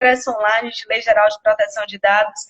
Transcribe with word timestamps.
Congresso 0.00 0.30
Online 0.30 0.70
de 0.70 0.86
Lei 0.88 1.02
Geral 1.02 1.28
de 1.28 1.42
Proteção 1.42 1.84
de 1.84 1.98
Dados. 1.98 2.40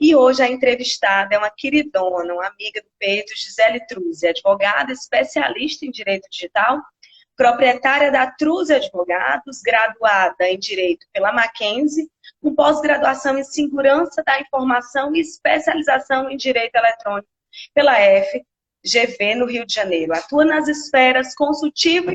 E 0.00 0.16
hoje 0.16 0.42
a 0.42 0.48
entrevistada 0.48 1.36
é 1.36 1.38
uma 1.38 1.50
queridona, 1.50 2.34
uma 2.34 2.48
amiga 2.48 2.82
do 2.82 2.88
peito, 2.98 3.32
Gisele 3.36 3.86
Truzzi, 3.86 4.26
advogada 4.26 4.92
especialista 4.92 5.86
em 5.86 5.90
Direito 5.92 6.28
Digital, 6.28 6.82
proprietária 7.36 8.10
da 8.10 8.26
Truzzi 8.32 8.74
Advogados, 8.74 9.62
graduada 9.62 10.48
em 10.48 10.58
Direito 10.58 11.06
pela 11.12 11.32
Mackenzie, 11.32 12.10
com 12.42 12.52
pós-graduação 12.52 13.38
em 13.38 13.44
Segurança 13.44 14.20
da 14.24 14.40
Informação 14.40 15.14
e 15.14 15.20
especialização 15.20 16.28
em 16.28 16.36
Direito 16.36 16.74
Eletrônico 16.74 17.28
pela 17.72 17.94
FGV 17.94 19.36
no 19.36 19.46
Rio 19.46 19.64
de 19.64 19.72
Janeiro. 19.72 20.12
Atua 20.12 20.44
nas 20.44 20.66
esferas 20.66 21.36
consultiva 21.36 22.12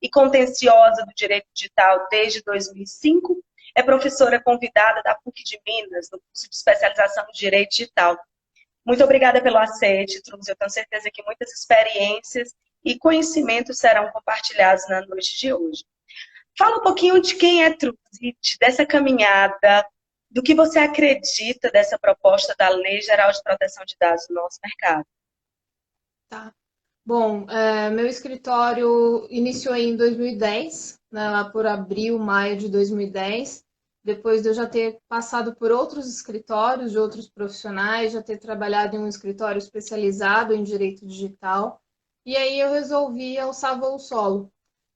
e, 0.00 0.08
contenciosa 0.08 1.04
do 1.04 1.12
direito 1.16 1.46
digital 1.52 2.06
desde 2.08 2.40
2005. 2.44 3.42
É 3.76 3.82
professora 3.82 4.42
convidada 4.42 5.02
da 5.02 5.14
PUC 5.14 5.44
de 5.44 5.60
Minas, 5.66 6.08
no 6.10 6.18
curso 6.18 6.48
de 6.48 6.56
especialização 6.56 7.26
em 7.28 7.32
Direito 7.32 7.72
Digital. 7.72 8.18
Muito 8.86 9.04
obrigada 9.04 9.42
pelo 9.42 9.58
aceite, 9.58 10.22
Truz. 10.22 10.48
Eu 10.48 10.56
tenho 10.56 10.70
certeza 10.70 11.10
que 11.12 11.22
muitas 11.22 11.52
experiências 11.52 12.54
e 12.82 12.98
conhecimentos 12.98 13.78
serão 13.78 14.10
compartilhados 14.12 14.88
na 14.88 15.04
noite 15.04 15.38
de 15.38 15.52
hoje. 15.52 15.84
Fala 16.56 16.78
um 16.78 16.82
pouquinho 16.82 17.20
de 17.20 17.34
quem 17.34 17.64
é 17.64 17.76
Truz, 17.76 17.98
dessa 18.58 18.86
caminhada, 18.86 19.86
do 20.30 20.42
que 20.42 20.54
você 20.54 20.78
acredita 20.78 21.70
dessa 21.70 21.98
proposta 21.98 22.54
da 22.58 22.70
Lei 22.70 23.02
Geral 23.02 23.30
de 23.30 23.42
Proteção 23.42 23.84
de 23.84 23.94
Dados 24.00 24.26
no 24.30 24.36
nosso 24.36 24.58
mercado. 24.64 25.04
Tá. 26.30 26.50
Bom, 27.04 27.46
é, 27.50 27.90
meu 27.90 28.06
escritório 28.06 29.26
iniciou 29.28 29.76
em 29.76 29.96
2010, 29.96 30.98
né, 31.12 31.28
lá 31.28 31.50
por 31.50 31.66
abril, 31.66 32.18
maio 32.18 32.56
de 32.56 32.68
2010, 32.68 33.65
depois 34.06 34.42
de 34.42 34.48
eu 34.48 34.54
já 34.54 34.66
ter 34.66 35.00
passado 35.08 35.54
por 35.54 35.70
outros 35.70 36.08
escritórios 36.08 36.92
de 36.92 36.98
outros 36.98 37.28
profissionais, 37.28 38.12
já 38.12 38.22
ter 38.22 38.38
trabalhado 38.38 38.96
em 38.96 39.00
um 39.00 39.08
escritório 39.08 39.58
especializado 39.58 40.54
em 40.54 40.62
direito 40.62 41.04
digital, 41.04 41.82
e 42.24 42.36
aí 42.36 42.58
eu 42.58 42.70
resolvi 42.70 43.36
alçar 43.36 43.78
voo 43.78 43.98
solo. 43.98 44.50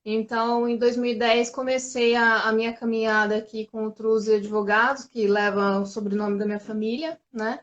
Então, 0.05 0.67
em 0.67 0.79
2010, 0.79 1.51
comecei 1.51 2.17
a, 2.17 2.49
a 2.49 2.53
minha 2.53 2.73
caminhada 2.73 3.37
aqui 3.37 3.67
com 3.67 3.85
o 3.85 3.93
Truze 3.93 4.37
Advogados, 4.37 5.05
que 5.05 5.27
leva 5.27 5.81
o 5.81 5.87
sobrenome 5.87 6.39
da 6.39 6.47
minha 6.47 6.61
família, 6.61 7.21
né? 7.31 7.61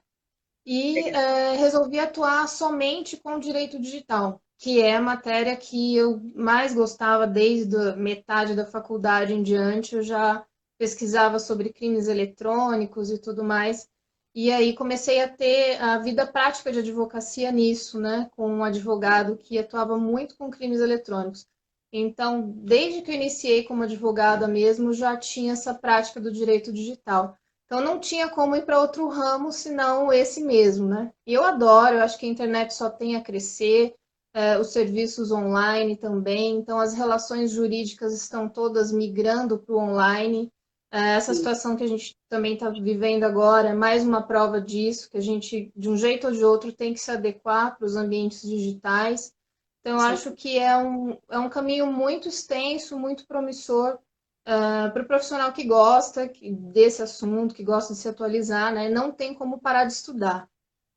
e 0.70 1.00
é, 1.00 1.56
resolvi 1.56 1.98
atuar 1.98 2.46
somente 2.50 3.16
com 3.16 3.40
direito 3.40 3.80
digital, 3.80 4.42
que 4.58 4.82
é 4.82 4.98
a 4.98 5.02
matéria 5.02 5.56
que 5.56 5.96
eu 5.96 6.22
mais 6.36 6.74
gostava 6.74 7.26
desde 7.26 7.74
a 7.78 7.96
metade 7.96 8.54
da 8.54 8.66
faculdade 8.66 9.34
em 9.34 9.42
diante. 9.42 9.96
Eu 9.96 10.04
já 10.04 10.46
pesquisava 10.78 11.40
sobre 11.40 11.74
crimes 11.74 12.08
eletrônicos 12.08 13.10
e 13.12 13.18
tudo 13.18 13.44
mais. 13.44 13.90
E 14.36 14.52
aí 14.52 14.76
comecei 14.76 15.22
a 15.22 15.28
ter 15.28 15.82
a 15.82 15.98
vida 15.98 16.26
prática 16.28 16.72
de 16.72 16.80
advocacia 16.80 17.52
nisso, 17.52 18.00
né, 18.00 18.30
com 18.36 18.48
um 18.50 18.64
advogado 18.64 19.36
que 19.36 19.58
atuava 19.58 19.98
muito 19.98 20.38
com 20.38 20.52
crimes 20.52 20.80
eletrônicos. 20.80 21.46
Então, 21.92 22.52
desde 22.56 23.02
que 23.02 23.12
eu 23.12 23.16
iniciei 23.16 23.64
como 23.64 23.84
advogada 23.84 24.48
mesmo, 24.48 24.94
já 24.94 25.18
tinha 25.18 25.54
essa 25.54 25.74
prática 25.74 26.20
do 26.20 26.32
direito 26.32 26.72
digital. 26.72 27.38
Então 27.66 27.82
não 27.82 28.00
tinha 28.00 28.30
como 28.30 28.56
ir 28.56 28.66
para 28.66 28.80
outro 28.80 29.08
ramo 29.10 29.52
senão 29.52 30.12
esse 30.12 30.42
mesmo, 30.42 30.88
né? 30.88 31.12
E 31.26 31.34
eu 31.34 31.44
adoro, 31.44 31.96
eu 31.96 32.02
acho 32.02 32.18
que 32.18 32.26
a 32.26 32.30
internet 32.30 32.74
só 32.74 32.90
tem 32.90 33.18
a 33.18 33.22
crescer, 33.22 33.94
é, 34.34 34.58
os 34.58 34.68
serviços 34.68 35.32
online 35.32 35.98
também, 35.98 36.56
então 36.56 36.80
as 36.80 36.94
relações 36.94 37.52
jurídicas 37.52 38.14
estão 38.14 38.48
todas 38.48 38.92
migrando 38.92 39.60
para 39.60 39.76
o 39.76 39.80
online. 39.80 40.50
É, 40.92 41.16
essa 41.16 41.34
situação 41.34 41.76
que 41.76 41.84
a 41.84 41.88
gente 41.88 42.16
também 42.30 42.54
está 42.54 42.70
vivendo 42.70 43.24
agora 43.24 43.70
é 43.70 43.74
mais 43.74 44.04
uma 44.04 44.22
prova 44.22 44.62
disso, 44.62 45.10
que 45.10 45.18
a 45.18 45.22
gente, 45.22 45.72
de 45.76 45.90
um 45.90 45.98
jeito 45.98 46.28
ou 46.28 46.34
de 46.34 46.44
outro, 46.44 46.72
tem 46.72 46.94
que 46.94 47.00
se 47.00 47.12
adequar 47.12 47.78
para 47.78 47.86
os 47.86 47.96
ambientes 47.96 48.42
digitais. 48.42 49.34
Então, 49.82 50.00
eu 50.00 50.06
acho 50.06 50.34
que 50.34 50.58
é 50.58 50.78
um, 50.78 51.18
é 51.30 51.38
um 51.38 51.50
caminho 51.50 51.88
muito 51.88 52.28
extenso, 52.28 52.98
muito 52.98 53.26
promissor 53.28 54.00
Uh, 54.48 54.90
para 54.94 55.04
o 55.04 55.06
profissional 55.06 55.52
que 55.52 55.66
gosta 55.66 56.32
desse 56.72 57.04
assunto, 57.04 57.54
que 57.54 57.66
gosta 57.66 57.94
de 57.94 58.00
se 58.00 58.08
atualizar, 58.08 58.74
né, 58.74 58.88
não 58.88 59.12
tem 59.12 59.34
como 59.34 59.60
parar 59.60 59.84
de 59.84 59.92
estudar. 59.92 60.48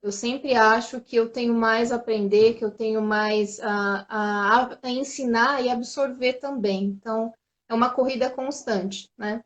Eu 0.01 0.13
sempre 0.13 0.55
acho 0.55 1.01
que 1.01 1.17
eu 1.17 1.29
tenho 1.29 1.53
mais 1.53 1.91
a 1.91 1.97
aprender, 1.97 2.55
que 2.55 2.65
eu 2.65 2.71
tenho 2.71 3.03
mais 3.03 3.59
a, 3.59 4.07
a, 4.09 4.79
a 4.81 4.91
ensinar 4.91 5.65
e 5.65 5.69
absorver 5.69 6.35
também. 6.35 6.85
Então, 6.85 7.35
é 7.69 7.75
uma 7.75 7.91
corrida 7.91 8.31
constante, 8.31 9.11
né? 9.19 9.43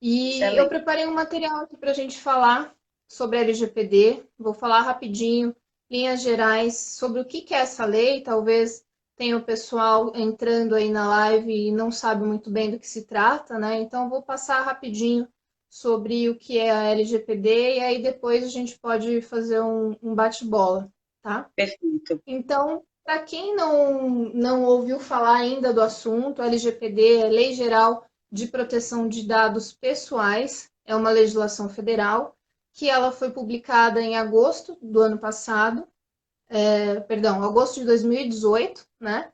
E 0.00 0.36
Excelente. 0.36 0.58
eu 0.58 0.68
preparei 0.68 1.06
um 1.06 1.14
material 1.14 1.60
aqui 1.60 1.76
para 1.76 1.90
a 1.90 1.94
gente 1.94 2.18
falar 2.18 2.74
sobre 3.08 3.38
a 3.38 3.40
LGPD. 3.42 4.22
Vou 4.38 4.52
falar 4.52 4.82
rapidinho, 4.82 5.54
linhas 5.90 6.22
gerais, 6.22 6.76
sobre 6.76 7.20
o 7.20 7.24
que 7.24 7.54
é 7.54 7.58
essa 7.58 7.84
lei, 7.84 8.20
talvez 8.20 8.84
tem 9.16 9.34
o 9.34 9.42
pessoal 9.42 10.12
entrando 10.14 10.74
aí 10.74 10.90
na 10.90 11.08
live 11.08 11.50
e 11.50 11.72
não 11.72 11.90
sabe 11.90 12.24
muito 12.24 12.50
bem 12.50 12.70
do 12.70 12.78
que 12.78 12.86
se 12.86 13.06
trata, 13.06 13.58
né? 13.58 13.80
Então, 13.80 14.10
vou 14.10 14.22
passar 14.22 14.60
rapidinho 14.60 15.26
sobre 15.70 16.28
o 16.28 16.36
que 16.36 16.58
é 16.58 16.70
a 16.70 16.84
LGPD 16.84 17.76
e 17.76 17.80
aí 17.80 18.02
depois 18.02 18.44
a 18.44 18.48
gente 18.48 18.78
pode 18.78 19.22
fazer 19.22 19.60
um, 19.60 19.96
um 20.02 20.14
bate-bola, 20.14 20.92
tá? 21.22 21.50
Perfeito. 21.56 22.20
Então, 22.26 22.84
para 23.04 23.22
quem 23.22 23.56
não, 23.56 24.30
não 24.34 24.64
ouviu 24.64 25.00
falar 25.00 25.36
ainda 25.36 25.72
do 25.72 25.80
assunto, 25.80 26.42
a 26.42 26.46
LGPD 26.46 27.16
é 27.16 27.28
Lei 27.28 27.54
Geral 27.54 28.04
de 28.36 28.46
Proteção 28.46 29.08
de 29.08 29.26
Dados 29.26 29.72
Pessoais, 29.72 30.70
é 30.84 30.94
uma 30.94 31.10
legislação 31.10 31.68
federal 31.68 32.36
que 32.74 32.90
ela 32.90 33.10
foi 33.10 33.30
publicada 33.30 34.00
em 34.02 34.16
agosto 34.16 34.78
do 34.82 35.00
ano 35.00 35.18
passado 35.18 35.88
é, 36.48 37.00
perdão, 37.00 37.42
agosto 37.42 37.80
de 37.80 37.86
2018, 37.86 38.86
né? 39.00 39.32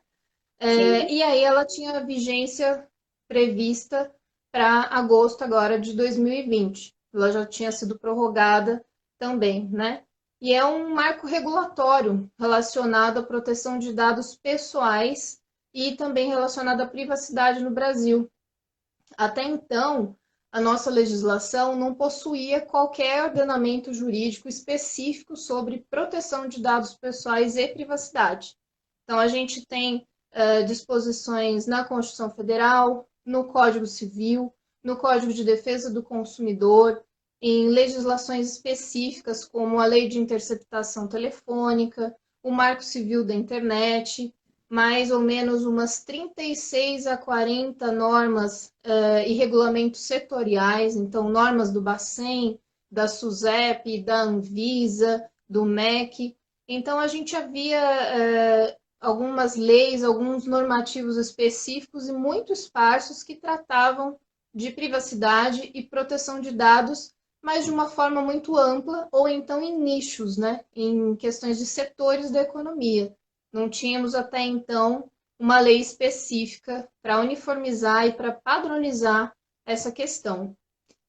É, 0.58 1.12
e 1.12 1.20
aí 1.22 1.42
ela 1.42 1.66
tinha 1.66 2.04
vigência 2.06 2.88
prevista 3.28 4.14
para 4.52 4.82
agosto 4.82 5.42
agora 5.42 5.78
de 5.78 5.94
2020. 5.94 6.94
Ela 7.12 7.32
já 7.32 7.44
tinha 7.44 7.72
sido 7.72 7.98
prorrogada 7.98 8.84
também, 9.18 9.68
né? 9.68 10.04
E 10.41 10.54
é 10.54 10.64
um 10.64 10.94
marco 10.94 11.26
regulatório 11.26 12.30
relacionado 12.38 13.18
à 13.18 13.22
proteção 13.22 13.78
de 13.78 13.92
dados 13.92 14.36
pessoais 14.36 15.41
e 15.74 15.96
também 15.96 16.28
relacionado 16.28 16.80
à 16.80 16.86
privacidade 16.86 17.62
no 17.62 17.70
Brasil. 17.70 18.30
Até 19.16 19.44
então, 19.44 20.16
a 20.50 20.60
nossa 20.60 20.90
legislação 20.90 21.76
não 21.76 21.94
possuía 21.94 22.60
qualquer 22.60 23.24
ordenamento 23.24 23.92
jurídico 23.92 24.48
específico 24.48 25.36
sobre 25.36 25.86
proteção 25.90 26.46
de 26.46 26.60
dados 26.60 26.94
pessoais 26.94 27.56
e 27.56 27.68
privacidade. 27.68 28.56
Então, 29.04 29.18
a 29.18 29.28
gente 29.28 29.66
tem 29.66 30.06
uh, 30.34 30.64
disposições 30.66 31.66
na 31.66 31.84
Constituição 31.84 32.30
Federal, 32.30 33.08
no 33.24 33.46
Código 33.46 33.86
Civil, 33.86 34.52
no 34.82 34.96
Código 34.96 35.32
de 35.32 35.44
Defesa 35.44 35.90
do 35.90 36.02
Consumidor, 36.02 37.02
em 37.40 37.68
legislações 37.68 38.52
específicas, 38.52 39.44
como 39.44 39.80
a 39.80 39.86
Lei 39.86 40.08
de 40.08 40.18
Interceptação 40.18 41.08
Telefônica, 41.08 42.14
o 42.42 42.50
Marco 42.50 42.84
Civil 42.84 43.24
da 43.24 43.34
Internet, 43.34 44.34
mais 44.72 45.10
ou 45.10 45.21
menos 45.21 45.66
umas 45.66 46.03
36 46.03 47.06
a 47.06 47.15
40 47.15 47.93
normas 47.93 48.72
uh, 48.87 49.21
e 49.27 49.34
regulamentos 49.34 50.00
setoriais, 50.00 50.97
então 50.97 51.28
normas 51.28 51.71
do 51.71 51.83
Bacen, 51.83 52.59
da 52.91 53.06
SUSEP, 53.06 54.03
da 54.03 54.22
Anvisa, 54.22 55.28
do 55.47 55.66
MEC. 55.66 56.34
Então 56.66 56.99
a 56.99 57.06
gente 57.06 57.37
havia 57.37 57.83
uh, 57.83 58.77
algumas 58.99 59.56
leis, 59.56 60.03
alguns 60.03 60.47
normativos 60.47 61.19
específicos 61.19 62.09
e 62.09 62.12
muito 62.12 62.50
esparsos 62.50 63.22
que 63.22 63.37
tratavam 63.37 64.19
de 64.54 64.71
privacidade 64.71 65.71
e 65.75 65.83
proteção 65.83 66.41
de 66.41 66.50
dados, 66.50 67.13
mas 67.42 67.66
de 67.66 67.71
uma 67.71 67.91
forma 67.91 68.22
muito 68.22 68.57
ampla 68.57 69.07
ou 69.13 69.28
então 69.28 69.60
em 69.60 69.78
nichos, 69.78 70.39
né, 70.39 70.65
em 70.75 71.15
questões 71.15 71.59
de 71.59 71.66
setores 71.66 72.30
da 72.30 72.41
economia. 72.41 73.15
Não 73.53 73.69
tínhamos 73.69 74.15
até 74.15 74.41
então 74.41 75.10
uma 75.39 75.59
lei 75.59 75.81
específica 75.81 76.89
para 77.03 77.21
uniformizar 77.21 78.07
e 78.07 78.13
para 78.13 78.33
padronizar 78.33 79.34
essa 79.66 79.91
questão. 79.91 80.57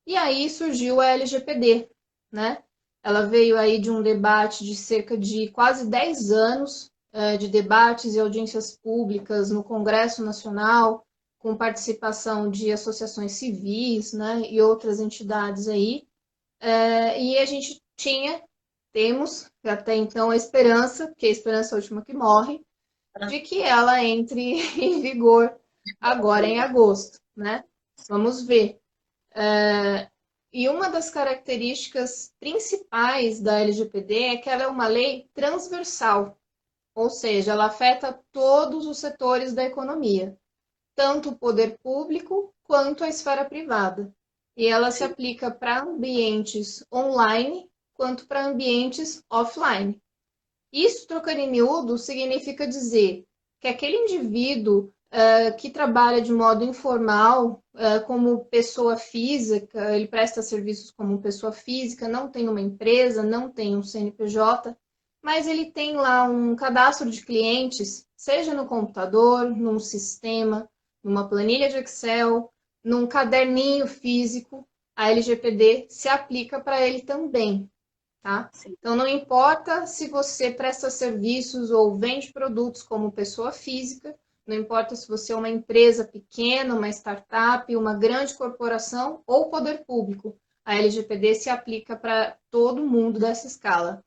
E 0.06 0.18
aí 0.18 0.50
surgiu 0.50 1.00
a 1.00 1.08
LGPD, 1.08 1.90
né? 2.32 2.64
Ela 3.04 3.26
veio 3.28 3.58
aí 3.58 3.80
de 3.80 3.92
um 3.92 4.02
debate 4.02 4.66
de 4.66 4.76
cerca 4.76 5.18
de 5.18 5.50
quase 5.50 5.88
10 5.88 6.32
anos 6.32 6.90
uh, 7.14 7.38
de 7.38 7.48
debates 7.48 8.16
e 8.16 8.20
audiências 8.20 8.78
públicas 8.78 9.50
no 9.50 9.64
Congresso 9.64 10.24
Nacional, 10.24 11.06
com 11.38 11.56
participação 11.56 12.50
de 12.50 12.72
associações 12.72 13.34
civis, 13.34 14.14
né, 14.14 14.42
e 14.50 14.62
outras 14.62 15.00
entidades 15.00 15.68
aí. 15.68 16.08
Uh, 16.62 17.20
e 17.20 17.38
a 17.38 17.46
gente 17.46 17.82
tinha 17.98 18.42
temos 18.94 19.52
até 19.64 19.96
então 19.96 20.30
a 20.30 20.36
esperança, 20.36 21.08
porque 21.08 21.26
a 21.26 21.32
esperança 21.32 21.74
é 21.74 21.76
a 21.76 21.82
última 21.82 22.06
que 22.06 22.14
morre, 22.14 22.64
ah. 23.16 23.26
de 23.26 23.40
que 23.40 23.62
ela 23.62 24.04
entre 24.04 24.62
em 24.80 25.02
vigor 25.02 25.60
agora 26.00 26.46
em 26.46 26.60
agosto, 26.60 27.20
né? 27.36 27.64
Vamos 28.08 28.46
ver. 28.46 28.80
É, 29.36 30.08
e 30.52 30.70
uma 30.70 30.88
das 30.88 31.10
características 31.10 32.32
principais 32.40 33.42
da 33.42 33.60
LGPD 33.60 34.24
é 34.24 34.38
que 34.38 34.50
ela 34.50 34.64
é 34.64 34.68
uma 34.68 34.88
lei 34.88 35.28
transversal, 35.34 36.38
ou 36.94 37.10
seja, 37.10 37.54
ela 37.54 37.66
afeta 37.66 38.22
todos 38.32 38.86
os 38.86 39.00
setores 39.00 39.54
da 39.54 39.64
economia, 39.64 40.38
tanto 40.96 41.30
o 41.30 41.36
poder 41.36 41.80
público 41.80 42.54
quanto 42.64 43.04
a 43.04 43.10
esfera 43.10 43.44
privada. 43.44 44.14
E 44.56 44.68
ela 44.68 44.92
se 44.92 45.04
aplica 45.04 45.50
para 45.50 45.82
ambientes 45.82 46.86
online 46.94 47.68
quanto 47.94 48.28
para 48.28 48.46
ambientes 48.46 49.24
offline. 49.30 50.02
Isso, 50.72 51.08
trocando 51.08 51.40
em 51.40 51.52
miúdo, 51.52 51.98
significa 51.98 52.68
dizer 52.68 53.26
que 53.62 53.68
aquele 53.68 53.96
indivíduo 53.98 54.92
uh, 55.14 55.56
que 55.58 55.70
trabalha 55.70 56.22
de 56.22 56.32
modo 56.32 56.64
informal, 56.64 57.64
uh, 57.76 58.06
como 58.06 58.46
pessoa 58.46 58.98
física, 58.98 59.96
ele 59.96 60.08
presta 60.08 60.42
serviços 60.42 60.92
como 60.92 61.22
pessoa 61.22 61.52
física, 61.52 62.08
não 62.08 62.30
tem 62.30 62.50
uma 62.50 62.60
empresa, 62.60 63.22
não 63.22 63.50
tem 63.50 63.78
um 63.78 63.84
CNPJ, 63.84 64.76
mas 65.22 65.48
ele 65.48 65.72
tem 65.72 65.96
lá 65.96 66.24
um 66.24 66.56
cadastro 66.56 67.10
de 67.10 67.24
clientes, 67.24 68.06
seja 68.18 68.54
no 68.54 68.66
computador, 68.66 69.50
num 69.50 69.80
sistema, 69.80 70.70
numa 71.04 71.30
planilha 71.30 71.70
de 71.70 71.78
Excel, 71.78 72.52
num 72.84 73.08
caderninho 73.08 73.88
físico, 73.88 74.68
a 74.96 75.10
LGPD 75.10 75.88
se 75.90 76.10
aplica 76.10 76.60
para 76.60 76.86
ele 76.86 77.02
também. 77.02 77.70
Tá? 78.24 78.50
Então, 78.66 78.96
não 78.96 79.06
importa 79.06 79.86
se 79.86 80.08
você 80.08 80.50
presta 80.50 80.90
serviços 80.90 81.72
ou 81.72 81.98
vende 81.98 82.32
produtos 82.32 82.82
como 82.82 83.12
pessoa 83.12 83.52
física, 83.52 84.18
não 84.48 84.56
importa 84.56 84.96
se 84.96 85.10
você 85.10 85.34
é 85.34 85.36
uma 85.36 85.50
empresa 85.50 86.06
pequena, 86.06 86.74
uma 86.74 86.88
startup, 86.88 87.76
uma 87.76 87.94
grande 87.94 88.34
corporação 88.36 89.22
ou 89.28 89.50
poder 89.50 89.84
público, 89.86 90.38
a 90.64 90.78
LGPD 90.78 91.36
se 91.36 91.50
aplica 91.50 91.98
para 91.98 92.38
todo 92.50 92.86
mundo 92.86 93.20
dessa 93.20 93.46
escala. 93.46 94.02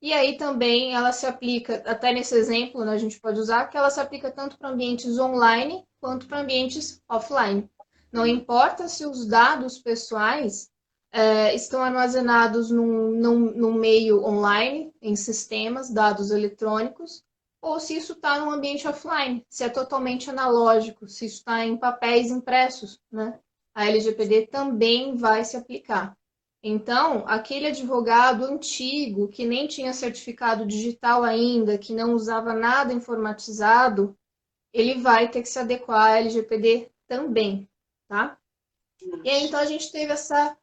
E 0.00 0.12
aí 0.12 0.36
também 0.36 0.96
ela 0.96 1.12
se 1.12 1.24
aplica, 1.24 1.84
até 1.86 2.12
nesse 2.12 2.34
exemplo, 2.34 2.84
né, 2.84 2.92
a 2.92 2.98
gente 2.98 3.20
pode 3.20 3.38
usar, 3.38 3.66
que 3.66 3.76
ela 3.76 3.90
se 3.90 4.00
aplica 4.00 4.32
tanto 4.32 4.58
para 4.58 4.70
ambientes 4.70 5.16
online 5.20 5.86
quanto 6.00 6.26
para 6.26 6.40
ambientes 6.40 7.00
offline. 7.08 7.70
Não 8.10 8.26
importa 8.26 8.88
se 8.88 9.06
os 9.06 9.24
dados 9.24 9.78
pessoais 9.78 10.71
é, 11.12 11.54
estão 11.54 11.82
armazenados 11.82 12.70
num, 12.70 13.10
num, 13.10 13.38
num, 13.54 13.74
meio 13.74 14.24
online, 14.24 14.92
em 15.00 15.14
sistemas, 15.14 15.90
dados 15.90 16.30
eletrônicos, 16.30 17.22
ou 17.60 17.78
se 17.78 17.96
isso 17.96 18.14
está 18.14 18.40
num 18.40 18.50
ambiente 18.50 18.88
offline, 18.88 19.44
se 19.48 19.62
é 19.62 19.68
totalmente 19.68 20.30
analógico, 20.30 21.06
se 21.06 21.26
isso 21.26 21.36
está 21.36 21.64
em 21.64 21.76
papéis 21.76 22.30
impressos, 22.30 22.98
né? 23.10 23.38
A 23.74 23.86
LGPD 23.86 24.48
também 24.48 25.14
vai 25.14 25.44
se 25.44 25.56
aplicar. 25.56 26.16
Então, 26.62 27.24
aquele 27.26 27.66
advogado 27.66 28.44
antigo 28.44 29.28
que 29.28 29.44
nem 29.44 29.66
tinha 29.66 29.92
certificado 29.92 30.66
digital 30.66 31.22
ainda, 31.22 31.76
que 31.76 31.92
não 31.92 32.14
usava 32.14 32.54
nada 32.54 32.92
informatizado, 32.92 34.16
ele 34.72 35.00
vai 35.00 35.28
ter 35.28 35.42
que 35.42 35.48
se 35.48 35.58
adequar 35.58 36.12
à 36.12 36.18
LGPD 36.20 36.90
também, 37.06 37.68
tá? 38.08 38.38
E 39.24 39.28
aí, 39.28 39.44
então, 39.44 39.58
a 39.58 39.66
gente 39.66 39.90
teve 39.90 40.12
essa 40.12 40.56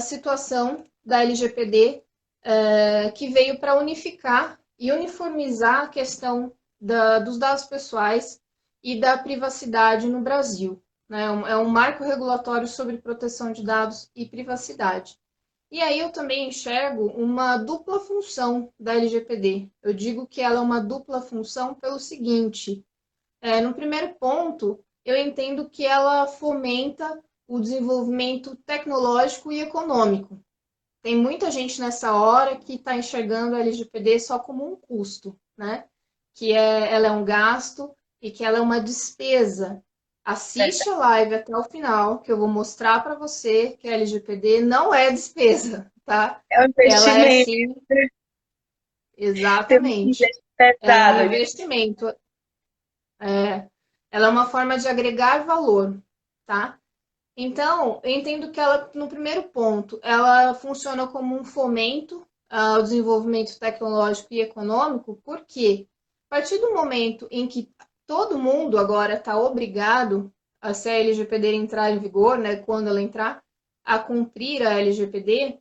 situação 0.00 0.84
da 1.04 1.22
LGPD 1.22 1.96
uh, 1.98 2.04
eh, 2.44 3.10
que 3.12 3.28
veio 3.28 3.58
para 3.58 3.78
unificar 3.78 4.58
e 4.78 4.90
uniformizar 4.90 5.82
a 5.82 5.88
questão 5.88 6.52
da, 6.80 7.18
dos 7.18 7.38
dados 7.38 7.64
pessoais 7.64 8.40
e 8.82 8.98
da 8.98 9.16
privacidade 9.16 10.08
no 10.08 10.20
Brasil. 10.20 10.82
Né? 11.08 11.24
É 11.24 11.56
um 11.56 11.68
marco 11.68 12.04
regulatório 12.04 12.66
sobre 12.66 12.98
proteção 12.98 13.52
de 13.52 13.62
dados 13.62 14.10
e 14.14 14.26
privacidade. 14.26 15.18
E 15.70 15.80
aí 15.80 15.98
eu 15.98 16.12
também 16.12 16.48
enxergo 16.48 17.06
uma 17.06 17.56
dupla 17.56 17.98
função 18.00 18.72
da 18.78 18.94
LGPD. 18.94 19.68
Eu 19.82 19.92
digo 19.92 20.26
que 20.26 20.40
ela 20.40 20.56
é 20.56 20.60
uma 20.60 20.80
dupla 20.80 21.20
função 21.20 21.74
pelo 21.74 21.98
seguinte: 21.98 22.84
é, 23.40 23.60
no 23.60 23.74
primeiro 23.74 24.14
ponto, 24.14 24.84
eu 25.04 25.16
entendo 25.16 25.68
que 25.68 25.84
ela 25.84 26.26
fomenta 26.26 27.22
o 27.54 27.60
desenvolvimento 27.60 28.56
tecnológico 28.66 29.52
e 29.52 29.60
econômico. 29.60 30.40
Tem 31.00 31.16
muita 31.16 31.52
gente 31.52 31.80
nessa 31.80 32.12
hora 32.12 32.56
que 32.56 32.74
está 32.74 32.96
enxergando 32.96 33.54
a 33.54 33.60
LGPD 33.60 34.18
só 34.18 34.40
como 34.40 34.72
um 34.72 34.74
custo, 34.74 35.38
né? 35.56 35.84
Que 36.34 36.52
é, 36.52 36.92
ela 36.92 37.06
é 37.06 37.10
um 37.12 37.24
gasto 37.24 37.94
e 38.20 38.30
que 38.30 38.44
ela 38.44 38.58
é 38.58 38.60
uma 38.60 38.80
despesa. 38.80 39.80
Assiste 40.24 40.88
a 40.88 40.96
live 40.96 41.34
até 41.36 41.56
o 41.56 41.62
final, 41.62 42.18
que 42.18 42.32
eu 42.32 42.38
vou 42.38 42.48
mostrar 42.48 43.04
para 43.04 43.14
você 43.14 43.76
que 43.76 43.86
a 43.86 43.92
LGPD 43.92 44.62
não 44.62 44.92
é 44.92 45.12
despesa, 45.12 45.92
tá? 46.04 46.42
É 46.50 46.60
um 46.62 46.64
investimento. 46.64 47.08
Ela 47.08 47.28
é, 47.28 47.44
sim... 47.44 47.74
Exatamente. 49.16 50.24
É 50.82 51.12
um 51.12 51.26
investimento. 51.26 52.08
É, 53.20 53.68
ela 54.10 54.26
é 54.26 54.30
uma 54.30 54.46
forma 54.46 54.76
de 54.76 54.88
agregar 54.88 55.44
valor, 55.44 55.96
tá? 56.46 56.80
Então, 57.36 58.00
eu 58.04 58.10
entendo 58.10 58.52
que 58.52 58.60
ela, 58.60 58.90
no 58.94 59.08
primeiro 59.08 59.44
ponto, 59.44 59.98
ela 60.02 60.54
funciona 60.54 61.06
como 61.06 61.36
um 61.36 61.44
fomento 61.44 62.26
ao 62.48 62.82
desenvolvimento 62.82 63.58
tecnológico 63.58 64.32
e 64.32 64.40
econômico, 64.40 65.20
porque 65.24 65.88
a 66.30 66.36
partir 66.36 66.58
do 66.58 66.72
momento 66.72 67.26
em 67.30 67.48
que 67.48 67.68
todo 68.06 68.38
mundo 68.38 68.78
agora 68.78 69.14
está 69.14 69.36
obrigado, 69.36 70.32
a 70.60 70.72
se 70.72 70.88
a 70.88 70.98
LGPD 70.98 71.54
entrar 71.54 71.90
em 71.90 71.98
vigor, 71.98 72.38
né, 72.38 72.56
quando 72.56 72.88
ela 72.88 73.02
entrar, 73.02 73.42
a 73.84 73.98
cumprir 73.98 74.66
a 74.66 74.80
LGPD, 74.80 75.58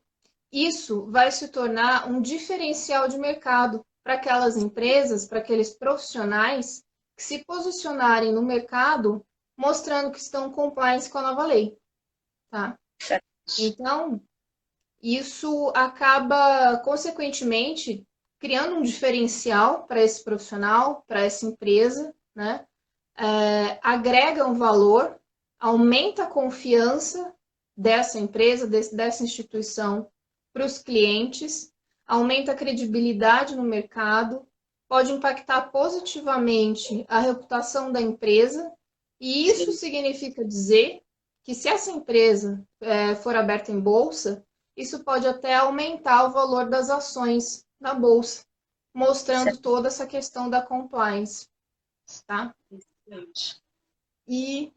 isso 0.51 1.07
vai 1.07 1.31
se 1.31 1.47
tornar 1.47 2.07
um 2.07 2.21
diferencial 2.21 3.07
de 3.07 3.17
mercado 3.17 3.83
para 4.03 4.13
aquelas 4.13 4.55
empresas, 4.55 5.27
para 5.27 5.39
aqueles 5.39 5.71
profissionais 5.71 6.83
que 7.17 7.23
se 7.23 7.43
posicionarem 7.43 8.31
no 8.31 8.41
mercado 8.43 9.25
mostrando 9.57 10.11
que 10.11 10.19
estão 10.19 10.51
compliance 10.51 11.09
com 11.09 11.17
a 11.19 11.21
nova 11.21 11.45
lei. 11.45 11.77
Tá? 12.49 12.77
Então, 13.59 14.21
isso 15.01 15.71
acaba, 15.75 16.77
consequentemente, 16.77 18.05
criando 18.39 18.75
um 18.75 18.81
diferencial 18.81 19.85
para 19.85 20.01
esse 20.01 20.23
profissional, 20.23 21.03
para 21.07 21.21
essa 21.21 21.45
empresa, 21.45 22.13
né? 22.35 22.65
É, 23.15 23.79
agrega 23.83 24.47
um 24.47 24.55
valor, 24.55 25.19
aumenta 25.59 26.23
a 26.23 26.27
confiança 26.27 27.33
dessa 27.75 28.19
empresa, 28.19 28.65
desse, 28.65 28.95
dessa 28.95 29.23
instituição 29.23 30.09
para 30.51 30.65
os 30.65 30.77
clientes, 30.77 31.71
aumenta 32.07 32.51
a 32.51 32.55
credibilidade 32.55 33.55
no 33.55 33.63
mercado, 33.63 34.47
pode 34.87 35.11
impactar 35.11 35.71
positivamente 35.71 37.05
a 37.07 37.19
reputação 37.19 37.91
da 37.91 38.01
empresa 38.01 38.71
e 39.19 39.47
isso 39.47 39.71
significa 39.71 40.43
dizer 40.43 41.01
que 41.43 41.53
se 41.53 41.67
essa 41.67 41.91
empresa 41.91 42.65
é, 42.79 43.15
for 43.15 43.35
aberta 43.35 43.71
em 43.71 43.79
bolsa, 43.79 44.45
isso 44.75 45.03
pode 45.03 45.27
até 45.27 45.55
aumentar 45.55 46.25
o 46.25 46.31
valor 46.31 46.69
das 46.69 46.89
ações 46.89 47.65
na 47.79 47.93
bolsa, 47.93 48.45
mostrando 48.93 49.45
certo. 49.45 49.61
toda 49.61 49.87
essa 49.87 50.07
questão 50.07 50.49
da 50.49 50.61
compliance, 50.61 51.47
tá? 52.25 52.55
E 54.27 54.73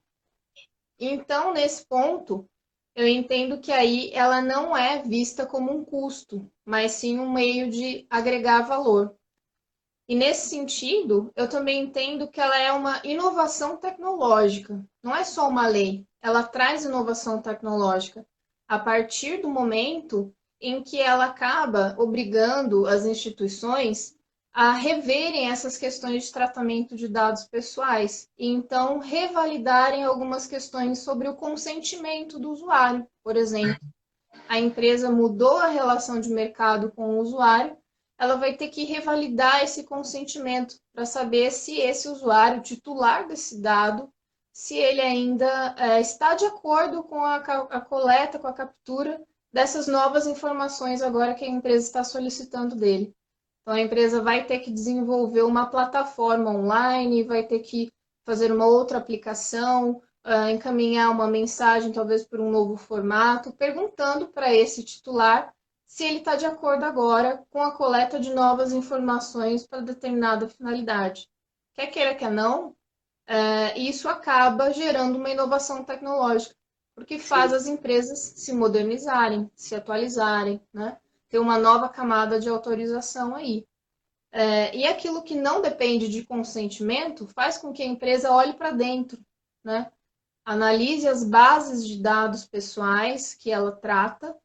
então 0.98 1.52
nesse 1.52 1.86
ponto 1.86 2.48
eu 2.94 3.06
entendo 3.06 3.60
que 3.60 3.70
aí 3.70 4.10
ela 4.12 4.40
não 4.40 4.76
é 4.76 5.02
vista 5.02 5.46
como 5.46 5.70
um 5.70 5.84
custo, 5.84 6.50
mas 6.64 6.92
sim 6.92 7.18
um 7.18 7.30
meio 7.30 7.70
de 7.70 8.06
agregar 8.10 8.62
valor. 8.62 9.15
E 10.08 10.14
nesse 10.14 10.48
sentido, 10.48 11.32
eu 11.34 11.48
também 11.48 11.82
entendo 11.82 12.28
que 12.28 12.40
ela 12.40 12.56
é 12.58 12.72
uma 12.72 13.00
inovação 13.04 13.76
tecnológica, 13.76 14.84
não 15.02 15.14
é 15.14 15.24
só 15.24 15.48
uma 15.48 15.66
lei, 15.66 16.06
ela 16.22 16.44
traz 16.44 16.84
inovação 16.84 17.42
tecnológica 17.42 18.24
a 18.68 18.78
partir 18.78 19.42
do 19.42 19.48
momento 19.48 20.32
em 20.60 20.82
que 20.82 21.00
ela 21.00 21.26
acaba 21.26 21.94
obrigando 21.98 22.86
as 22.86 23.04
instituições 23.04 24.16
a 24.52 24.72
reverem 24.72 25.50
essas 25.50 25.76
questões 25.76 26.24
de 26.24 26.32
tratamento 26.32 26.96
de 26.96 27.08
dados 27.08 27.44
pessoais 27.44 28.30
e 28.38 28.48
então 28.48 28.98
revalidarem 28.98 30.02
algumas 30.04 30.46
questões 30.46 31.00
sobre 31.00 31.28
o 31.28 31.36
consentimento 31.36 32.38
do 32.38 32.50
usuário, 32.50 33.06
por 33.22 33.36
exemplo. 33.36 33.78
A 34.48 34.58
empresa 34.58 35.10
mudou 35.10 35.58
a 35.58 35.66
relação 35.66 36.20
de 36.20 36.30
mercado 36.30 36.90
com 36.92 37.16
o 37.16 37.20
usuário 37.20 37.76
ela 38.18 38.36
vai 38.36 38.54
ter 38.54 38.68
que 38.68 38.84
revalidar 38.84 39.62
esse 39.62 39.84
consentimento 39.84 40.76
para 40.92 41.04
saber 41.04 41.50
se 41.50 41.78
esse 41.78 42.08
usuário 42.08 42.62
titular 42.62 43.26
desse 43.26 43.60
dado, 43.60 44.10
se 44.52 44.74
ele 44.76 45.00
ainda 45.00 45.74
é, 45.78 46.00
está 46.00 46.34
de 46.34 46.46
acordo 46.46 47.02
com 47.02 47.22
a, 47.22 47.36
a 47.36 47.80
coleta, 47.80 48.38
com 48.38 48.46
a 48.46 48.52
captura 48.52 49.20
dessas 49.52 49.86
novas 49.86 50.26
informações 50.26 51.02
agora 51.02 51.34
que 51.34 51.44
a 51.44 51.48
empresa 51.48 51.86
está 51.86 52.02
solicitando 52.04 52.74
dele. 52.74 53.14
Então, 53.62 53.74
a 53.74 53.80
empresa 53.80 54.22
vai 54.22 54.46
ter 54.46 54.60
que 54.60 54.70
desenvolver 54.70 55.42
uma 55.42 55.66
plataforma 55.66 56.50
online, 56.50 57.24
vai 57.24 57.42
ter 57.42 57.58
que 57.60 57.90
fazer 58.24 58.52
uma 58.52 58.66
outra 58.66 58.98
aplicação, 58.98 60.02
uh, 60.26 60.48
encaminhar 60.50 61.10
uma 61.10 61.26
mensagem, 61.26 61.92
talvez 61.92 62.24
por 62.24 62.40
um 62.40 62.50
novo 62.50 62.76
formato, 62.76 63.52
perguntando 63.52 64.28
para 64.28 64.54
esse 64.54 64.84
titular 64.84 65.52
se 65.96 66.04
ele 66.04 66.18
está 66.18 66.36
de 66.36 66.44
acordo 66.44 66.84
agora 66.84 67.42
com 67.48 67.62
a 67.62 67.70
coleta 67.70 68.20
de 68.20 68.28
novas 68.34 68.70
informações 68.70 69.66
para 69.66 69.80
determinada 69.80 70.46
finalidade. 70.46 71.26
Quer 71.72 71.86
queira, 71.86 72.14
quer 72.14 72.30
não, 72.30 72.68
uh, 72.68 73.78
isso 73.78 74.06
acaba 74.06 74.70
gerando 74.74 75.16
uma 75.16 75.30
inovação 75.30 75.82
tecnológica, 75.82 76.54
porque 76.94 77.18
faz 77.18 77.50
Sim. 77.50 77.56
as 77.56 77.66
empresas 77.66 78.18
se 78.18 78.52
modernizarem, 78.52 79.50
se 79.54 79.74
atualizarem, 79.74 80.60
né? 80.70 80.98
ter 81.30 81.38
uma 81.38 81.58
nova 81.58 81.88
camada 81.88 82.38
de 82.38 82.50
autorização 82.50 83.34
aí. 83.34 83.66
É, 84.30 84.76
e 84.76 84.86
aquilo 84.86 85.22
que 85.22 85.34
não 85.34 85.62
depende 85.62 86.08
de 86.08 86.26
consentimento 86.26 87.26
faz 87.28 87.56
com 87.56 87.72
que 87.72 87.82
a 87.82 87.86
empresa 87.86 88.30
olhe 88.30 88.52
para 88.52 88.70
dentro, 88.70 89.18
né? 89.64 89.90
analise 90.44 91.08
as 91.08 91.24
bases 91.24 91.88
de 91.88 92.02
dados 92.02 92.44
pessoais 92.44 93.32
que 93.32 93.50
ela 93.50 93.72
trata 93.72 94.36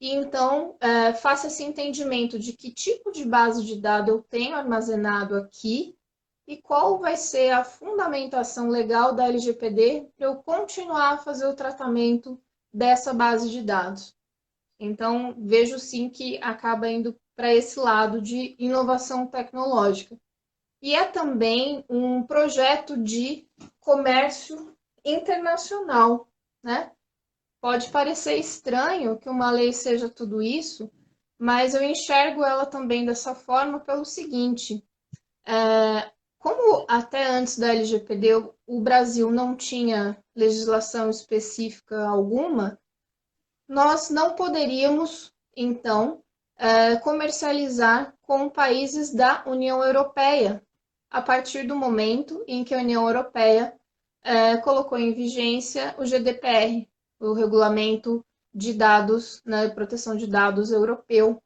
e 0.00 0.12
então 0.14 0.76
é, 0.80 1.12
faça 1.12 1.48
esse 1.48 1.64
entendimento 1.64 2.38
de 2.38 2.52
que 2.52 2.72
tipo 2.72 3.10
de 3.10 3.24
base 3.24 3.64
de 3.64 3.80
dados 3.80 4.08
eu 4.08 4.22
tenho 4.22 4.54
armazenado 4.54 5.36
aqui 5.36 5.96
e 6.46 6.56
qual 6.56 6.98
vai 6.98 7.16
ser 7.16 7.50
a 7.50 7.64
fundamentação 7.64 8.68
legal 8.68 9.14
da 9.14 9.26
LGPD 9.26 10.08
para 10.16 10.26
eu 10.26 10.36
continuar 10.36 11.10
a 11.10 11.18
fazer 11.18 11.46
o 11.46 11.54
tratamento 11.54 12.40
dessa 12.72 13.12
base 13.12 13.50
de 13.50 13.62
dados. 13.62 14.16
Então, 14.80 15.34
vejo 15.36 15.78
sim 15.78 16.08
que 16.08 16.38
acaba 16.38 16.88
indo 16.88 17.18
para 17.36 17.52
esse 17.54 17.78
lado 17.78 18.22
de 18.22 18.54
inovação 18.58 19.26
tecnológica. 19.26 20.18
E 20.80 20.94
é 20.94 21.04
também 21.04 21.84
um 21.88 22.22
projeto 22.22 22.96
de 22.96 23.46
comércio 23.80 24.74
internacional, 25.04 26.28
né? 26.62 26.92
Pode 27.60 27.90
parecer 27.90 28.36
estranho 28.36 29.18
que 29.18 29.28
uma 29.28 29.50
lei 29.50 29.72
seja 29.72 30.08
tudo 30.08 30.40
isso, 30.40 30.90
mas 31.38 31.74
eu 31.74 31.82
enxergo 31.82 32.44
ela 32.44 32.64
também 32.64 33.04
dessa 33.04 33.34
forma 33.34 33.80
pelo 33.80 34.04
seguinte: 34.04 34.84
é, 35.46 36.10
como 36.38 36.86
até 36.88 37.26
antes 37.26 37.58
da 37.58 37.74
LGPD 37.74 38.34
o 38.66 38.80
Brasil 38.80 39.30
não 39.30 39.56
tinha 39.56 40.22
legislação 40.36 41.10
específica 41.10 42.08
alguma, 42.08 42.78
nós 43.68 44.08
não 44.08 44.34
poderíamos, 44.34 45.32
então, 45.56 46.22
é, 46.56 46.96
comercializar 46.96 48.14
com 48.22 48.48
países 48.48 49.12
da 49.12 49.42
União 49.46 49.82
Europeia, 49.82 50.62
a 51.10 51.20
partir 51.20 51.66
do 51.66 51.74
momento 51.74 52.44
em 52.46 52.62
que 52.62 52.74
a 52.74 52.78
União 52.78 53.06
Europeia 53.06 53.74
é, 54.22 54.56
colocou 54.58 54.98
em 54.98 55.12
vigência 55.12 55.94
o 55.98 56.04
GDPR, 56.04 56.88
o 57.20 57.32
Regulamento 57.32 58.24
de 58.54 58.72
Dados, 58.72 59.42
né, 59.44 59.68
Proteção 59.68 60.16
de 60.16 60.26
Dados 60.26 60.70
Europeu. 60.70 61.42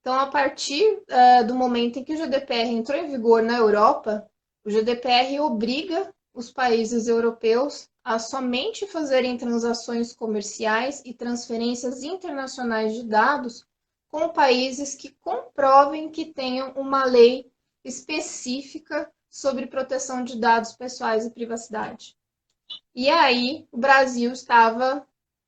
Então, 0.00 0.14
a 0.14 0.26
partir 0.26 1.02
é, 1.08 1.44
do 1.44 1.54
momento 1.54 1.98
em 1.98 2.04
que 2.04 2.14
o 2.14 2.16
GDPR 2.16 2.68
entrou 2.68 2.98
em 2.98 3.10
vigor 3.10 3.42
na 3.42 3.56
Europa, 3.56 4.28
o 4.64 4.70
GDPR 4.70 5.40
obriga 5.40 6.12
os 6.32 6.50
países 6.50 7.08
europeus 7.08 7.88
a 8.02 8.18
somente 8.18 8.86
fazerem 8.86 9.36
transações 9.36 10.14
comerciais 10.14 11.02
e 11.04 11.12
transferências 11.12 12.02
internacionais 12.02 12.94
de 12.94 13.04
dados 13.04 13.66
com 14.08 14.30
países 14.30 14.94
que 14.94 15.10
comprovem 15.20 16.10
que 16.10 16.32
tenham 16.32 16.72
uma 16.72 17.04
lei 17.04 17.50
específica 17.84 19.10
sobre 19.28 19.66
proteção 19.66 20.24
de 20.24 20.38
dados 20.38 20.72
pessoais 20.72 21.24
e 21.24 21.30
privacidade. 21.30 22.16
E 22.94 23.08
aí, 23.08 23.66
o 23.70 23.78
Brasil 23.78 24.32
estava 24.32 25.06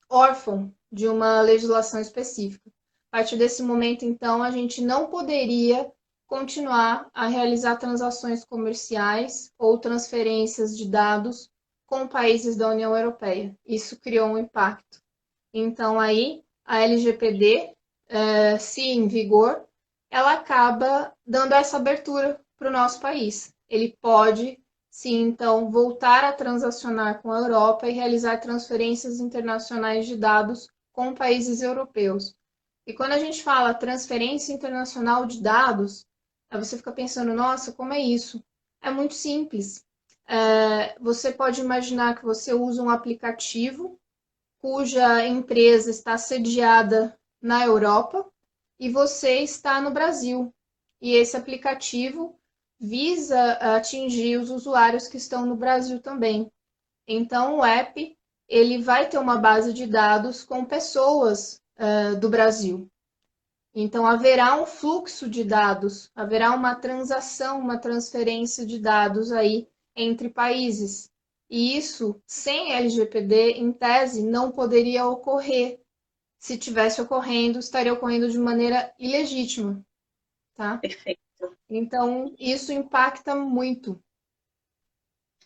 órfão 0.09 0.73
de 0.91 1.09
uma 1.09 1.41
legislação 1.41 2.01
específica. 2.01 2.71
A 3.11 3.19
partir 3.19 3.37
desse 3.37 3.63
momento, 3.63 4.05
então, 4.05 4.43
a 4.43 4.51
gente 4.51 4.81
não 4.83 5.09
poderia 5.09 5.91
continuar 6.27 7.11
a 7.13 7.27
realizar 7.27 7.77
transações 7.77 8.45
comerciais 8.45 9.53
ou 9.59 9.79
transferências 9.79 10.77
de 10.77 10.89
dados 10.89 11.51
com 11.87 12.09
países 12.09 12.57
da 12.57 12.69
União 12.69 12.97
Europeia. 12.97 13.55
Isso 13.67 14.01
criou 14.01 14.29
um 14.29 14.39
impacto. 14.39 15.03
Então, 15.53 16.01
aí, 16.01 16.43
a 16.65 16.81
LGPD 16.81 17.75
é, 18.09 18.59
se 18.59 18.83
em 18.83 19.09
vigor, 19.09 19.67
ela 20.11 20.35
acaba 20.35 21.13
dando 21.27 21.55
essa 21.55 21.79
abertura 21.79 22.39
para 22.59 22.69
o 22.69 22.73
nosso 22.73 23.01
país. 23.01 23.55
Ele 23.69 23.97
pode, 24.01 24.62
sim, 24.93 25.23
então, 25.23 25.71
voltar 25.71 26.23
a 26.23 26.33
transacionar 26.35 27.23
com 27.23 27.33
a 27.33 27.39
Europa 27.39 27.89
e 27.89 27.93
realizar 27.93 28.37
transferências 28.37 29.19
internacionais 29.21 30.07
de 30.07 30.17
dados 30.17 30.69
com 30.93 31.15
países 31.15 31.63
europeus. 31.63 32.37
E 32.87 32.93
quando 32.93 33.13
a 33.13 33.19
gente 33.19 33.43
fala 33.43 33.73
transferência 33.73 34.53
internacional 34.53 35.25
de 35.25 35.41
dados, 35.41 36.07
aí 36.51 36.59
você 36.59 36.77
fica 36.77 36.93
pensando, 36.93 37.33
nossa, 37.33 37.73
como 37.73 37.95
é 37.95 38.01
isso? 38.01 38.45
É 38.83 38.91
muito 38.91 39.15
simples. 39.15 39.83
É, 40.29 40.95
você 41.01 41.33
pode 41.33 41.63
imaginar 41.63 42.19
que 42.19 42.25
você 42.25 42.53
usa 42.53 42.83
um 42.83 42.91
aplicativo 42.91 43.99
cuja 44.59 45.27
empresa 45.27 45.91
está 45.91 46.19
sediada 46.19 47.19
na 47.41 47.65
Europa 47.65 48.31
e 48.79 48.91
você 48.91 49.39
está 49.39 49.81
no 49.81 49.91
Brasil. 49.91 50.53
E 51.01 51.15
esse 51.15 51.35
aplicativo 51.35 52.39
visa 52.83 53.53
atingir 53.77 54.39
os 54.39 54.51
usuários 54.51 55.07
que 55.07 55.17
estão 55.17 55.47
no 55.47 55.55
Brasil 55.55 56.01
também. 56.01 56.51
Então, 57.07 57.59
o 57.59 57.65
app 57.65 58.19
ele 58.49 58.83
vai 58.83 59.09
ter 59.09 59.19
uma 59.19 59.39
base 59.39 59.73
de 59.73 59.87
dados 59.87 60.45
com 60.45 60.65
pessoas 60.65 61.61
uh, 61.79 62.19
do 62.19 62.29
Brasil. 62.29 62.89
Então, 63.73 64.05
haverá 64.05 64.61
um 64.61 64.67
fluxo 64.67 65.31
de 65.31 65.45
dados, 65.45 66.11
haverá 66.15 66.53
uma 66.53 66.75
transação, 66.75 67.61
uma 67.61 67.79
transferência 67.79 68.67
de 68.67 68.79
dados 68.81 69.31
aí 69.31 69.69
entre 69.95 70.29
países. 70.29 71.09
E 71.49 71.77
isso, 71.77 72.21
sem 72.27 72.73
LGPD, 72.73 73.53
em 73.53 73.73
tese, 73.73 74.23
não 74.23 74.51
poderia 74.51 75.07
ocorrer, 75.07 75.81
se 76.39 76.59
tivesse 76.59 77.01
ocorrendo, 77.01 77.61
estaria 77.61 77.93
ocorrendo 77.93 78.29
de 78.29 78.39
maneira 78.39 78.93
ilegítima, 78.99 79.81
tá? 80.55 80.77
Perfeito. 80.79 81.22
Então, 81.69 82.35
isso 82.39 82.73
impacta 82.73 83.35
muito. 83.35 84.03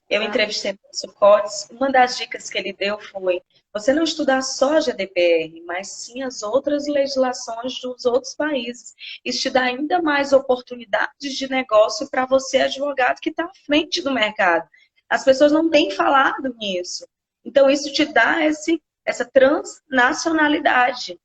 Eu 0.08 0.20
tá? 0.20 0.26
entrevistei 0.28 0.72
o 0.72 0.78
professor 0.78 1.14
Cotes, 1.14 1.68
uma 1.70 1.90
das 1.90 2.16
dicas 2.16 2.48
que 2.48 2.56
ele 2.56 2.72
deu 2.72 2.98
foi 3.00 3.42
você 3.72 3.92
não 3.92 4.04
estudar 4.04 4.40
só 4.40 4.76
a 4.76 4.80
GDPR, 4.80 5.60
mas 5.66 5.88
sim 5.88 6.22
as 6.22 6.42
outras 6.42 6.86
legislações 6.86 7.80
dos 7.80 8.04
outros 8.04 8.34
países. 8.34 8.94
Isso 9.24 9.40
te 9.40 9.50
dá 9.50 9.62
ainda 9.62 10.00
mais 10.00 10.32
oportunidades 10.32 11.34
de 11.34 11.50
negócio 11.50 12.08
para 12.08 12.24
você, 12.24 12.58
advogado, 12.58 13.20
que 13.20 13.30
está 13.30 13.44
à 13.44 13.52
frente 13.66 14.00
do 14.00 14.12
mercado. 14.12 14.68
As 15.08 15.24
pessoas 15.24 15.52
não 15.52 15.68
têm 15.68 15.90
falado 15.90 16.54
nisso. 16.56 17.06
Então, 17.44 17.68
isso 17.68 17.92
te 17.92 18.04
dá 18.04 18.44
esse 18.44 18.80
essa 19.06 19.24
transnacionalidade, 19.24 21.18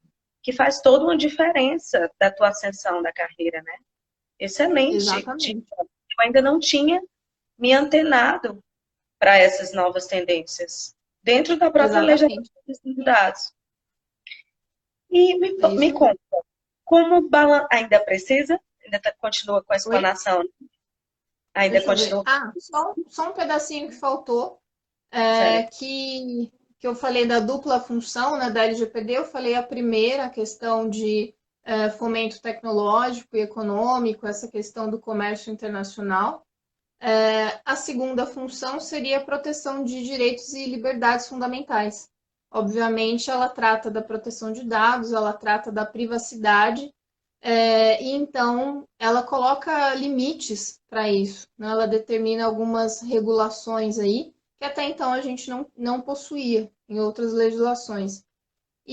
que 0.43 0.53
faz 0.53 0.79
toda 0.81 1.03
uma 1.03 1.17
diferença 1.17 2.09
da 2.19 2.31
tua 2.31 2.49
ascensão 2.49 3.01
da 3.01 3.11
carreira, 3.11 3.61
né? 3.63 3.73
Excelente. 4.41 4.98
Exatamente. 4.98 5.57
Eu 5.77 5.88
ainda 6.19 6.41
não 6.41 6.60
tinha 6.60 7.01
me 7.57 7.71
antenado 7.74 8.62
para 9.19 9.38
essas 9.38 9.71
novas 9.71 10.07
tendências, 10.07 10.95
dentro 11.21 11.55
da 11.57 11.69
própria 11.69 12.01
legislação 12.01 12.43
de 12.83 13.03
dados. 13.03 13.53
E 15.12 15.38
me, 15.38 15.50
é 15.62 15.67
me 15.69 15.93
conta, 15.93 16.19
como 16.83 17.29
balan... 17.29 17.67
ainda 17.71 18.00
precisa? 18.00 18.60
Ainda 18.83 19.00
tá, 19.00 19.13
continua 19.13 19.63
com 19.63 19.74
a 19.74 19.75
explanação? 19.75 20.39
Oi? 20.39 20.50
Ainda 21.53 21.74
Deixa 21.75 21.88
continua? 21.88 22.24
Ah, 22.25 22.51
só, 22.57 22.95
só 23.07 23.29
um 23.29 23.33
pedacinho 23.33 23.89
que 23.89 23.95
faltou, 23.95 24.60
é, 25.12 25.63
que 25.63 26.51
que 26.81 26.88
eu 26.88 26.95
falei 26.95 27.27
da 27.27 27.39
dupla 27.39 27.79
função 27.79 28.39
né, 28.39 28.50
da 28.50 28.63
LGPD, 28.63 29.13
eu 29.13 29.24
falei 29.24 29.53
a 29.53 29.62
primeira, 29.62 30.25
a 30.25 30.29
questão 30.31 30.89
de 30.89 31.31
é, 31.63 31.89
fomento 31.89 32.41
tecnológico 32.41 33.35
e 33.35 33.41
econômico, 33.41 34.27
essa 34.27 34.47
questão 34.47 34.89
do 34.89 34.99
comércio 34.99 35.51
internacional. 35.51 36.45
É, 36.99 37.59
a 37.65 37.75
segunda 37.75 38.25
função 38.25 38.79
seria 38.79 39.17
a 39.17 39.23
proteção 39.23 39.83
de 39.83 40.03
direitos 40.03 40.53
e 40.53 40.65
liberdades 40.67 41.27
fundamentais. 41.27 42.09
Obviamente, 42.51 43.31
ela 43.31 43.49
trata 43.49 43.89
da 43.89 44.01
proteção 44.01 44.51
de 44.51 44.63
dados, 44.63 45.13
ela 45.13 45.33
trata 45.33 45.71
da 45.71 45.85
privacidade, 45.85 46.93
é, 47.41 48.03
e 48.03 48.11
então 48.11 48.87
ela 48.99 49.23
coloca 49.23 49.95
limites 49.95 50.79
para 50.87 51.09
isso. 51.09 51.47
Né? 51.57 51.69
Ela 51.69 51.87
determina 51.87 52.45
algumas 52.45 53.01
regulações 53.01 53.97
aí 53.97 54.33
que 54.59 54.65
até 54.65 54.83
então 54.83 55.11
a 55.11 55.21
gente 55.21 55.49
não, 55.49 55.65
não 55.75 55.99
possuía 55.99 56.71
em 56.87 56.99
outras 56.99 57.33
legislações. 57.33 58.23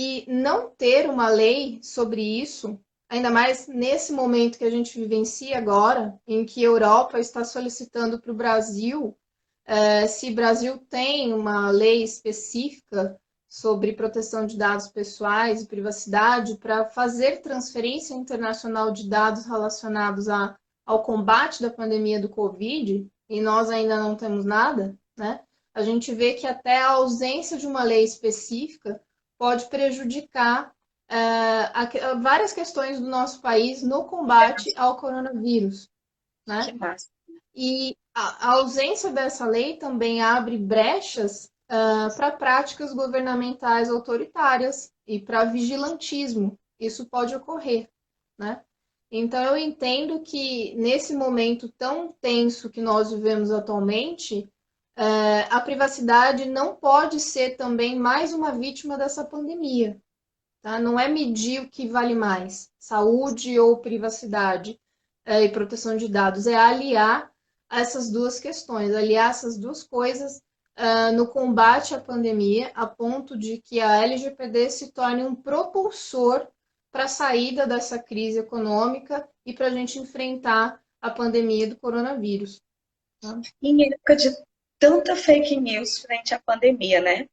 E 0.00 0.25
não 0.28 0.71
ter 0.71 1.11
uma 1.11 1.28
lei 1.28 1.81
sobre 1.83 2.23
isso, 2.23 2.78
ainda 3.11 3.31
mais 3.31 3.67
nesse 3.67 4.12
momento 4.12 4.57
que 4.57 4.64
a 4.64 4.71
gente 4.71 4.97
vivencia 4.97 5.59
agora, 5.59 6.17
em 6.25 6.45
que 6.45 6.61
a 6.61 6.69
Europa 6.69 7.19
está 7.19 7.43
solicitando 7.43 8.21
para 8.21 8.31
o 8.31 8.37
Brasil 8.37 9.19
é, 9.67 10.07
se 10.07 10.31
Brasil 10.31 10.78
tem 10.88 11.35
uma 11.35 11.69
lei 11.73 12.05
específica 12.05 13.21
sobre 13.49 13.93
proteção 13.93 14.47
de 14.47 14.57
dados 14.57 14.87
pessoais 14.87 15.62
e 15.62 15.67
privacidade 15.67 16.57
para 16.59 16.85
fazer 16.85 17.43
transferência 17.43 18.14
internacional 18.14 18.93
de 18.93 19.09
dados 19.09 19.47
relacionados 19.47 20.28
a, 20.28 20.55
ao 20.87 21.02
combate 21.02 21.61
da 21.61 21.71
pandemia 21.71 22.21
do 22.21 22.28
Covid, 22.28 23.05
e 23.28 23.40
nós 23.40 23.69
ainda 23.69 23.99
não 23.99 24.14
temos 24.14 24.45
nada, 24.45 24.97
né? 25.17 25.40
A 25.75 25.83
gente 25.83 26.14
vê 26.14 26.35
que 26.35 26.47
até 26.47 26.78
a 26.78 26.93
ausência 26.93 27.59
de 27.59 27.67
uma 27.67 27.83
lei 27.83 28.05
específica 28.05 29.02
pode 29.38 29.66
prejudicar 29.66 30.73
a, 31.09 32.14
várias 32.21 32.52
questões 32.52 33.00
do 33.00 33.09
nosso 33.09 33.40
país 33.40 33.83
no 33.83 34.04
combate 34.04 34.73
ao 34.76 34.97
coronavírus, 34.97 35.88
né? 36.47 36.75
E 37.54 37.97
a, 38.14 38.49
a 38.49 38.52
ausência 38.54 39.11
dessa 39.11 39.47
lei 39.47 39.76
também 39.76 40.21
abre 40.21 40.59
brechas 40.59 41.50
uh, 41.71 42.14
para 42.16 42.33
práticas 42.33 42.92
governamentais 42.92 43.88
autoritárias 43.88 44.92
e 45.07 45.18
para 45.21 45.45
vigilantismo. 45.45 46.59
Isso 46.78 47.07
pode 47.07 47.35
ocorrer, 47.35 47.88
né? 48.38 48.62
Então, 49.11 49.42
eu 49.42 49.57
entendo 49.57 50.21
que 50.21 50.75
nesse 50.76 51.16
momento 51.16 51.73
tão 51.78 52.12
tenso 52.21 52.68
que 52.68 52.83
nós 52.83 53.11
vivemos 53.11 53.50
atualmente, 53.50 54.47
uh, 54.99 55.47
a 55.50 55.61
privacidade 55.61 56.45
não 56.45 56.75
pode 56.75 57.21
ser 57.21 57.57
também 57.57 57.97
mais 57.97 58.33
uma 58.33 58.52
vítima 58.52 58.99
dessa 58.99 59.25
pandemia. 59.25 60.00
Tá? 60.61 60.78
Não 60.78 60.99
é 60.99 61.09
medir 61.09 61.62
o 61.62 61.69
que 61.71 61.87
vale 61.87 62.14
mais, 62.14 62.71
saúde 62.78 63.59
ou 63.61 63.78
privacidade 63.78 64.78
uh, 65.26 65.40
e 65.40 65.49
proteção 65.49 65.97
de 65.97 66.09
dados, 66.09 66.47
é 66.47 66.57
aliar 66.57 67.33
essas 67.71 68.11
duas 68.11 68.40
questões, 68.40 68.95
aliar 68.95 69.31
essas 69.31 69.57
duas 69.57 69.85
coisas 69.85 70.43
uh, 70.78 71.12
no 71.14 71.28
combate 71.28 71.95
à 71.95 72.00
pandemia, 72.00 72.73
a 72.75 72.87
ponto 72.87 73.38
de 73.38 73.59
que 73.59 73.81
a 73.81 74.02
LGPD 74.02 74.71
se 74.71 74.90
torne 74.90 75.23
um 75.23 75.35
propulsor 75.35 76.49
para 76.90 77.05
a 77.05 77.09
saída 77.09 77.67
dessa 77.67 77.99
crise 77.99 78.38
econômica 78.38 79.28
e 79.47 79.52
para 79.52 79.67
a 79.67 79.71
gente 79.71 79.99
enfrentar 79.99 80.83
a 81.00 81.11
pandemia 81.11 81.69
do 81.69 81.76
coronavírus. 81.76 82.61
Tá? 83.21 83.40
Em 83.62 83.93
época 83.93 84.17
de 84.17 84.48
tanta 84.78 85.16
fake 85.16 85.56
news 85.56 85.99
frente 85.99 86.35
à 86.35 86.40
pandemia, 86.40 87.00
né? 87.00 87.28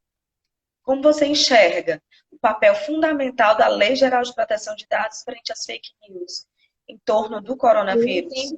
Como 0.83 1.01
você 1.01 1.25
enxerga 1.25 2.01
o 2.31 2.37
papel 2.37 2.75
fundamental 2.75 3.57
da 3.57 3.67
Lei 3.67 3.95
Geral 3.95 4.23
de 4.23 4.33
Proteção 4.33 4.75
de 4.75 4.85
Dados 4.87 5.23
frente 5.23 5.51
às 5.51 5.65
fake 5.65 5.93
news 6.09 6.45
em 6.87 6.97
torno 6.99 7.41
do 7.41 7.57
coronavírus? 7.57 8.53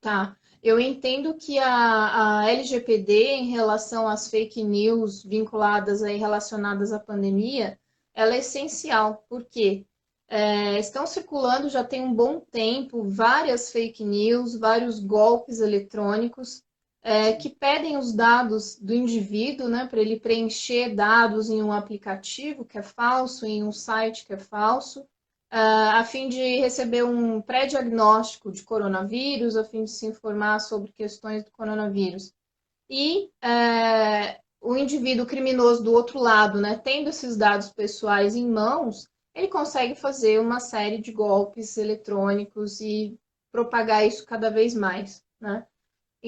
Tá. 0.00 0.36
Eu 0.62 0.78
entendo 0.78 1.34
que 1.34 1.58
a, 1.58 2.40
a 2.40 2.50
LGPD, 2.50 3.24
em 3.26 3.50
relação 3.50 4.08
às 4.08 4.28
fake 4.28 4.62
news 4.64 5.22
vinculadas 5.22 6.02
aí, 6.02 6.16
relacionadas 6.16 6.92
à 6.92 6.98
pandemia, 6.98 7.78
ela 8.12 8.34
é 8.34 8.38
essencial, 8.38 9.24
porque 9.28 9.86
é, 10.28 10.78
estão 10.78 11.06
circulando 11.06 11.68
já 11.68 11.84
tem 11.84 12.02
um 12.02 12.12
bom 12.12 12.40
tempo 12.40 13.04
várias 13.04 13.70
fake 13.70 14.04
news, 14.04 14.58
vários 14.58 14.98
golpes 14.98 15.60
eletrônicos 15.60 16.62
é, 17.02 17.32
que 17.32 17.48
pedem 17.48 17.96
os 17.96 18.12
dados 18.12 18.76
do 18.76 18.94
indivíduo, 18.94 19.68
né, 19.68 19.86
para 19.86 20.00
ele 20.00 20.18
preencher 20.18 20.94
dados 20.94 21.48
em 21.48 21.62
um 21.62 21.72
aplicativo 21.72 22.64
que 22.64 22.78
é 22.78 22.82
falso, 22.82 23.46
em 23.46 23.62
um 23.62 23.72
site 23.72 24.26
que 24.26 24.32
é 24.32 24.38
falso, 24.38 25.00
uh, 25.00 25.94
a 25.94 26.04
fim 26.04 26.28
de 26.28 26.58
receber 26.58 27.04
um 27.04 27.40
pré-diagnóstico 27.40 28.50
de 28.50 28.62
coronavírus, 28.62 29.56
a 29.56 29.64
fim 29.64 29.84
de 29.84 29.90
se 29.90 30.06
informar 30.06 30.60
sobre 30.60 30.92
questões 30.92 31.44
do 31.44 31.50
coronavírus. 31.50 32.32
E 32.90 33.30
uh, 33.44 34.40
o 34.60 34.76
indivíduo 34.76 35.26
criminoso 35.26 35.82
do 35.82 35.92
outro 35.92 36.18
lado, 36.18 36.60
né, 36.60 36.80
tendo 36.82 37.10
esses 37.10 37.36
dados 37.36 37.70
pessoais 37.70 38.34
em 38.34 38.48
mãos, 38.48 39.08
ele 39.34 39.48
consegue 39.48 39.94
fazer 39.94 40.40
uma 40.40 40.58
série 40.58 40.98
de 40.98 41.12
golpes 41.12 41.76
eletrônicos 41.76 42.80
e 42.80 43.16
propagar 43.52 44.06
isso 44.06 44.26
cada 44.26 44.50
vez 44.50 44.74
mais, 44.74 45.24
né? 45.40 45.64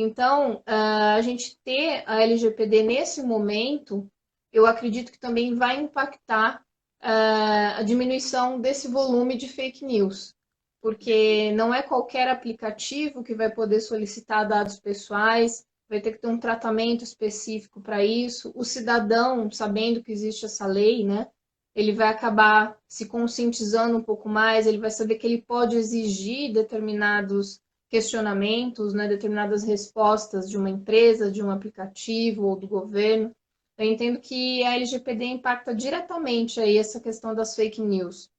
Então, 0.01 0.57
uh, 0.57 1.17
a 1.17 1.21
gente 1.23 1.59
ter 1.65 2.03
a 2.07 2.23
LGPD 2.23 2.83
nesse 2.83 3.23
momento, 3.23 4.11
eu 4.53 4.67
acredito 4.67 5.13
que 5.13 5.19
também 5.19 5.55
vai 5.55 5.81
impactar 5.81 6.65
a 7.03 7.83
diminuição 7.83 8.61
desse 8.61 8.87
volume 8.87 9.35
de 9.35 9.49
fake 9.49 9.85
news, 9.85 10.35
porque 10.83 11.51
não 11.53 11.73
é 11.73 11.83
qualquer 11.83 12.29
aplicativo 12.29 13.25
que 13.25 13.35
vai 13.35 13.51
poder 13.51 13.81
solicitar 13.81 14.47
dados 14.47 14.79
pessoais, 14.79 15.65
vai 15.89 16.01
ter 16.01 16.13
que 16.13 16.19
ter 16.19 16.29
um 16.29 16.39
tratamento 16.39 17.03
específico 17.03 17.81
para 17.81 18.05
isso. 18.05 18.53
O 18.55 18.65
cidadão, 18.65 19.51
sabendo 19.51 20.03
que 20.03 20.13
existe 20.13 20.45
essa 20.45 20.67
lei, 20.67 21.05
né, 21.05 21.27
ele 21.75 21.93
vai 21.93 22.09
acabar 22.09 22.77
se 22.87 23.07
conscientizando 23.07 23.97
um 23.97 24.03
pouco 24.03 24.29
mais, 24.29 24.67
ele 24.67 24.79
vai 24.79 24.91
saber 24.91 25.17
que 25.17 25.27
ele 25.27 25.43
pode 25.43 25.77
exigir 25.77 26.53
determinados 26.53 27.61
questionamentos, 27.91 28.95
né, 28.95 29.09
determinadas 29.09 29.65
respostas 29.65 30.49
de 30.49 30.57
uma 30.57 30.71
empresa, 30.71 31.31
de 31.31 31.43
um 31.43 31.51
aplicativo 31.51 32.47
ou 32.47 32.57
do 32.57 32.69
governo. 32.69 33.35
Eu 33.77 33.85
entendo 33.85 34.21
que 34.21 34.63
a 34.65 34.77
LGPD 34.77 35.25
impacta 35.25 35.75
diretamente 35.75 36.61
aí 36.61 36.79
essa 36.79 37.01
questão 37.01 37.35
das 37.35 37.57
fake 37.57 37.81
news. 37.81 38.31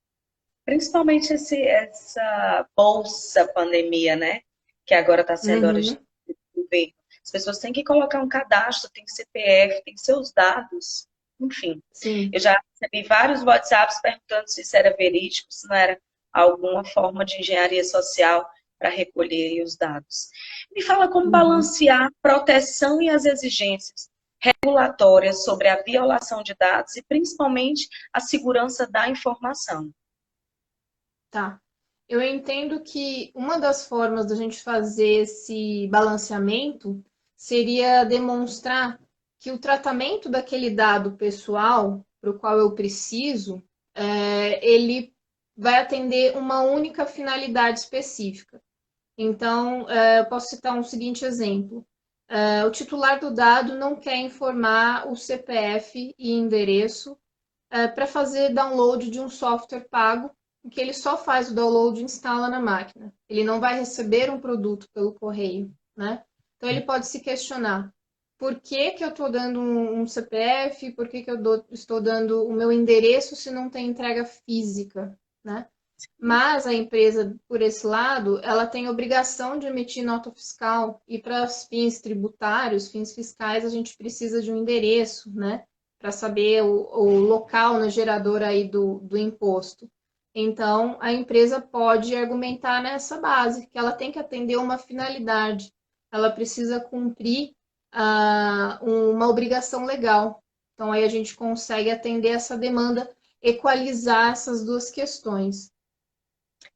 Principalmente 0.64 1.34
esse, 1.34 1.62
essa 1.62 2.66
bolsa 2.76 3.46
pandemia, 3.48 4.16
né? 4.16 4.42
Que 4.86 4.94
agora 4.94 5.22
está 5.22 5.36
sendo 5.36 5.64
uhum. 5.64 5.70
originada 5.70 6.06
do 6.28 6.64
governo. 6.64 6.94
As 7.24 7.32
pessoas 7.32 7.60
têm 7.60 7.74
que 7.74 7.84
colocar 7.84 8.22
um 8.22 8.30
cadastro, 8.30 8.90
tem 8.92 9.06
CPF, 9.06 9.84
tem 9.84 9.98
seus 9.98 10.32
dados, 10.32 11.08
enfim. 11.40 11.82
Sim. 11.92 12.30
Eu 12.34 12.40
já 12.40 12.60
recebi 12.74 13.08
vários 13.08 13.44
WhatsApps 13.44 14.00
perguntando 14.02 14.50
se 14.50 14.62
isso 14.62 14.78
era 14.78 14.96
verídico, 14.96 15.48
se 15.52 15.68
não 15.68 15.76
era 15.76 16.00
alguma 16.32 16.86
forma 16.86 17.26
de 17.26 17.40
engenharia 17.40 17.84
social 17.84 18.50
para 18.82 18.89
recolher 18.89 19.63
os 19.63 19.78
dados. 19.78 20.30
Me 20.76 20.82
fala 20.82 21.08
como 21.08 21.26
uhum. 21.26 21.32
balancear 21.32 22.10
proteção 22.20 23.00
e 23.00 23.12
as 23.12 23.26
exigências 23.26 24.10
regulatórias 24.41 25.46
sobre 25.46 25.67
a 25.67 25.84
violação 25.84 26.41
de 26.41 26.56
dados 26.56 26.96
e 26.96 27.04
principalmente 27.04 27.88
a 28.12 28.20
segurança 28.20 28.89
da 28.89 29.08
informação. 29.08 29.91
Tá. 31.30 31.62
Eu 32.10 32.22
entendo 32.24 32.82
que 32.82 33.32
uma 33.36 33.60
das 33.60 33.88
formas 33.88 34.26
da 34.26 34.36
gente 34.36 34.63
fazer 34.63 35.22
esse 35.22 35.88
balanceamento 35.91 37.06
seria 37.38 38.04
demonstrar 38.04 39.00
que 39.39 39.52
o 39.52 39.60
tratamento 39.60 40.28
daquele 40.28 40.72
dado 40.72 41.12
pessoal 41.12 42.04
para 42.20 42.32
o 42.32 42.38
qual 42.38 42.58
eu 42.58 42.74
preciso, 42.74 43.63
é, 43.94 44.65
ele 44.67 45.13
vai 45.56 45.80
atender 45.80 46.36
uma 46.36 46.62
única 46.62 47.06
finalidade 47.06 47.80
específica. 47.80 48.62
Então, 49.23 49.88
é, 49.88 50.19
eu 50.19 50.25
posso 50.25 50.49
citar 50.49 50.75
um 50.77 50.84
seguinte 50.84 51.23
exemplo. 51.23 51.86
Uh, 52.27 52.65
o 52.65 52.71
titular 52.71 53.19
do 53.19 53.31
dado 53.31 53.77
não 53.77 53.95
quer 53.95 54.15
informar 54.17 55.07
o 55.07 55.15
CPF 55.15 56.15
e 56.17 56.31
endereço 56.31 57.12
uh, 57.12 57.93
para 57.93 58.07
fazer 58.07 58.53
download 58.53 59.12
de 59.12 59.19
um 59.19 59.29
software 59.29 59.88
pago, 59.89 60.31
que 60.71 60.79
ele 60.79 60.93
só 60.93 61.17
faz 61.17 61.51
o 61.51 61.55
download 61.55 61.99
e 61.99 62.03
instala 62.05 62.49
na 62.49 62.60
máquina. 62.60 63.13
Ele 63.29 63.43
não 63.43 63.60
vai 63.60 63.77
receber 63.77 64.31
um 64.31 64.39
produto 64.39 64.88
pelo 64.93 65.13
correio, 65.13 65.71
né? 65.95 66.23
Então 66.57 66.69
ele 66.69 66.81
pode 66.81 67.05
se 67.05 67.19
questionar: 67.19 67.93
por 68.39 68.60
que, 68.60 68.91
que 68.91 69.03
eu 69.03 69.10
estou 69.10 69.29
dando 69.29 69.60
um, 69.60 70.07
CPF? 70.07 70.93
Por 70.93 71.10
que, 71.10 71.21
que 71.21 71.29
eu 71.29 71.38
dou, 71.38 71.65
estou 71.69 72.01
dando 72.01 72.47
o 72.47 72.53
meu 72.53 72.71
endereço 72.71 73.36
se 73.36 73.51
não 73.51 73.69
tem 73.69 73.88
entrega 73.88 74.25
física, 74.25 75.15
né? 75.43 75.67
Mas 76.20 76.68
a 76.68 76.74
empresa, 76.74 77.36
por 77.48 77.62
esse 77.62 77.86
lado, 77.86 78.40
ela 78.44 78.66
tem 78.66 78.90
obrigação 78.90 79.58
de 79.58 79.68
emitir 79.68 80.04
nota 80.04 80.32
fiscal 80.32 81.02
e 81.08 81.20
para 81.20 81.48
fins 81.48 82.00
tributários, 82.00 82.90
fins 82.90 83.14
fiscais, 83.14 83.66
a 83.66 83.70
gente 83.70 83.98
precisa 83.98 84.42
de 84.42 84.52
um 84.52 84.58
endereço, 84.58 85.32
né? 85.34 85.64
Para 86.00 86.12
saber 86.12 86.64
o, 86.64 86.88
o 86.92 87.20
local 87.20 87.80
na 87.80 87.90
geradora 87.90 88.48
aí 88.48 88.68
do, 88.68 89.00
do 89.00 89.18
imposto. 89.18 89.90
Então, 90.34 90.98
a 91.02 91.12
empresa 91.12 91.60
pode 91.60 92.16
argumentar 92.16 92.82
nessa 92.82 93.20
base, 93.20 93.68
que 93.68 93.78
ela 93.78 93.92
tem 93.92 94.12
que 94.12 94.20
atender 94.20 94.58
uma 94.58 94.78
finalidade, 94.78 95.74
ela 96.12 96.32
precisa 96.32 96.80
cumprir 96.80 97.52
uh, 97.94 98.86
uma 98.86 99.28
obrigação 99.28 99.86
legal. 99.86 100.42
Então, 100.74 100.92
aí 100.92 101.04
a 101.04 101.10
gente 101.10 101.36
consegue 101.36 101.92
atender 101.92 102.30
essa 102.30 102.58
demanda, 102.58 103.10
equalizar 103.42 104.32
essas 104.32 104.64
duas 104.64 104.90
questões. 104.90 105.70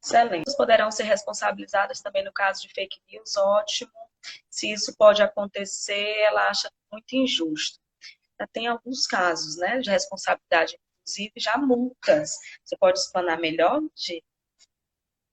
Excelente. 0.05 0.55
Poderão 0.55 0.91
ser 0.91 1.03
responsabilizadas 1.03 1.99
também 1.99 2.23
no 2.23 2.31
caso 2.31 2.61
de 2.61 2.69
fake 2.71 3.01
news, 3.11 3.35
ótimo. 3.35 3.91
Se 4.49 4.71
isso 4.71 4.95
pode 4.95 5.21
acontecer, 5.21 6.19
ela 6.19 6.47
acha 6.47 6.71
muito 6.91 7.15
injusto. 7.15 7.79
Já 8.39 8.47
tem 8.47 8.67
alguns 8.67 9.07
casos 9.07 9.57
né, 9.57 9.79
de 9.79 9.89
responsabilidade, 9.89 10.77
inclusive 11.01 11.33
já 11.37 11.57
multas. 11.57 12.31
Você 12.63 12.77
pode 12.77 12.99
explanar 12.99 13.39
melhor, 13.39 13.81
Gi? 13.95 14.23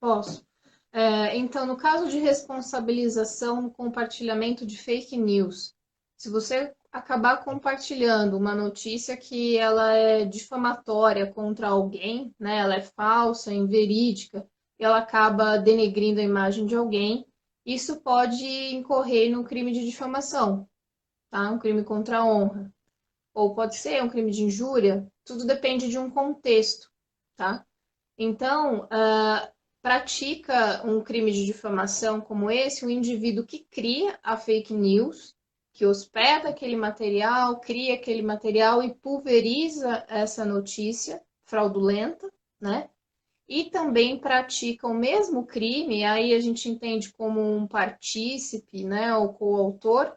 Posso. 0.01 0.45
É, 0.91 1.37
então, 1.37 1.67
no 1.67 1.77
caso 1.77 2.09
de 2.09 2.19
responsabilização 2.19 3.61
no 3.61 3.71
compartilhamento 3.71 4.67
de 4.67 4.79
fake 4.79 5.17
news, 5.17 5.75
se 6.17 6.31
você 6.31 6.75
acabar 6.91 7.43
compartilhando 7.45 8.37
uma 8.37 8.55
notícia 8.55 9.17
que 9.17 9.57
ela 9.57 9.93
é 9.95 10.25
difamatória 10.25 11.33
contra 11.33 11.69
alguém, 11.69 12.35
né, 12.39 12.59
ela 12.59 12.75
é 12.75 12.83
falsa, 12.83 13.53
inverídica, 13.53 14.47
ela 14.85 14.99
acaba 14.99 15.57
denegrindo 15.59 16.21
a 16.21 16.25
imagem 16.25 16.67
de 16.67 16.75
alguém, 16.75 17.27
isso 17.65 18.01
pode 18.01 18.45
incorrer 18.75 19.31
no 19.31 19.45
crime 19.45 19.73
de 19.73 19.85
difamação, 19.85 20.69
tá? 21.31 21.51
Um 21.51 21.59
crime 21.59 21.85
contra 21.85 22.19
a 22.19 22.25
honra. 22.25 22.73
Ou 23.35 23.55
pode 23.55 23.77
ser 23.77 24.03
um 24.03 24.09
crime 24.09 24.31
de 24.31 24.43
injúria, 24.43 25.07
tudo 25.25 25.47
depende 25.47 25.89
de 25.89 25.99
um 25.99 26.11
contexto, 26.11 26.91
tá? 27.37 27.65
Então, 28.19 28.85
uh, 28.85 29.53
pratica 29.81 30.87
um 30.87 31.01
crime 31.01 31.33
de 31.33 31.47
difamação 31.47 32.21
como 32.21 32.51
esse 32.51 32.85
o 32.85 32.91
indivíduo 32.91 33.47
que 33.47 33.61
cria 33.71 34.19
a 34.23 34.37
fake 34.37 34.75
news, 34.75 35.35
que 35.73 35.87
hospeda 35.87 36.51
aquele 36.51 36.77
material, 36.77 37.59
cria 37.61 37.95
aquele 37.95 38.23
material 38.23 38.83
e 38.83 38.95
pulveriza 38.95 40.05
essa 40.09 40.45
notícia 40.45 41.23
fraudulenta, 41.45 42.31
né? 42.61 42.91
E 43.55 43.65
também 43.65 44.19
pratica 44.19 44.89
o 44.89 44.95
mesmo 44.95 45.45
crime, 45.45 46.05
aí 46.05 46.33
a 46.33 46.41
gente 46.41 46.71
entende 46.71 47.13
como 47.13 47.39
um 47.39 47.67
partícipe, 47.67 48.83
né, 48.83 49.15
ou 49.15 49.35
coautor, 49.35 50.17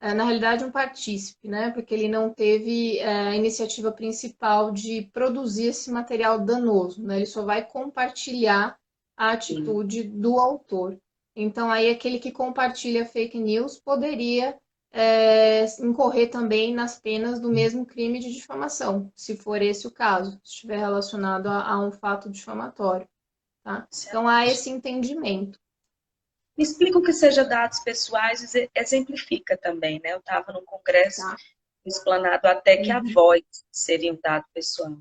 é, 0.00 0.12
na 0.12 0.24
realidade 0.24 0.64
um 0.64 0.72
partícipe, 0.72 1.46
né, 1.46 1.70
porque 1.70 1.94
ele 1.94 2.08
não 2.08 2.34
teve 2.34 2.98
é, 2.98 3.28
a 3.28 3.36
iniciativa 3.36 3.92
principal 3.92 4.72
de 4.72 5.02
produzir 5.12 5.66
esse 5.66 5.92
material 5.92 6.40
danoso, 6.40 7.00
né, 7.04 7.18
ele 7.18 7.26
só 7.26 7.44
vai 7.44 7.64
compartilhar 7.64 8.76
a 9.16 9.30
atitude 9.30 10.02
do 10.02 10.36
autor. 10.40 10.98
Então, 11.36 11.70
aí 11.70 11.88
aquele 11.88 12.18
que 12.18 12.32
compartilha 12.32 13.06
fake 13.06 13.38
news 13.38 13.78
poderia 13.78 14.58
é, 14.98 15.66
incorrer 15.80 16.30
também 16.30 16.74
nas 16.74 16.98
penas 16.98 17.38
do 17.38 17.50
mesmo 17.50 17.84
crime 17.84 18.18
de 18.18 18.32
difamação, 18.32 19.12
se 19.14 19.36
for 19.36 19.60
esse 19.60 19.86
o 19.86 19.90
caso, 19.90 20.40
se 20.42 20.54
estiver 20.54 20.78
relacionado 20.78 21.48
a, 21.48 21.68
a 21.68 21.78
um 21.78 21.92
fato 21.92 22.30
difamatório. 22.30 23.06
Tá? 23.62 23.86
Então, 24.08 24.26
há 24.26 24.46
esse 24.46 24.70
entendimento. 24.70 25.60
Me 26.56 26.64
explica 26.64 26.98
o 26.98 27.02
que 27.02 27.12
seja 27.12 27.44
dados 27.44 27.80
pessoais, 27.80 28.54
exemplifica 28.74 29.58
também, 29.58 30.00
né? 30.02 30.14
Eu 30.14 30.18
estava 30.18 30.50
num 30.54 30.64
congresso 30.64 31.20
tá. 31.20 31.36
explanado 31.84 32.46
até 32.46 32.78
que 32.78 32.90
a 32.90 32.98
uhum. 32.98 33.12
voz 33.12 33.42
seria 33.70 34.14
um 34.14 34.18
dado 34.22 34.46
pessoal. 34.54 34.96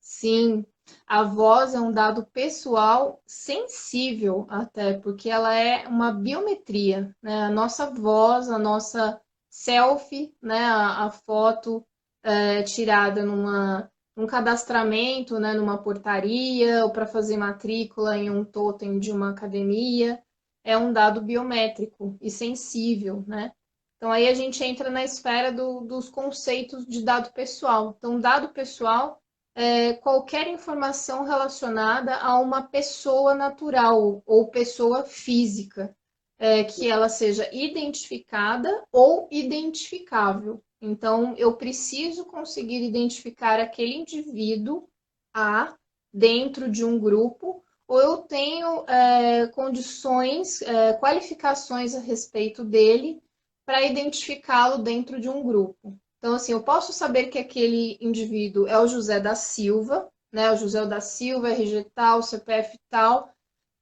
Sim, 0.00 0.64
a 1.06 1.22
voz 1.22 1.74
é 1.74 1.80
um 1.80 1.90
dado 1.90 2.26
pessoal 2.26 3.22
sensível 3.26 4.46
até, 4.50 4.94
porque 4.98 5.30
ela 5.30 5.54
é 5.54 5.86
uma 5.88 6.12
biometria, 6.12 7.14
né? 7.22 7.44
A 7.44 7.50
nossa 7.50 7.90
voz, 7.90 8.50
a 8.50 8.58
nossa 8.58 9.20
selfie, 9.48 10.34
né? 10.42 10.64
A, 10.64 11.06
a 11.06 11.10
foto 11.10 11.84
é, 12.22 12.62
tirada 12.62 13.24
numa, 13.24 13.90
num 14.16 14.26
cadastramento, 14.26 15.38
né? 15.38 15.54
Numa 15.54 15.78
portaria 15.78 16.84
ou 16.84 16.90
para 16.90 17.06
fazer 17.06 17.36
matrícula 17.36 18.16
em 18.16 18.30
um 18.30 18.44
totem 18.44 18.98
de 18.98 19.10
uma 19.10 19.30
academia, 19.30 20.22
é 20.62 20.76
um 20.76 20.92
dado 20.92 21.22
biométrico 21.22 22.18
e 22.20 22.30
sensível, 22.30 23.24
né? 23.26 23.52
Então 23.96 24.12
aí 24.12 24.28
a 24.28 24.34
gente 24.34 24.62
entra 24.62 24.90
na 24.90 25.02
esfera 25.02 25.50
do, 25.50 25.80
dos 25.80 26.08
conceitos 26.08 26.86
de 26.86 27.02
dado 27.02 27.32
pessoal. 27.32 27.94
Então, 27.96 28.20
dado 28.20 28.50
pessoal 28.50 29.20
é, 29.58 29.94
qualquer 29.94 30.46
informação 30.46 31.24
relacionada 31.24 32.14
a 32.14 32.38
uma 32.38 32.62
pessoa 32.62 33.34
natural 33.34 34.22
ou 34.24 34.52
pessoa 34.52 35.02
física, 35.02 35.96
é, 36.38 36.62
que 36.62 36.88
ela 36.88 37.08
seja 37.08 37.52
identificada 37.52 38.84
ou 38.92 39.28
identificável. 39.32 40.62
Então, 40.80 41.34
eu 41.36 41.56
preciso 41.56 42.24
conseguir 42.24 42.84
identificar 42.84 43.58
aquele 43.58 43.96
indivíduo 43.96 44.88
A 45.34 45.74
dentro 46.14 46.70
de 46.70 46.84
um 46.84 46.96
grupo, 46.96 47.64
ou 47.88 48.00
eu 48.00 48.18
tenho 48.18 48.84
é, 48.88 49.48
condições, 49.48 50.62
é, 50.62 50.92
qualificações 50.94 51.96
a 51.96 51.98
respeito 51.98 52.62
dele 52.62 53.20
para 53.66 53.82
identificá-lo 53.82 54.78
dentro 54.78 55.20
de 55.20 55.28
um 55.28 55.42
grupo. 55.42 55.98
Então, 56.18 56.34
assim, 56.34 56.52
eu 56.52 56.62
posso 56.62 56.92
saber 56.92 57.26
que 57.26 57.38
aquele 57.38 57.96
indivíduo 58.00 58.66
é 58.66 58.78
o 58.78 58.88
José 58.88 59.20
da 59.20 59.34
Silva, 59.34 60.08
né? 60.32 60.50
O 60.50 60.56
José 60.56 60.84
da 60.84 61.00
Silva, 61.00 61.50
RG 61.50 61.86
tal, 61.94 62.22
CPF 62.22 62.78
tal, 62.90 63.32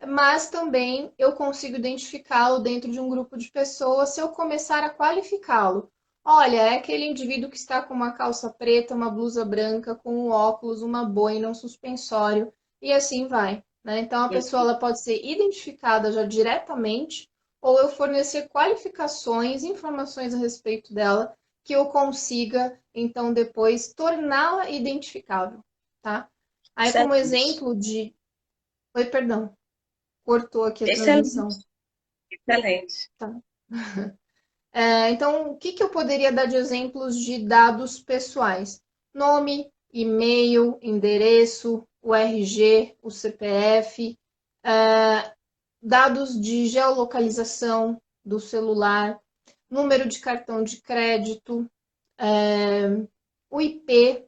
mas 0.07 0.51
também 0.51 1.13
eu 1.17 1.33
consigo 1.33 1.77
identificá-lo 1.77 2.59
dentro 2.59 2.91
de 2.91 3.01
um 3.01 3.09
grupo 3.09 3.37
de 3.37 3.51
pessoas 3.51 4.11
se 4.11 4.21
eu 4.21 4.29
começar 4.29 4.85
a 4.85 4.91
qualificá-lo. 4.91 5.91
Olha, 6.25 6.57
é 6.57 6.75
aquele 6.77 7.07
indivíduo 7.07 7.49
que 7.49 7.57
está 7.57 7.81
com 7.81 7.95
uma 7.95 8.13
calça 8.13 8.51
preta, 8.51 8.95
uma 8.95 9.11
blusa 9.11 9.45
branca, 9.45 9.95
com 9.95 10.27
um 10.27 10.31
óculos, 10.31 10.83
uma 10.83 11.05
boina, 11.05 11.49
um 11.49 11.55
suspensório, 11.55 12.53
e 12.83 12.93
assim 12.93 13.29
vai. 13.29 13.63
Né? 13.85 14.01
Então, 14.01 14.25
a 14.25 14.29
pessoa 14.29 14.63
ela 14.63 14.75
pode 14.75 15.01
ser 15.01 15.25
identificada 15.25 16.11
já 16.11 16.25
diretamente, 16.25 17.31
ou 17.63 17.79
eu 17.79 17.89
fornecer 17.89 18.49
qualificações, 18.49 19.63
informações 19.63 20.35
a 20.35 20.39
respeito 20.39 20.93
dela, 20.93 21.33
que 21.67 21.73
eu 21.75 21.87
consiga, 21.87 22.81
então, 22.95 23.33
depois 23.33 23.93
torná-la 23.93 24.71
identificável, 24.71 25.65
tá? 26.01 26.31
Aí, 26.77 26.93
certo. 26.93 27.03
como 27.03 27.15
exemplo 27.17 27.75
de... 27.75 28.15
Oi, 28.95 29.05
perdão. 29.07 29.53
Cortou 30.25 30.65
aqui 30.65 30.85
a 30.85 30.87
Excelente. 30.87 31.33
transmissão. 31.33 31.49
Excelente. 32.31 33.11
Tá. 33.19 33.37
É, 34.79 35.09
então, 35.09 35.53
o 35.53 35.57
que, 35.57 35.73
que 35.73 35.83
eu 35.83 35.89
poderia 35.89 36.31
dar 36.31 36.45
de 36.45 36.55
exemplos 36.55 37.17
de 37.17 37.39
dados 37.39 37.99
pessoais? 37.99 38.83
Nome, 39.15 39.73
e-mail, 39.91 40.79
endereço, 40.83 41.89
o 42.03 42.15
RG, 42.15 42.95
o 43.01 43.11
CPF, 43.11 44.19
é, 44.63 45.35
dados 45.81 46.39
de 46.39 46.67
geolocalização 46.67 47.99
do 48.23 48.39
celular, 48.39 49.19
número 49.71 50.09
de 50.09 50.21
cartão 50.21 50.63
de 50.63 50.81
crédito, 50.81 51.69
é, 52.19 52.89
o 53.51 53.61
IP, 53.61 54.27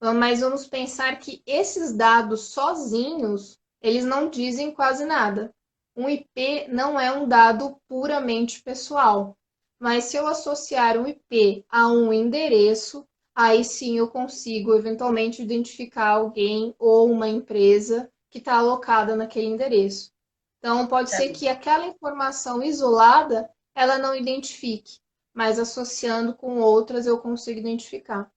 mas 0.00 0.40
vamos 0.40 0.66
pensar 0.66 1.18
que 1.18 1.42
esses 1.46 1.92
dados 1.92 2.48
sozinhos, 2.48 3.58
eles 3.80 4.04
não 4.04 4.28
dizem 4.28 4.70
quase 4.70 5.04
nada. 5.04 5.54
Um 5.96 6.08
IP 6.08 6.68
não 6.68 7.00
é 7.00 7.10
um 7.10 7.26
dado 7.26 7.80
puramente 7.88 8.62
pessoal, 8.62 9.36
mas 9.78 10.04
se 10.04 10.16
eu 10.16 10.26
associar 10.26 10.98
um 10.98 11.06
IP 11.06 11.64
a 11.68 11.88
um 11.88 12.12
endereço, 12.12 13.06
aí 13.34 13.64
sim 13.64 13.98
eu 13.98 14.08
consigo 14.08 14.74
eventualmente 14.74 15.42
identificar 15.42 16.08
alguém 16.08 16.74
ou 16.78 17.10
uma 17.10 17.28
empresa 17.28 18.10
que 18.30 18.38
está 18.38 18.56
alocada 18.58 19.16
naquele 19.16 19.46
endereço. 19.46 20.12
Então, 20.58 20.86
pode 20.86 21.10
ser 21.10 21.30
que 21.30 21.48
aquela 21.48 21.86
informação 21.86 22.62
isolada 22.62 23.48
ela 23.76 23.98
não 23.98 24.14
identifique, 24.14 24.98
mas 25.34 25.58
associando 25.58 26.34
com 26.34 26.58
outras 26.60 27.06
eu 27.06 27.18
consigo 27.18 27.60
identificar. 27.60 28.32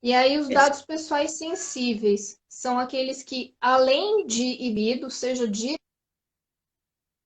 E 0.00 0.14
aí 0.14 0.38
os 0.38 0.48
dados 0.48 0.82
pessoais 0.82 1.32
sensíveis 1.32 2.40
são 2.48 2.78
aqueles 2.78 3.22
que, 3.22 3.54
além 3.60 4.24
de 4.26 4.42
inibido, 4.42 5.10
seja 5.10 5.46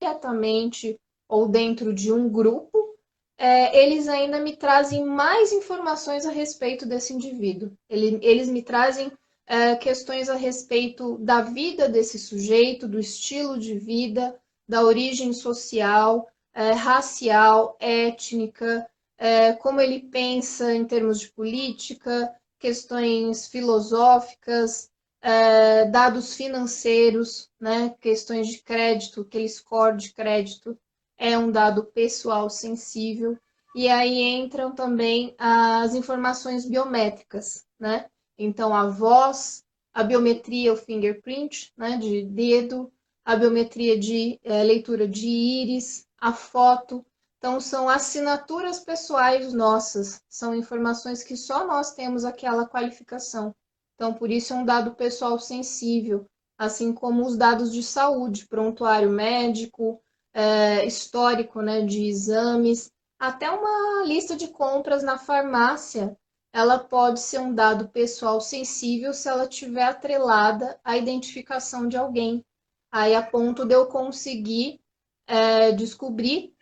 diretamente 0.01 0.99
ou 1.29 1.47
dentro 1.47 1.93
de 1.93 2.11
um 2.11 2.27
grupo, 2.27 2.97
é, 3.37 3.83
eles 3.83 4.07
ainda 4.07 4.39
me 4.39 4.57
trazem 4.57 5.05
mais 5.05 5.53
informações 5.53 6.25
a 6.25 6.31
respeito 6.31 6.85
desse 6.85 7.13
indivíduo. 7.13 7.71
Ele, 7.87 8.19
eles 8.21 8.49
me 8.49 8.63
trazem 8.63 9.11
é, 9.45 9.75
questões 9.75 10.29
a 10.29 10.35
respeito 10.35 11.17
da 11.19 11.41
vida 11.41 11.87
desse 11.87 12.17
sujeito, 12.17 12.87
do 12.87 12.99
estilo 12.99 13.57
de 13.57 13.77
vida, 13.77 14.37
da 14.67 14.83
origem 14.83 15.31
social, 15.31 16.27
é, 16.55 16.71
racial, 16.71 17.75
étnica, 17.79 18.89
é, 19.17 19.53
como 19.53 19.81
ele 19.81 19.99
pensa 19.99 20.73
em 20.73 20.85
termos 20.85 21.19
de 21.19 21.29
política, 21.31 22.33
questões 22.57 23.47
filosóficas, 23.47 24.89
é, 25.21 25.85
dados 25.85 26.35
financeiros, 26.35 27.49
né, 27.59 27.95
questões 27.99 28.47
de 28.47 28.61
crédito, 28.61 29.21
aquele 29.21 29.49
score 29.49 29.97
de 29.97 30.13
crédito 30.13 30.77
é 31.17 31.37
um 31.37 31.51
dado 31.51 31.83
pessoal 31.83 32.49
sensível. 32.49 33.37
E 33.75 33.89
aí 33.89 34.21
entram 34.21 34.73
também 34.73 35.35
as 35.37 35.93
informações 35.93 36.65
biométricas, 36.65 37.65
né? 37.77 38.05
Então, 38.37 38.73
a 38.73 38.87
voz, 38.87 39.65
a 39.93 40.03
biometria, 40.03 40.71
o 40.71 40.77
fingerprint, 40.77 41.73
né, 41.77 41.97
de 41.97 42.23
dedo, 42.23 42.91
a 43.25 43.35
biometria 43.35 43.97
de 43.99 44.39
é, 44.43 44.63
leitura 44.63 45.07
de 45.07 45.27
íris, 45.27 46.07
a 46.25 46.33
foto. 46.33 47.05
Então, 47.37 47.61
são 47.61 47.87
assinaturas 47.87 48.79
pessoais 48.79 49.53
nossas, 49.53 50.23
são 50.27 50.55
informações 50.55 51.23
que 51.23 51.37
só 51.37 51.67
nós 51.67 51.93
temos 51.93 52.25
aquela 52.25 52.67
qualificação. 52.67 53.53
Então, 53.93 54.11
por 54.11 54.31
isso 54.31 54.51
é 54.51 54.55
um 54.55 54.65
dado 54.65 54.95
pessoal 54.95 55.39
sensível. 55.39 56.25
assim 56.57 56.93
como 56.93 57.23
os 57.23 57.37
dados 57.37 57.71
de 57.71 57.83
saúde, 57.83 58.47
prontuário 58.47 59.11
médico, 59.11 60.01
é, 60.33 60.83
histórico 60.85 61.61
né, 61.61 61.81
de 61.81 62.07
exames, 62.07 62.89
até 63.19 63.51
uma 63.51 64.03
lista 64.05 64.35
de 64.35 64.47
compras 64.47 65.03
na 65.03 65.19
farmácia, 65.19 66.17
ela 66.51 66.79
pode 66.79 67.19
ser 67.19 67.39
um 67.39 67.53
dado 67.53 67.89
pessoal 67.89 68.41
sensível 68.41 69.13
se 69.13 69.29
ela 69.29 69.45
tiver 69.47 69.83
atrelada 69.83 70.79
à 70.83 70.97
identificação 70.97 71.87
de 71.87 71.97
alguém. 71.97 72.43
Aí 72.91 73.13
a 73.13 73.21
ponto 73.21 73.65
de 73.65 73.75
eu 73.75 73.85
conseguir 73.87 74.79
é, 75.27 75.71
descobrir, 75.71 76.53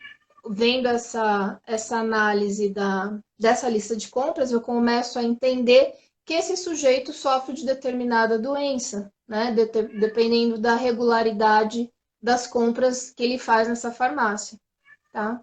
vendo 0.47 0.87
essa, 0.87 1.59
essa 1.65 1.97
análise 1.97 2.69
da, 2.69 3.19
dessa 3.37 3.69
lista 3.69 3.95
de 3.95 4.09
compras, 4.09 4.51
eu 4.51 4.61
começo 4.61 5.17
a 5.17 5.23
entender 5.23 5.93
que 6.25 6.33
esse 6.33 6.55
sujeito 6.55 7.11
sofre 7.11 7.53
de 7.53 7.65
determinada 7.65 8.39
doença, 8.39 9.11
né? 9.27 9.51
De, 9.51 9.65
dependendo 9.65 10.57
da 10.57 10.75
regularidade 10.75 11.91
das 12.21 12.47
compras 12.47 13.09
que 13.11 13.23
ele 13.23 13.37
faz 13.37 13.67
nessa 13.67 13.91
farmácia, 13.91 14.57
tá? 15.11 15.41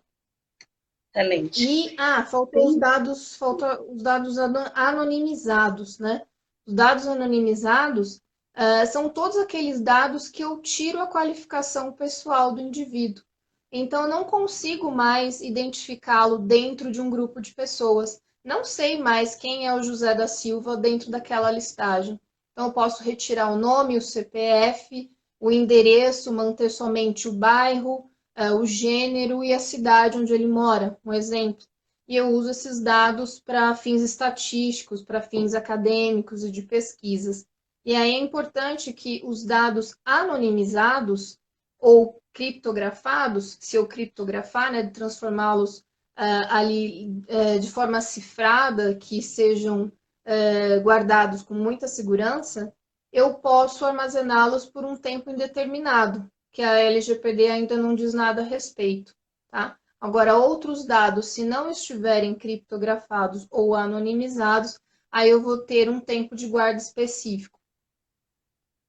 Excelente. 1.14 1.62
E, 1.62 1.96
ah, 1.98 2.24
faltou 2.24 2.68
os 2.68 2.76
dados, 2.78 3.36
falta 3.36 3.82
os 3.82 4.02
dados 4.02 4.38
anonimizados, 4.38 5.98
né? 5.98 6.22
Os 6.66 6.74
dados 6.74 7.06
anonimizados 7.06 8.20
uh, 8.56 8.86
são 8.90 9.08
todos 9.08 9.36
aqueles 9.36 9.80
dados 9.80 10.28
que 10.28 10.42
eu 10.42 10.58
tiro 10.60 11.00
a 11.00 11.06
qualificação 11.06 11.92
pessoal 11.92 12.52
do 12.52 12.60
indivíduo. 12.60 13.24
Então, 13.72 14.02
eu 14.02 14.08
não 14.08 14.24
consigo 14.24 14.90
mais 14.90 15.40
identificá-lo 15.40 16.38
dentro 16.38 16.90
de 16.90 17.00
um 17.00 17.08
grupo 17.08 17.40
de 17.40 17.54
pessoas. 17.54 18.20
Não 18.44 18.64
sei 18.64 18.98
mais 18.98 19.34
quem 19.34 19.66
é 19.66 19.74
o 19.74 19.82
José 19.82 20.14
da 20.14 20.26
Silva 20.26 20.76
dentro 20.76 21.10
daquela 21.10 21.50
listagem. 21.50 22.18
Então, 22.52 22.66
eu 22.66 22.72
posso 22.72 23.02
retirar 23.02 23.52
o 23.52 23.58
nome, 23.58 23.96
o 23.96 24.02
CPF, 24.02 25.10
o 25.38 25.50
endereço, 25.50 26.32
manter 26.32 26.68
somente 26.68 27.28
o 27.28 27.32
bairro, 27.32 28.10
uh, 28.36 28.56
o 28.56 28.66
gênero 28.66 29.44
e 29.44 29.52
a 29.52 29.58
cidade 29.58 30.18
onde 30.18 30.32
ele 30.32 30.46
mora, 30.46 30.98
um 31.04 31.12
exemplo. 31.12 31.64
E 32.08 32.16
eu 32.16 32.28
uso 32.28 32.50
esses 32.50 32.80
dados 32.80 33.38
para 33.38 33.74
fins 33.76 34.02
estatísticos, 34.02 35.00
para 35.00 35.22
fins 35.22 35.54
acadêmicos 35.54 36.42
e 36.42 36.50
de 36.50 36.62
pesquisas. 36.62 37.46
E 37.84 37.94
aí 37.96 38.14
é 38.14 38.18
importante 38.18 38.92
que 38.92 39.22
os 39.24 39.44
dados 39.44 39.96
anonimizados 40.04 41.38
ou 41.78 42.20
criptografados, 42.32 43.56
se 43.60 43.76
eu 43.76 43.86
criptografar, 43.86 44.70
né, 44.70 44.86
transformá-los 44.88 45.78
uh, 45.78 46.46
ali 46.50 47.08
uh, 47.28 47.58
de 47.58 47.70
forma 47.70 48.00
cifrada, 48.00 48.94
que 48.94 49.22
sejam 49.22 49.84
uh, 49.84 50.80
guardados 50.82 51.42
com 51.42 51.54
muita 51.54 51.88
segurança, 51.88 52.72
eu 53.12 53.34
posso 53.34 53.84
armazená-los 53.84 54.66
por 54.66 54.84
um 54.84 54.96
tempo 54.96 55.30
indeterminado 55.30 56.30
que 56.52 56.62
a 56.62 56.80
LGPD 56.80 57.48
ainda 57.48 57.76
não 57.76 57.94
diz 57.94 58.12
nada 58.12 58.42
a 58.42 58.44
respeito, 58.44 59.14
tá? 59.50 59.76
Agora, 60.00 60.36
outros 60.36 60.84
dados, 60.84 61.26
se 61.26 61.44
não 61.44 61.70
estiverem 61.70 62.34
criptografados 62.34 63.46
ou 63.50 63.74
anonimizados, 63.74 64.78
aí 65.12 65.28
eu 65.30 65.42
vou 65.42 65.58
ter 65.58 65.90
um 65.90 66.00
tempo 66.00 66.34
de 66.34 66.48
guarda 66.48 66.78
específico. 66.78 67.59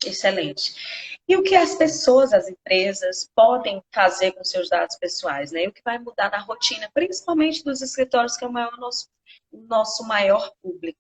Excelente. 0.05 1.19
E 1.27 1.37
o 1.37 1.43
que 1.43 1.55
as 1.55 1.75
pessoas, 1.75 2.33
as 2.33 2.47
empresas, 2.47 3.29
podem 3.35 3.81
fazer 3.93 4.31
com 4.33 4.43
seus 4.43 4.67
dados 4.67 4.97
pessoais, 4.97 5.51
né? 5.51 5.63
E 5.63 5.67
o 5.67 5.71
que 5.71 5.81
vai 5.83 5.97
mudar 5.99 6.31
na 6.31 6.39
rotina, 6.39 6.89
principalmente 6.93 7.63
dos 7.63 7.81
escritórios, 7.81 8.35
que 8.35 8.43
é 8.43 8.47
o 8.47 8.51
maior, 8.51 8.77
nosso, 8.77 9.07
nosso 9.51 10.03
maior 10.03 10.51
público. 10.61 10.99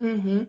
Uhum. 0.00 0.48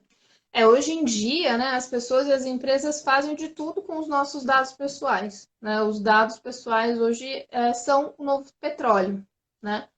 É, 0.51 0.65
hoje 0.65 0.93
em 0.93 1.03
dia, 1.03 1.57
né, 1.57 1.71
as 1.71 1.89
pessoas 1.89 2.27
e 2.27 2.31
as 2.31 2.45
empresas 2.45 3.01
fazem 3.01 3.35
de 3.35 3.49
tudo 3.49 3.81
com 3.81 3.99
os 3.99 4.07
nossos 4.07 4.45
dados 4.45 4.71
pessoais. 4.71 5.49
Né? 5.61 5.81
Os 5.81 5.99
dados 5.99 6.39
pessoais 6.39 6.97
hoje 6.97 7.45
é, 7.51 7.73
são 7.73 8.15
o 8.17 8.23
novo 8.23 8.49
petróleo, 8.61 9.25
né? 9.61 9.89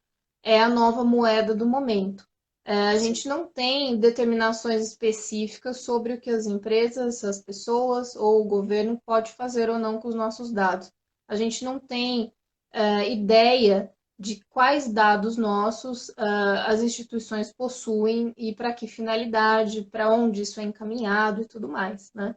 É 0.42 0.60
a 0.60 0.68
nova 0.68 1.04
moeda 1.04 1.54
do 1.54 1.66
momento. 1.66 2.27
É, 2.70 2.90
a 2.90 2.98
gente 2.98 3.30
não 3.30 3.48
tem 3.48 3.98
determinações 3.98 4.86
específicas 4.86 5.78
sobre 5.78 6.14
o 6.14 6.20
que 6.20 6.30
as 6.30 6.46
empresas, 6.46 7.24
as 7.24 7.42
pessoas 7.42 8.14
ou 8.14 8.42
o 8.42 8.48
governo 8.48 9.02
pode 9.06 9.32
fazer 9.32 9.70
ou 9.70 9.80
não 9.80 10.02
com 10.02 10.10
os 10.10 10.16
nossos 10.16 10.52
dados. 10.52 10.92
A 11.30 11.36
gente 11.38 11.64
não 11.64 11.80
tem 11.80 12.34
é, 12.74 13.10
ideia 13.10 13.90
de 14.20 14.44
quais 14.50 14.92
dados 14.92 15.38
nossos 15.38 16.10
uh, 16.10 16.66
as 16.66 16.82
instituições 16.82 17.54
possuem 17.54 18.34
e 18.36 18.54
para 18.54 18.74
que 18.74 18.88
finalidade, 18.88 19.84
para 19.84 20.12
onde 20.12 20.42
isso 20.42 20.60
é 20.60 20.64
encaminhado 20.64 21.44
e 21.44 21.46
tudo 21.46 21.68
mais, 21.68 22.12
né? 22.14 22.36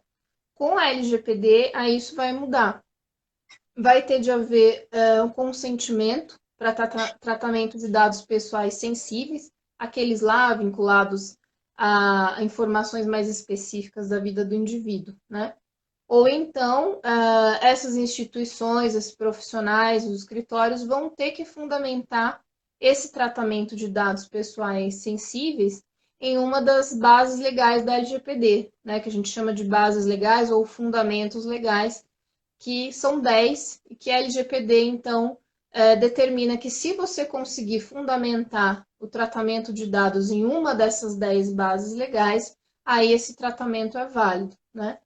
Com 0.54 0.76
a 0.76 0.90
LGPD, 0.90 1.72
aí 1.74 1.96
isso 1.96 2.14
vai 2.14 2.32
mudar. 2.32 2.84
Vai 3.74 4.04
ter 4.04 4.20
de 4.20 4.30
haver 4.30 4.88
uh, 4.92 5.24
um 5.24 5.30
consentimento 5.30 6.38
para 6.58 6.74
tra 6.74 7.14
tratamento 7.18 7.78
de 7.78 7.88
dados 7.88 8.20
pessoais 8.20 8.74
sensíveis, 8.74 9.50
aqueles 9.80 10.20
lá 10.20 10.54
vinculados 10.54 11.36
a 11.76 12.36
informações 12.42 13.06
mais 13.06 13.26
específicas 13.26 14.10
da 14.10 14.18
vida 14.18 14.44
do 14.44 14.54
indivíduo, 14.54 15.16
né? 15.28 15.54
Ou 16.06 16.28
então, 16.28 17.00
essas 17.62 17.96
instituições, 17.96 18.94
esses 18.94 19.14
profissionais, 19.14 20.04
os 20.04 20.18
escritórios 20.18 20.84
vão 20.84 21.08
ter 21.08 21.30
que 21.30 21.44
fundamentar 21.44 22.42
esse 22.80 23.10
tratamento 23.12 23.74
de 23.74 23.88
dados 23.88 24.28
pessoais 24.28 24.96
sensíveis 24.96 25.82
em 26.20 26.36
uma 26.36 26.60
das 26.60 26.92
bases 26.92 27.38
legais 27.40 27.84
da 27.84 27.94
LGPD, 27.94 28.70
né, 28.84 29.00
que 29.00 29.08
a 29.08 29.12
gente 29.12 29.28
chama 29.28 29.54
de 29.54 29.64
bases 29.64 30.04
legais 30.04 30.50
ou 30.50 30.66
fundamentos 30.66 31.46
legais, 31.46 32.04
que 32.58 32.92
são 32.92 33.20
10, 33.20 33.80
e 33.88 33.96
que 33.96 34.10
a 34.10 34.18
LGPD, 34.18 34.82
então, 34.82 35.38
é, 35.72 35.96
determina 35.96 36.56
que 36.58 36.70
se 36.70 36.94
você 36.94 37.24
conseguir 37.24 37.80
fundamentar 37.80 38.86
o 38.98 39.06
tratamento 39.06 39.72
de 39.72 39.86
dados 39.86 40.30
em 40.30 40.44
uma 40.44 40.74
dessas 40.74 41.16
10 41.16 41.52
bases 41.52 41.94
legais, 41.94 42.56
aí 42.84 43.12
esse 43.12 43.36
tratamento 43.36 43.96
é 43.96 44.06
válido, 44.06 44.56
né? 44.74 44.98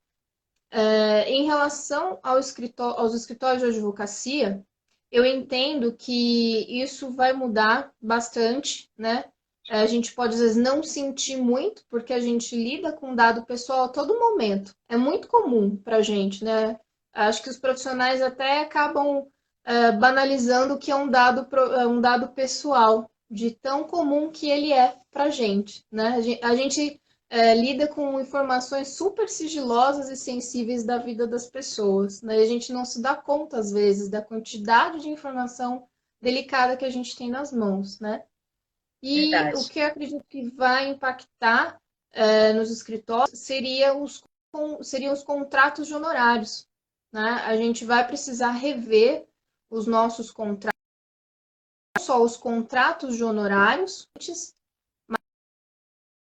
É, 0.71 1.29
em 1.29 1.45
relação 1.45 2.19
ao 2.21 2.39
escritório, 2.39 2.99
aos 2.99 3.13
escritórios 3.13 3.61
de 3.61 3.69
advocacia, 3.69 4.65
eu 5.11 5.25
entendo 5.25 5.93
que 5.93 6.81
isso 6.81 7.11
vai 7.11 7.31
mudar 7.31 7.93
bastante, 8.01 8.91
né? 8.97 9.25
É, 9.69 9.79
a 9.79 9.87
gente 9.87 10.13
pode, 10.13 10.35
às 10.35 10.41
vezes, 10.41 10.57
não 10.57 10.83
sentir 10.83 11.37
muito, 11.37 11.83
porque 11.89 12.13
a 12.13 12.19
gente 12.19 12.55
lida 12.55 12.91
com 12.91 13.15
dado 13.15 13.45
pessoal 13.45 13.85
a 13.85 13.89
todo 13.89 14.19
momento. 14.19 14.75
É 14.89 14.97
muito 14.97 15.27
comum 15.27 15.75
para 15.77 15.97
a 15.97 16.01
gente, 16.01 16.43
né? 16.43 16.79
Acho 17.13 17.41
que 17.41 17.49
os 17.49 17.57
profissionais 17.57 18.21
até 18.21 18.59
acabam 18.59 19.25
é, 19.65 19.91
banalizando 19.91 20.75
o 20.75 20.77
que 20.77 20.91
é 20.91 20.95
um 20.95 21.09
dado, 21.09 21.47
é 21.73 21.87
um 21.87 21.99
dado 21.99 22.29
pessoal, 22.29 23.09
de 23.29 23.51
tão 23.51 23.83
comum 23.83 24.29
que 24.29 24.49
ele 24.49 24.71
é 24.71 24.95
para 25.11 25.25
a 25.25 25.29
gente, 25.29 25.83
né? 25.91 26.21
A 26.43 26.55
gente 26.55 27.01
é, 27.29 27.55
lida 27.55 27.87
com 27.87 28.19
informações 28.19 28.89
super 28.89 29.27
sigilosas 29.27 30.09
e 30.09 30.15
sensíveis 30.15 30.83
da 30.83 30.97
vida 30.97 31.27
das 31.27 31.47
pessoas. 31.47 32.21
Né? 32.21 32.35
A 32.37 32.45
gente 32.45 32.71
não 32.71 32.85
se 32.85 33.01
dá 33.01 33.15
conta, 33.15 33.57
às 33.57 33.71
vezes, 33.71 34.09
da 34.09 34.21
quantidade 34.21 35.01
de 35.01 35.09
informação 35.09 35.87
delicada 36.21 36.77
que 36.77 36.85
a 36.85 36.89
gente 36.89 37.15
tem 37.15 37.29
nas 37.29 37.51
mãos. 37.51 37.99
Né? 37.99 38.23
E 39.01 39.31
Verdade. 39.31 39.57
o 39.57 39.67
que 39.67 39.79
eu 39.79 39.87
acredito 39.87 40.23
que 40.29 40.49
vai 40.51 40.89
impactar 40.89 41.79
é, 42.11 42.53
nos 42.53 42.71
escritórios 42.71 43.39
seria 43.39 43.95
os, 43.95 44.23
seriam 44.81 45.13
os 45.13 45.23
contratos 45.23 45.87
de 45.87 45.93
honorários. 45.93 46.67
Né? 47.11 47.41
A 47.45 47.57
gente 47.57 47.83
vai 47.83 48.05
precisar 48.05 48.51
rever 48.51 49.27
os 49.75 49.85
nossos 49.85 50.31
contratos, 50.31 50.79
não 51.97 52.03
só 52.03 52.23
os 52.23 52.37
contratos 52.37 53.17
de 53.17 53.23
honorários, 53.25 54.07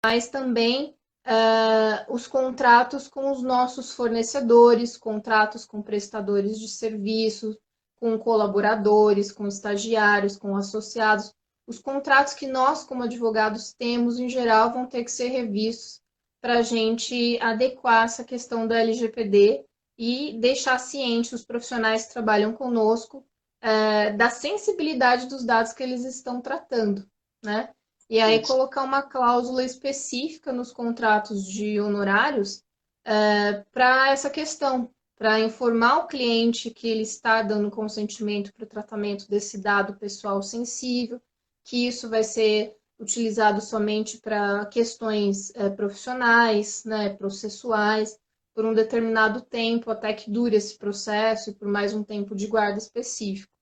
mas 0.05 0.29
também 0.29 0.95
uh, 1.27 2.13
os 2.13 2.25
contratos 2.25 3.09
com 3.09 3.29
os 3.29 3.43
nossos 3.43 3.91
fornecedores, 3.91 4.95
contratos 4.95 5.65
com 5.65 5.81
prestadores 5.81 6.57
de 6.57 6.69
serviços, 6.69 7.57
com 7.99 8.17
colaboradores, 8.17 9.29
com 9.29 9.45
estagiários, 9.45 10.37
com 10.37 10.55
associados. 10.55 11.33
Os 11.67 11.79
contratos 11.79 12.33
que 12.33 12.47
nós, 12.47 12.85
como 12.85 13.03
advogados, 13.03 13.73
temos, 13.73 14.19
em 14.19 14.29
geral, 14.29 14.71
vão 14.71 14.85
ter 14.85 15.03
que 15.03 15.11
ser 15.11 15.27
revistos 15.27 16.01
para 16.41 16.59
a 16.59 16.61
gente 16.61 17.37
adequar 17.41 18.05
essa 18.05 18.23
questão 18.23 18.65
da 18.65 18.79
LGPD 18.79 19.65
e 19.97 20.37
deixar 20.39 20.79
ciente 20.79 21.35
os 21.35 21.45
profissionais 21.45 22.05
que 22.05 22.13
trabalham 22.13 22.53
conosco 22.53 23.25
uh, 23.63 24.17
da 24.17 24.29
sensibilidade 24.29 25.27
dos 25.27 25.43
dados 25.43 25.73
que 25.73 25.81
eles 25.81 26.03
estão 26.03 26.41
tratando, 26.41 27.07
né? 27.43 27.69
E 28.09 28.19
aí 28.19 28.41
Isso. 28.41 28.51
colocar 28.51 28.83
uma 28.83 29.01
cláusula 29.01 29.63
específica 29.63 30.51
nos 30.51 30.71
contratos 30.71 31.45
de 31.45 31.79
honorários 31.79 32.63
é, 33.05 33.63
para 33.71 34.11
essa 34.11 34.29
questão, 34.29 34.89
para 35.17 35.39
informar 35.39 35.99
o 35.99 36.07
cliente 36.07 36.69
que 36.69 36.87
ele 36.87 37.01
está 37.01 37.41
dando 37.41 37.71
consentimento 37.71 38.53
para 38.53 38.65
o 38.65 38.69
tratamento 38.69 39.27
desse 39.29 39.57
dado 39.57 39.95
pessoal 39.95 40.41
sensível, 40.41 41.19
que 41.63 41.87
isso 41.87 42.09
vai 42.09 42.23
ser 42.23 42.75
utilizado 42.99 43.61
somente 43.61 44.19
para 44.19 44.65
questões 44.67 45.53
é, 45.55 45.69
profissionais, 45.69 46.83
né, 46.85 47.09
processuais, 47.09 48.19
por 48.53 48.65
um 48.65 48.73
determinado 48.73 49.41
tempo, 49.41 49.89
até 49.89 50.13
que 50.13 50.29
dure 50.29 50.55
esse 50.55 50.77
processo 50.77 51.49
e 51.49 51.55
por 51.55 51.67
mais 51.67 51.93
um 51.93 52.03
tempo 52.03 52.35
de 52.35 52.47
guarda 52.47 52.77
específico. 52.77 53.52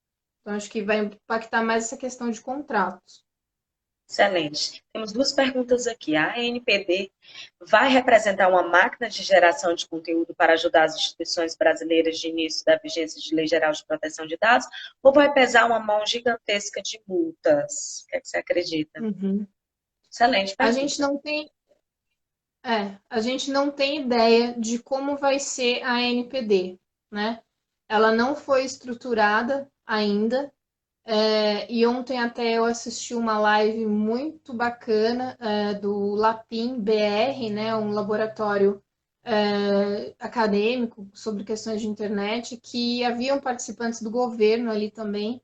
Então, 0.41 0.55
acho 0.55 0.69
que 0.69 0.81
vai 0.81 0.99
impactar 0.99 1.63
mais 1.63 1.85
essa 1.85 1.97
questão 1.97 2.31
de 2.31 2.41
contratos. 2.41 3.23
Excelente. 4.11 4.83
Temos 4.91 5.13
duas 5.13 5.31
perguntas 5.31 5.87
aqui. 5.87 6.17
A 6.17 6.35
ANPD 6.35 7.09
vai 7.61 7.89
representar 7.89 8.49
uma 8.49 8.61
máquina 8.61 9.09
de 9.09 9.23
geração 9.23 9.73
de 9.73 9.87
conteúdo 9.87 10.35
para 10.35 10.51
ajudar 10.51 10.83
as 10.83 10.95
instituições 10.95 11.55
brasileiras 11.55 12.19
de 12.19 12.27
início 12.27 12.65
da 12.65 12.75
vigência 12.75 13.21
de 13.21 13.33
Lei 13.33 13.47
Geral 13.47 13.71
de 13.71 13.85
Proteção 13.85 14.27
de 14.27 14.35
Dados 14.35 14.67
ou 15.01 15.13
vai 15.13 15.33
pesar 15.33 15.65
uma 15.65 15.79
mão 15.79 16.05
gigantesca 16.05 16.81
de 16.81 16.99
multas? 17.07 18.03
O 18.03 18.07
que, 18.07 18.17
é 18.17 18.19
que 18.19 18.27
você 18.27 18.37
acredita? 18.37 19.01
Uhum. 19.01 19.47
Excelente. 20.11 20.57
Pergunta. 20.57 20.77
A 20.77 20.81
gente 20.81 20.99
não 20.99 21.17
tem 21.17 21.49
é, 22.65 22.97
a 23.09 23.21
gente 23.21 23.49
não 23.49 23.71
tem 23.71 24.01
ideia 24.01 24.53
de 24.59 24.77
como 24.77 25.15
vai 25.15 25.39
ser 25.39 25.81
a 25.83 25.93
ANPD, 25.93 26.77
né? 27.09 27.41
Ela 27.89 28.11
não 28.11 28.35
foi 28.35 28.65
estruturada 28.65 29.70
ainda, 29.85 30.51
é, 31.03 31.71
e 31.71 31.85
ontem 31.85 32.19
até 32.19 32.53
eu 32.57 32.65
assisti 32.65 33.15
uma 33.15 33.39
live 33.39 33.85
muito 33.85 34.53
bacana 34.53 35.35
é, 35.39 35.73
do 35.73 36.13
Lapim 36.15 36.79
BR, 36.79 37.49
né, 37.51 37.75
um 37.75 37.91
laboratório 37.91 38.81
é, 39.23 40.15
acadêmico 40.19 41.09
sobre 41.13 41.43
questões 41.43 41.81
de 41.81 41.87
internet, 41.87 42.57
que 42.57 43.03
haviam 43.03 43.39
participantes 43.39 44.01
do 44.01 44.11
governo 44.11 44.71
ali 44.71 44.91
também, 44.91 45.41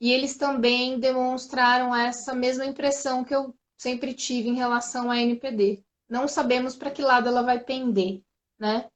e 0.00 0.10
eles 0.12 0.36
também 0.36 0.98
demonstraram 0.98 1.94
essa 1.94 2.34
mesma 2.34 2.66
impressão 2.66 3.24
que 3.24 3.34
eu 3.34 3.54
sempre 3.76 4.14
tive 4.14 4.48
em 4.48 4.54
relação 4.54 5.10
à 5.10 5.18
NPD. 5.18 5.82
Não 6.08 6.28
sabemos 6.28 6.76
para 6.76 6.90
que 6.90 7.02
lado 7.02 7.28
ela 7.28 7.42
vai 7.42 7.60
pender, 7.60 8.22
né? 8.58 8.88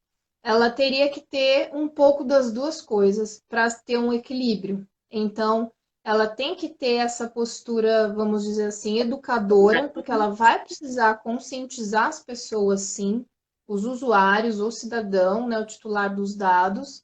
Ela 0.46 0.70
teria 0.70 1.08
que 1.10 1.20
ter 1.20 1.74
um 1.74 1.88
pouco 1.88 2.22
das 2.22 2.52
duas 2.52 2.80
coisas 2.80 3.42
para 3.48 3.68
ter 3.68 3.98
um 3.98 4.12
equilíbrio. 4.12 4.86
Então, 5.10 5.72
ela 6.04 6.28
tem 6.28 6.54
que 6.54 6.68
ter 6.68 6.98
essa 6.98 7.28
postura, 7.28 8.14
vamos 8.14 8.44
dizer 8.44 8.66
assim, 8.66 9.00
educadora, 9.00 9.88
porque 9.88 10.12
ela 10.12 10.28
vai 10.28 10.62
precisar 10.62 11.16
conscientizar 11.16 12.06
as 12.06 12.22
pessoas, 12.22 12.82
sim, 12.82 13.26
os 13.66 13.84
usuários, 13.84 14.60
o 14.60 14.70
cidadão, 14.70 15.48
né, 15.48 15.58
o 15.58 15.66
titular 15.66 16.14
dos 16.14 16.36
dados, 16.36 17.02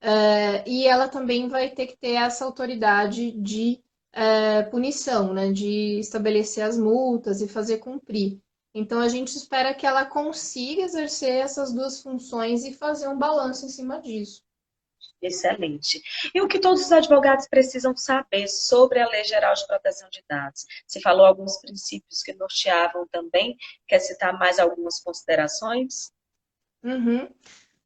é, 0.00 0.62
e 0.64 0.86
ela 0.86 1.08
também 1.08 1.48
vai 1.48 1.70
ter 1.70 1.88
que 1.88 1.96
ter 1.96 2.12
essa 2.12 2.44
autoridade 2.44 3.32
de 3.32 3.82
é, 4.12 4.62
punição, 4.62 5.34
né, 5.34 5.50
de 5.50 5.98
estabelecer 5.98 6.62
as 6.62 6.78
multas 6.78 7.40
e 7.40 7.48
fazer 7.48 7.78
cumprir. 7.78 8.38
Então, 8.74 9.00
a 9.00 9.08
gente 9.08 9.36
espera 9.36 9.72
que 9.72 9.86
ela 9.86 10.04
consiga 10.04 10.82
exercer 10.82 11.36
essas 11.36 11.72
duas 11.72 12.02
funções 12.02 12.64
e 12.64 12.74
fazer 12.74 13.06
um 13.06 13.16
balanço 13.16 13.64
em 13.64 13.68
cima 13.68 14.00
disso. 14.00 14.42
Excelente. 15.22 16.02
E 16.34 16.42
o 16.42 16.48
que 16.48 16.58
todos 16.58 16.82
os 16.82 16.92
advogados 16.92 17.48
precisam 17.48 17.96
saber 17.96 18.46
sobre 18.48 19.00
a 19.00 19.08
Lei 19.08 19.24
Geral 19.24 19.54
de 19.54 19.66
Proteção 19.66 20.08
de 20.10 20.22
Dados? 20.28 20.66
Você 20.86 21.00
falou 21.00 21.24
alguns 21.24 21.56
princípios 21.58 22.22
que 22.22 22.34
norteavam 22.34 23.06
também. 23.08 23.56
Quer 23.86 24.00
citar 24.00 24.38
mais 24.38 24.58
algumas 24.58 25.00
considerações? 25.00 26.12
Uhum. 26.82 27.30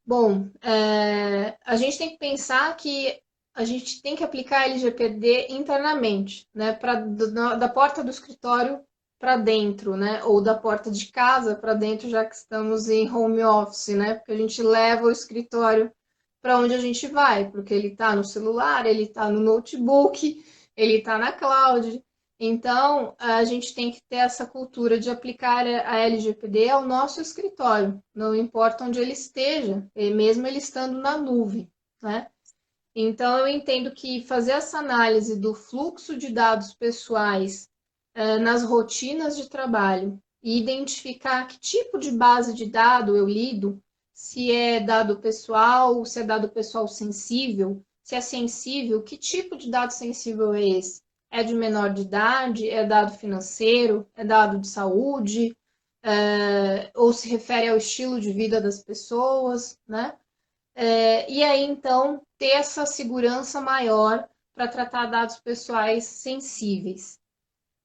Bom, 0.04 0.50
é, 0.62 1.56
a 1.64 1.76
gente 1.76 1.98
tem 1.98 2.10
que 2.10 2.18
pensar 2.18 2.76
que 2.76 3.22
a 3.54 3.64
gente 3.64 4.02
tem 4.02 4.16
que 4.16 4.24
aplicar 4.24 4.62
a 4.62 4.64
LGPD 4.64 5.48
internamente, 5.50 6.48
né? 6.52 6.72
Pra, 6.72 6.94
da 6.94 7.68
porta 7.68 8.02
do 8.02 8.10
escritório 8.10 8.84
para 9.18 9.36
dentro, 9.36 9.96
né? 9.96 10.22
Ou 10.24 10.40
da 10.40 10.54
porta 10.54 10.90
de 10.90 11.10
casa 11.10 11.54
para 11.54 11.74
dentro, 11.74 12.08
já 12.08 12.24
que 12.24 12.34
estamos 12.34 12.88
em 12.88 13.10
home 13.10 13.42
office, 13.42 13.88
né? 13.88 14.14
Porque 14.14 14.32
a 14.32 14.36
gente 14.36 14.62
leva 14.62 15.04
o 15.06 15.10
escritório 15.10 15.92
para 16.40 16.58
onde 16.58 16.74
a 16.74 16.78
gente 16.78 17.06
vai, 17.08 17.50
porque 17.50 17.74
ele 17.74 17.88
está 17.88 18.14
no 18.14 18.24
celular, 18.24 18.86
ele 18.86 19.04
está 19.04 19.28
no 19.28 19.40
notebook, 19.40 20.44
ele 20.76 20.98
está 20.98 21.18
na 21.18 21.32
cloud. 21.32 22.02
Então, 22.40 23.16
a 23.18 23.42
gente 23.42 23.74
tem 23.74 23.90
que 23.90 24.00
ter 24.08 24.18
essa 24.18 24.46
cultura 24.46 24.98
de 24.98 25.10
aplicar 25.10 25.66
a 25.66 25.98
LGPD 25.98 26.70
ao 26.70 26.86
nosso 26.86 27.20
escritório, 27.20 28.00
não 28.14 28.32
importa 28.32 28.84
onde 28.84 29.00
ele 29.00 29.12
esteja, 29.12 29.84
mesmo 29.96 30.46
ele 30.46 30.58
estando 30.58 31.00
na 31.00 31.18
nuvem, 31.18 31.68
né? 32.00 32.28
Então, 32.94 33.38
eu 33.38 33.48
entendo 33.48 33.92
que 33.92 34.22
fazer 34.22 34.52
essa 34.52 34.78
análise 34.78 35.38
do 35.38 35.52
fluxo 35.52 36.16
de 36.16 36.32
dados 36.32 36.74
pessoais 36.74 37.68
eh, 38.14 38.38
nas 38.38 38.62
rotinas 38.62 39.36
de 39.36 39.48
trabalho 39.48 40.20
e 40.42 40.58
identificar 40.58 41.46
que 41.46 41.58
tipo 41.58 41.98
de 41.98 42.10
base 42.12 42.54
de 42.54 42.66
dado 42.66 43.16
eu 43.16 43.26
lido 43.26 43.80
se 44.12 44.50
é 44.50 44.80
dado 44.80 45.18
pessoal, 45.18 46.04
se 46.04 46.20
é 46.20 46.24
dado 46.24 46.48
pessoal 46.48 46.88
sensível, 46.88 47.82
se 48.02 48.14
é 48.16 48.20
sensível, 48.20 49.02
que 49.02 49.16
tipo 49.16 49.56
de 49.56 49.70
dado 49.70 49.90
sensível 49.92 50.52
é 50.54 50.66
esse? 50.68 51.00
É 51.30 51.42
de 51.44 51.54
menor 51.54 51.92
de 51.92 52.02
idade? 52.02 52.68
É 52.68 52.84
dado 52.84 53.12
financeiro? 53.12 54.08
É 54.16 54.24
dado 54.24 54.58
de 54.58 54.66
saúde? 54.66 55.54
É, 56.02 56.90
ou 56.94 57.12
se 57.12 57.28
refere 57.28 57.68
ao 57.68 57.76
estilo 57.76 58.20
de 58.20 58.32
vida 58.32 58.60
das 58.60 58.82
pessoas, 58.82 59.78
né? 59.86 60.16
É, 60.74 61.30
e 61.30 61.42
aí, 61.42 61.64
então, 61.64 62.22
ter 62.38 62.50
essa 62.52 62.86
segurança 62.86 63.60
maior 63.60 64.28
para 64.54 64.68
tratar 64.68 65.06
dados 65.06 65.38
pessoais 65.38 66.04
sensíveis. 66.04 67.17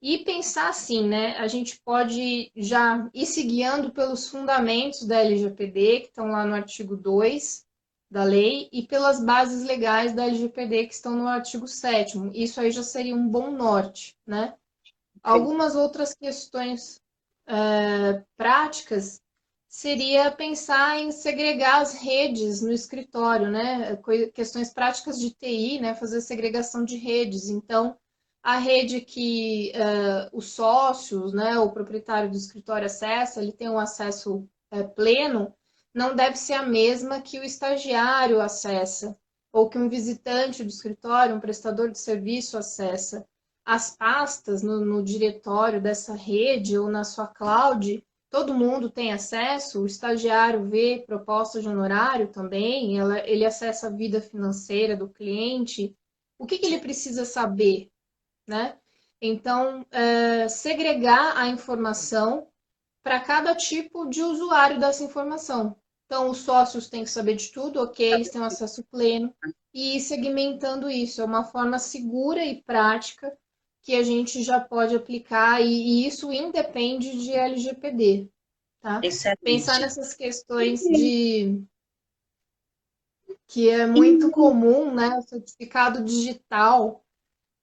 E 0.05 0.17
pensar 0.17 0.67
assim, 0.67 1.07
né? 1.07 1.37
A 1.37 1.47
gente 1.47 1.79
pode 1.79 2.51
já 2.57 3.09
ir 3.13 3.25
se 3.25 3.41
guiando 3.41 3.89
pelos 3.93 4.27
fundamentos 4.27 5.05
da 5.05 5.19
LGPD, 5.19 6.01
que 6.01 6.07
estão 6.07 6.27
lá 6.27 6.45
no 6.45 6.53
artigo 6.53 6.97
2 6.97 7.65
da 8.11 8.25
lei, 8.25 8.67
e 8.73 8.85
pelas 8.85 9.23
bases 9.23 9.63
legais 9.63 10.13
da 10.13 10.25
LGPD, 10.25 10.87
que 10.87 10.93
estão 10.93 11.15
no 11.15 11.25
artigo 11.25 11.69
7. 11.69 12.17
Isso 12.33 12.59
aí 12.59 12.69
já 12.69 12.83
seria 12.83 13.15
um 13.15 13.29
bom 13.29 13.49
norte, 13.49 14.13
né? 14.27 14.53
Algumas 15.23 15.73
outras 15.73 16.13
questões 16.13 16.99
é, 17.47 18.21
práticas 18.35 19.21
seria 19.69 20.29
pensar 20.31 20.99
em 20.99 21.13
segregar 21.13 21.81
as 21.81 21.93
redes 21.93 22.61
no 22.61 22.73
escritório, 22.73 23.49
né? 23.49 23.97
Questões 24.33 24.73
práticas 24.73 25.17
de 25.17 25.31
TI, 25.31 25.79
né? 25.79 25.95
Fazer 25.95 26.19
segregação 26.19 26.83
de 26.83 26.97
redes. 26.97 27.47
Então, 27.47 27.97
a 28.43 28.57
rede 28.57 28.99
que 28.99 29.71
uh, 29.73 30.37
os 30.37 30.51
sócios, 30.51 31.31
né, 31.31 31.57
o 31.57 31.71
proprietário 31.71 32.29
do 32.29 32.35
escritório 32.35 32.87
acessa, 32.87 33.41
ele 33.41 33.53
tem 33.53 33.69
um 33.69 33.79
acesso 33.79 34.45
uh, 34.73 34.89
pleno, 34.93 35.55
não 35.93 36.13
deve 36.13 36.35
ser 36.35 36.53
a 36.53 36.63
mesma 36.63 37.21
que 37.21 37.39
o 37.39 37.43
estagiário 37.43 38.41
acessa, 38.41 39.17
ou 39.53 39.69
que 39.69 39.77
um 39.77 39.87
visitante 39.87 40.61
do 40.61 40.69
escritório, 40.69 41.35
um 41.35 41.39
prestador 41.39 41.89
de 41.89 41.97
serviço 41.97 42.57
acessa. 42.57 43.25
As 43.63 43.95
pastas 43.95 44.61
no, 44.61 44.83
no 44.83 45.01
diretório 45.01 45.81
dessa 45.81 46.13
rede 46.13 46.77
ou 46.77 46.89
na 46.89 47.05
sua 47.05 47.27
cloud, 47.27 48.03
todo 48.29 48.53
mundo 48.53 48.89
tem 48.89 49.13
acesso, 49.13 49.81
o 49.81 49.85
estagiário 49.85 50.65
vê 50.65 51.01
proposta 51.07 51.61
de 51.61 51.69
honorário 51.69 52.27
também, 52.27 52.99
ela, 52.99 53.25
ele 53.25 53.45
acessa 53.45 53.87
a 53.87 53.91
vida 53.91 54.19
financeira 54.19 54.97
do 54.97 55.07
cliente. 55.07 55.95
O 56.37 56.45
que, 56.45 56.57
que 56.57 56.65
ele 56.65 56.79
precisa 56.79 57.23
saber? 57.23 57.92
Né? 58.47 58.77
Então, 59.21 59.85
é, 59.91 60.47
segregar 60.49 61.37
a 61.37 61.47
informação 61.47 62.47
para 63.01 63.19
cada 63.19 63.55
tipo 63.55 64.05
de 64.05 64.21
usuário 64.21 64.79
dessa 64.79 65.03
informação. 65.03 65.77
Então, 66.05 66.29
os 66.29 66.39
sócios 66.39 66.89
têm 66.89 67.03
que 67.03 67.09
saber 67.09 67.35
de 67.35 67.51
tudo, 67.51 67.81
ok, 67.81 68.13
eles 68.13 68.29
têm 68.29 68.41
um 68.41 68.45
acesso 68.45 68.83
pleno, 68.83 69.33
e 69.73 69.97
ir 69.97 69.99
segmentando 69.99 70.89
isso. 70.89 71.21
É 71.21 71.25
uma 71.25 71.43
forma 71.43 71.79
segura 71.79 72.45
e 72.45 72.61
prática 72.61 73.35
que 73.81 73.95
a 73.95 74.03
gente 74.03 74.43
já 74.43 74.59
pode 74.59 74.95
aplicar, 74.95 75.61
e, 75.61 75.67
e 75.67 76.07
isso 76.07 76.31
independe 76.31 77.17
de 77.23 77.31
LGPD. 77.33 78.29
Tá? 78.81 79.01
Pensar 79.41 79.79
nessas 79.79 80.13
questões 80.13 80.81
de 80.81 81.63
que 83.47 83.69
é 83.69 83.85
muito 83.85 84.31
comum, 84.31 84.93
né? 84.93 85.17
O 85.17 85.21
certificado 85.21 86.03
digital 86.03 87.02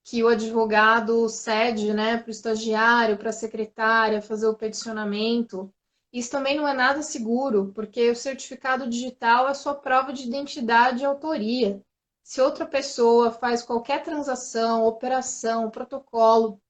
que 0.03 0.23
o 0.23 0.27
advogado 0.27 1.29
cede 1.29 1.93
né, 1.93 2.17
para 2.17 2.27
o 2.27 2.31
estagiário, 2.31 3.17
para 3.17 3.29
a 3.29 3.33
secretária 3.33 4.21
fazer 4.21 4.47
o 4.47 4.55
peticionamento. 4.55 5.71
Isso 6.11 6.31
também 6.31 6.57
não 6.57 6.67
é 6.67 6.73
nada 6.73 7.01
seguro, 7.01 7.71
porque 7.73 8.09
o 8.09 8.15
certificado 8.15 8.89
digital 8.89 9.47
é 9.47 9.53
sua 9.53 9.75
prova 9.75 10.11
de 10.11 10.27
identidade 10.27 11.01
e 11.01 11.05
autoria. 11.05 11.81
Se 12.23 12.41
outra 12.41 12.65
pessoa 12.65 13.31
faz 13.31 13.61
qualquer 13.63 14.03
transação, 14.03 14.85
operação, 14.85 15.69
protocolo 15.69 16.61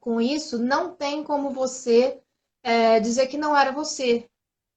com 0.00 0.20
isso, 0.20 0.58
não 0.58 0.94
tem 0.94 1.22
como 1.22 1.50
você 1.50 2.20
é, 2.62 2.98
dizer 3.00 3.26
que 3.28 3.36
não 3.36 3.56
era 3.56 3.72
você, 3.72 4.28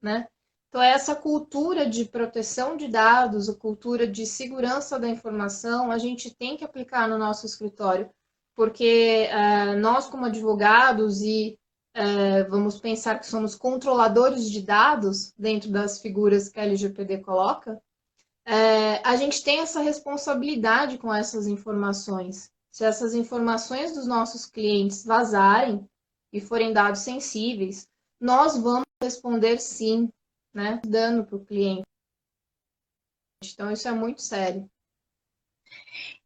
né? 0.02 0.28
Então, 0.76 0.84
é 0.84 0.90
essa 0.90 1.16
cultura 1.16 1.90
de 1.90 2.04
proteção 2.04 2.76
de 2.76 2.90
dados, 2.90 3.48
a 3.48 3.56
cultura 3.56 4.06
de 4.06 4.26
segurança 4.26 5.00
da 5.00 5.08
informação, 5.08 5.90
a 5.90 5.98
gente 5.98 6.36
tem 6.36 6.58
que 6.58 6.66
aplicar 6.66 7.08
no 7.08 7.18
nosso 7.18 7.46
escritório, 7.46 8.10
porque 8.54 9.30
uh, 9.32 9.80
nós, 9.80 10.08
como 10.08 10.26
advogados 10.26 11.22
e 11.22 11.58
é, 11.94 12.44
vamos 12.44 12.78
pensar 12.78 13.20
que 13.20 13.26
somos 13.26 13.56
controladores 13.56 14.52
de 14.52 14.62
dados 14.62 15.32
dentro 15.38 15.72
das 15.72 16.02
figuras 16.02 16.50
que 16.50 16.60
a 16.60 16.64
LGPD 16.64 17.20
coloca, 17.20 17.82
é, 18.46 18.98
a 19.08 19.16
gente 19.16 19.42
tem 19.46 19.62
essa 19.62 19.80
responsabilidade 19.80 20.98
com 20.98 21.14
essas 21.14 21.48
informações. 21.48 22.52
Se 22.70 22.84
essas 22.84 23.16
informações 23.16 23.94
dos 23.94 24.06
nossos 24.06 24.46
clientes 24.46 25.06
vazarem 25.06 25.90
e 26.34 26.42
forem 26.42 26.74
dados 26.74 27.00
sensíveis, 27.00 27.88
nós 28.20 28.58
vamos 28.58 28.84
responder 29.02 29.62
sim, 29.62 30.10
né, 30.56 30.82
dano 30.86 31.26
para 31.26 31.36
o 31.36 31.46
cliente. 31.46 31.84
Então, 33.44 33.70
isso 33.70 33.88
é 33.88 33.92
muito 33.92 34.22
sério. 34.22 34.70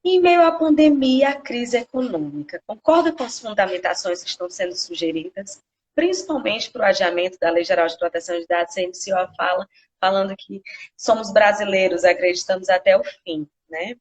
Em 0.03 0.21
meio 0.21 0.45
à 0.45 0.51
pandemia 0.51 1.19
e 1.19 1.23
à 1.25 1.41
crise 1.41 1.77
econômica, 1.77 2.61
concorda 2.65 3.11
com 3.11 3.23
as 3.23 3.39
fundamentações 3.39 4.23
que 4.23 4.29
estão 4.29 4.49
sendo 4.49 4.75
sugeridas, 4.75 5.61
principalmente 5.95 6.71
para 6.71 6.83
o 6.83 6.85
adiamento 6.85 7.37
da 7.39 7.49
Lei 7.49 7.63
Geral 7.63 7.87
de 7.87 7.97
Proteção 7.97 8.39
de 8.39 8.45
Dados? 8.45 8.75
A 8.77 9.33
fala 9.35 9.67
falando 9.99 10.35
que 10.37 10.61
somos 10.95 11.33
brasileiros, 11.33 12.05
acreditamos 12.05 12.69
até 12.69 12.95
o 12.95 13.03
fim, 13.03 13.47
né? 13.67 13.95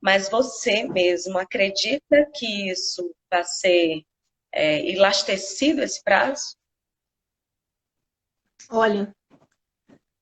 Mas 0.00 0.28
você 0.28 0.84
mesmo 0.84 1.38
acredita 1.38 2.26
que 2.34 2.70
isso 2.70 3.14
vai 3.30 3.44
ser 3.44 4.02
é, 4.52 4.80
elastecido 4.90 5.82
esse 5.82 6.02
prazo? 6.02 6.56
Olha, 8.70 9.14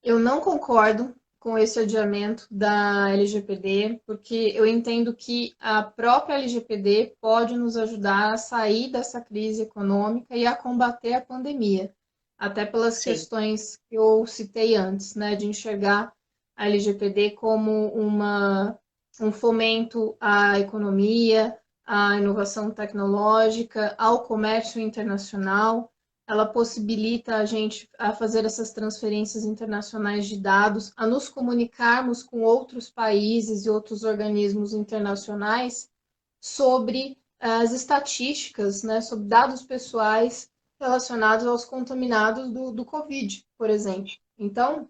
eu 0.08 0.18
não 0.18 0.40
concordo 0.40 1.14
com 1.38 1.58
esse 1.58 1.78
adiamento 1.78 2.46
da 2.50 3.10
LGPD, 3.10 4.00
porque 4.06 4.52
eu 4.54 4.66
entendo 4.66 5.14
que 5.14 5.54
a 5.60 5.82
própria 5.82 6.36
LGPD 6.36 7.14
pode 7.20 7.54
nos 7.54 7.76
ajudar 7.76 8.32
a 8.32 8.38
sair 8.38 8.90
dessa 8.90 9.20
crise 9.20 9.60
econômica 9.60 10.34
e 10.34 10.46
a 10.46 10.56
combater 10.56 11.12
a 11.12 11.20
pandemia, 11.20 11.94
até 12.38 12.64
pelas 12.64 12.94
Sim. 12.94 13.10
questões 13.10 13.78
que 13.86 13.96
eu 13.96 14.26
citei 14.26 14.76
antes, 14.76 15.14
né, 15.14 15.36
de 15.36 15.44
enxergar 15.44 16.10
a 16.56 16.66
LGPD 16.66 17.32
como 17.32 17.88
uma, 17.88 18.78
um 19.20 19.30
fomento 19.30 20.16
à 20.18 20.58
economia, 20.58 21.54
à 21.84 22.16
inovação 22.16 22.70
tecnológica, 22.70 23.94
ao 23.98 24.22
comércio 24.22 24.80
internacional 24.80 25.92
ela 26.28 26.44
possibilita 26.44 27.36
a 27.36 27.46
gente 27.46 27.88
a 27.98 28.12
fazer 28.12 28.44
essas 28.44 28.70
transferências 28.70 29.44
internacionais 29.44 30.26
de 30.26 30.36
dados, 30.36 30.92
a 30.94 31.06
nos 31.06 31.26
comunicarmos 31.26 32.22
com 32.22 32.42
outros 32.42 32.90
países 32.90 33.64
e 33.64 33.70
outros 33.70 34.04
organismos 34.04 34.74
internacionais 34.74 35.90
sobre 36.38 37.18
as 37.40 37.72
estatísticas, 37.72 38.82
né, 38.82 39.00
sobre 39.00 39.24
dados 39.24 39.62
pessoais 39.62 40.50
relacionados 40.78 41.46
aos 41.46 41.64
contaminados 41.64 42.52
do, 42.52 42.72
do 42.72 42.84
Covid, 42.84 43.42
por 43.56 43.70
exemplo. 43.70 44.12
Então, 44.38 44.86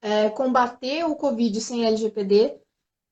é, 0.00 0.30
combater 0.30 1.04
o 1.04 1.14
Covid 1.14 1.60
sem 1.60 1.84
LGPD 1.84 2.58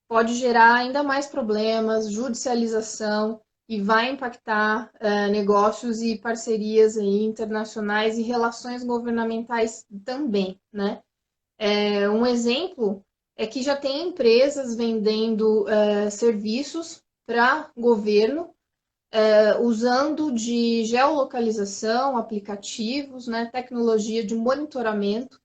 pode 0.08 0.34
gerar 0.34 0.74
ainda 0.74 1.02
mais 1.02 1.26
problemas, 1.26 2.10
judicialização, 2.10 3.42
e 3.68 3.80
vai 3.80 4.10
impactar 4.10 4.92
uh, 4.94 5.30
negócios 5.30 6.00
e 6.00 6.16
parcerias 6.16 6.96
aí, 6.96 7.24
internacionais 7.24 8.16
e 8.16 8.22
relações 8.22 8.84
governamentais 8.84 9.84
também, 10.04 10.60
né? 10.72 11.02
É, 11.58 12.08
um 12.08 12.26
exemplo 12.26 13.04
é 13.34 13.46
que 13.46 13.62
já 13.62 13.74
tem 13.74 14.08
empresas 14.08 14.76
vendendo 14.76 15.64
uh, 15.64 16.10
serviços 16.10 17.02
para 17.26 17.70
governo 17.76 18.54
uh, 19.12 19.62
usando 19.62 20.30
de 20.32 20.84
geolocalização, 20.84 22.16
aplicativos, 22.16 23.26
né, 23.26 23.46
tecnologia 23.46 24.24
de 24.24 24.34
monitoramento 24.34 25.40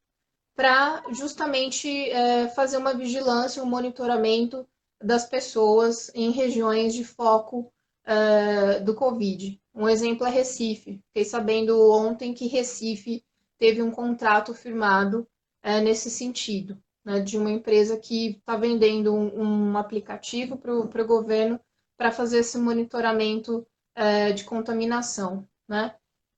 para 0.54 1.02
justamente 1.12 2.12
fazer 2.54 2.78
uma 2.78 2.94
vigilância, 2.94 3.64
um 3.64 3.66
monitoramento 3.66 4.68
das 5.02 5.26
pessoas 5.26 6.12
em 6.14 6.30
regiões 6.30 6.94
de 6.94 7.04
foco 7.04 7.74
uh, 8.12 8.84
do 8.84 8.93
Covid. 8.93 9.59
Um 9.74 9.88
exemplo 9.88 10.28
é 10.28 10.30
Recife. 10.30 11.01
Fiquei 11.07 11.26
sabendo 11.26 11.91
ontem 11.91 12.34
que 12.34 12.47
Recife 12.47 13.24
teve 13.57 13.82
um 13.82 13.91
contrato 13.91 14.53
firmado 14.53 15.28
uh, 15.64 15.82
nesse 15.84 16.09
sentido, 16.09 16.78
né, 17.05 17.20
de 17.20 17.38
uma 17.38 17.51
empresa 17.51 17.97
que 17.97 18.32
está 18.32 18.57
vendendo 18.57 19.14
um, 19.14 19.72
um 19.72 19.78
aplicativo 19.78 20.57
para 20.57 20.74
o 20.74 21.07
governo 21.07 21.59
para 21.97 22.12
fazer 22.12 22.39
esse 22.39 22.57
monitoramento 22.57 23.66
uh, 23.97 24.34
de 24.34 24.43
contaminação. 24.43 25.47
Né? 25.68 25.95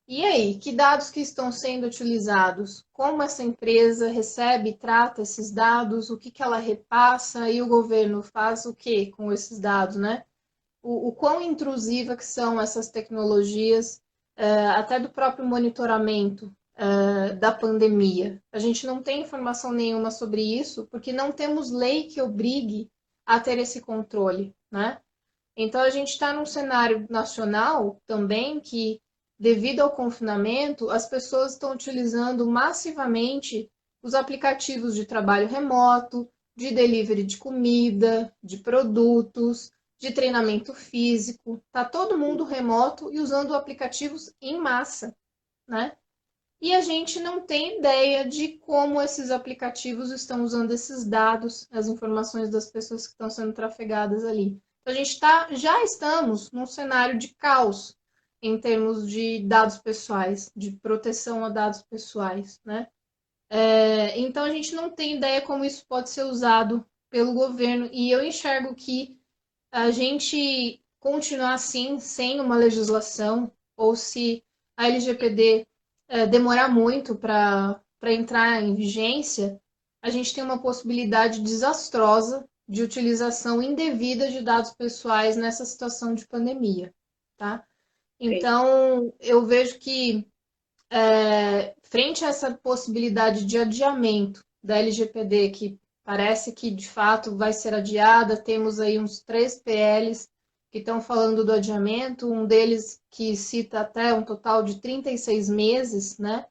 E 0.07 0.24
aí, 0.26 0.59
que 0.59 0.74
dados 0.74 1.09
que 1.09 1.21
estão 1.21 1.51
sendo 1.51 1.88
utilizados? 1.88 2.86
Como 2.91 3.24
essa 3.24 3.41
empresa 3.41 4.09
recebe 4.09 4.71
e 4.71 4.78
trata 4.78 5.21
esses 5.21 5.49
dados? 5.49 6.09
O 6.09 6.17
que, 6.17 6.30
que 6.30 6.43
ela 6.43 6.57
repassa? 6.57 7.49
E 7.49 7.61
o 7.61 7.67
governo 7.67 8.21
faz 8.21 8.65
o 8.65 8.76
que 8.76 9.09
com 9.11 9.32
esses 9.32 9.59
dados, 9.59 9.95
né? 9.95 10.26
O, 10.84 11.08
o 11.08 11.12
quão 11.14 11.42
intrusiva 11.42 12.16
que 12.16 12.26
são 12.26 12.60
essas 12.60 12.90
tecnologias, 12.90 14.02
uh, 14.38 14.72
até 14.76 15.00
do 15.00 15.10
próprio 15.10 15.46
monitoramento 15.46 16.54
uh, 16.76 17.36
da 17.40 17.52
pandemia. 17.52 18.44
A 18.52 18.60
gente 18.60 18.86
não 18.86 19.02
tem 19.02 19.22
informação 19.22 19.72
nenhuma 19.72 20.12
sobre 20.12 20.42
isso, 20.42 20.86
porque 20.92 21.14
não 21.14 21.32
temos 21.32 21.72
lei 21.72 22.04
que 22.04 22.22
obrigue 22.22 22.92
a 23.26 23.40
ter 23.40 23.58
esse 23.58 23.80
controle, 23.82 24.54
né? 24.70 25.00
Então 25.56 25.82
a 25.82 25.90
gente 25.90 26.10
está 26.10 26.34
num 26.34 26.46
cenário 26.46 27.06
nacional 27.10 28.02
também 28.06 28.60
que, 28.60 29.00
devido 29.40 29.82
ao 29.82 29.92
confinamento, 29.92 30.90
as 30.90 31.08
pessoas 31.08 31.54
estão 31.54 31.72
utilizando 31.72 32.46
massivamente 32.46 33.70
os 34.02 34.14
aplicativos 34.14 34.96
de 34.96 35.06
trabalho 35.06 35.48
remoto, 35.48 36.28
de 36.56 36.72
delivery 36.72 37.24
de 37.24 37.38
comida, 37.38 38.34
de 38.44 38.58
produtos, 38.58 39.72
de 40.04 40.12
treinamento 40.12 40.74
físico, 40.74 41.64
tá 41.72 41.86
todo 41.86 42.18
mundo 42.18 42.43
remoto 42.43 43.10
e 43.14 43.22
usando 43.22 43.56
aplicativos 43.56 44.34
em 44.41 44.60
massa, 44.60 45.16
né? 45.66 45.95
E 46.62 46.74
a 46.76 46.82
gente 46.82 47.22
não 47.22 47.41
tem 47.41 47.80
ideia 47.80 48.28
de 48.28 48.58
como 48.60 49.01
esses 49.01 49.32
aplicativos 49.32 50.12
estão 50.12 50.43
usando 50.43 50.72
esses 50.72 51.06
dados, 51.06 51.68
as 51.72 51.88
informações 51.88 52.49
das 52.49 52.70
pessoas 52.70 53.08
que 53.08 53.14
estão 53.14 53.30
sendo 53.30 53.54
trafegadas 53.54 54.26
ali. 54.26 54.62
Então, 54.82 54.93
a 54.93 54.93
gente 54.93 55.20
tá, 55.20 55.47
já 55.51 55.82
estamos 55.84 56.51
num 56.51 56.66
cenário 56.66 57.18
de 57.18 57.30
caos 57.36 57.97
em 58.41 58.60
termos 58.60 59.10
de 59.10 59.39
dados 59.39 59.78
pessoais, 59.78 60.51
de 60.54 60.72
proteção 60.72 61.45
a 61.45 61.49
dados 61.49 61.82
pessoais, 61.82 62.60
né? 62.66 62.89
É, 63.49 64.20
então, 64.20 64.43
a 64.43 64.49
gente 64.49 64.76
não 64.76 64.89
tem 64.89 65.16
ideia 65.16 65.41
como 65.41 65.64
isso 65.64 65.86
pode 65.88 66.10
ser 66.10 66.24
usado 66.24 66.86
pelo 67.10 67.34
governo, 67.34 67.89
e 67.93 68.12
eu 68.12 68.22
enxergo 68.22 68.76
que 68.76 69.18
a 69.74 69.89
gente 69.89 70.80
continuar 70.99 71.55
assim, 71.55 71.97
sem 71.97 72.39
uma 72.39 72.55
legislação, 72.55 73.51
ou 73.76 73.95
se 73.95 74.43
a 74.78 74.88
LGPD 74.88 75.65
é, 76.07 76.28
demorar 76.28 76.69
muito 76.69 77.15
para 77.15 77.82
entrar 78.03 78.61
em 78.61 78.76
vigência, 78.76 79.59
a 79.99 80.11
gente 80.11 80.32
tem 80.32 80.43
uma 80.43 80.61
possibilidade 80.61 81.41
desastrosa 81.41 82.47
de 82.69 82.84
utilização 82.84 83.63
indevida 83.63 84.30
de 84.30 84.41
dados 84.43 84.76
pessoais 84.76 85.36
nessa 85.36 85.65
situação 85.65 86.13
de 86.13 86.28
pandemia, 86.28 86.93
tá? 87.36 87.65
Então, 88.19 89.11
eu 89.19 89.43
vejo 89.43 89.80
que, 89.80 90.28
é, 90.91 91.74
frente 91.82 92.24
a 92.24 92.28
essa 92.28 92.53
possibilidade 92.53 93.43
de 93.43 93.57
adiamento 93.57 94.45
da 94.63 94.78
LGPD, 94.78 95.49
que 95.49 95.80
Parece 96.04 96.51
que 96.51 96.70
de 96.70 96.88
fato 96.88 97.36
vai 97.36 97.54
ser 97.54 97.74
adiada. 97.74 98.36
Temos 98.36 98.80
aí 98.80 98.99
uns 98.99 99.22
três 99.22 99.58
PLs 99.58 100.28
que 100.70 100.80
estão 100.80 100.99
falando 100.99 101.45
do 101.45 101.54
adiamento, 101.54 102.32
um 102.32 102.45
deles 102.45 102.99
que 103.10 103.36
cita 103.38 103.82
até 103.82 104.14
um 104.14 104.24
total 104.24 104.64
de 104.64 104.82
36 104.82 105.47
meses, 105.49 106.18
né? 106.18 106.45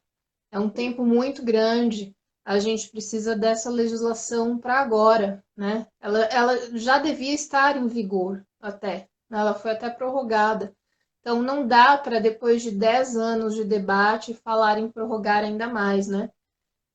É 0.50 0.58
um 0.58 0.68
tempo 0.68 1.04
muito 1.04 1.44
grande. 1.44 2.14
A 2.44 2.58
gente 2.58 2.88
precisa 2.88 3.36
dessa 3.36 3.68
legislação 3.68 4.58
para 4.58 4.80
agora, 4.80 5.44
né? 5.56 5.86
Ela, 6.00 6.20
ela 6.26 6.78
já 6.78 6.98
devia 6.98 7.34
estar 7.34 7.76
em 7.76 7.86
vigor 7.86 8.44
até, 8.60 9.08
né? 9.28 9.38
ela 9.38 9.54
foi 9.54 9.72
até 9.72 9.90
prorrogada. 9.90 10.74
Então, 11.20 11.40
não 11.40 11.66
dá 11.66 11.96
para, 11.96 12.18
depois 12.18 12.62
de 12.62 12.70
10 12.72 13.16
anos 13.16 13.54
de 13.54 13.64
debate, 13.64 14.34
falar 14.34 14.78
em 14.78 14.90
prorrogar 14.90 15.44
ainda 15.44 15.68
mais, 15.68 16.08
né? 16.08 16.30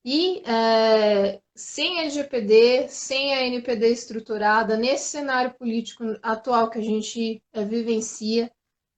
E 0.05 0.41
é, 0.49 1.41
sem 1.55 1.99
a 1.99 2.03
LGPD, 2.03 2.87
sem 2.89 3.33
a 3.33 3.45
NPD 3.45 3.89
estruturada, 3.89 4.77
nesse 4.77 5.09
cenário 5.09 5.53
político 5.55 6.03
atual 6.21 6.69
que 6.69 6.79
a 6.79 6.81
gente 6.81 7.41
é, 7.51 7.65
vivencia, 7.65 8.51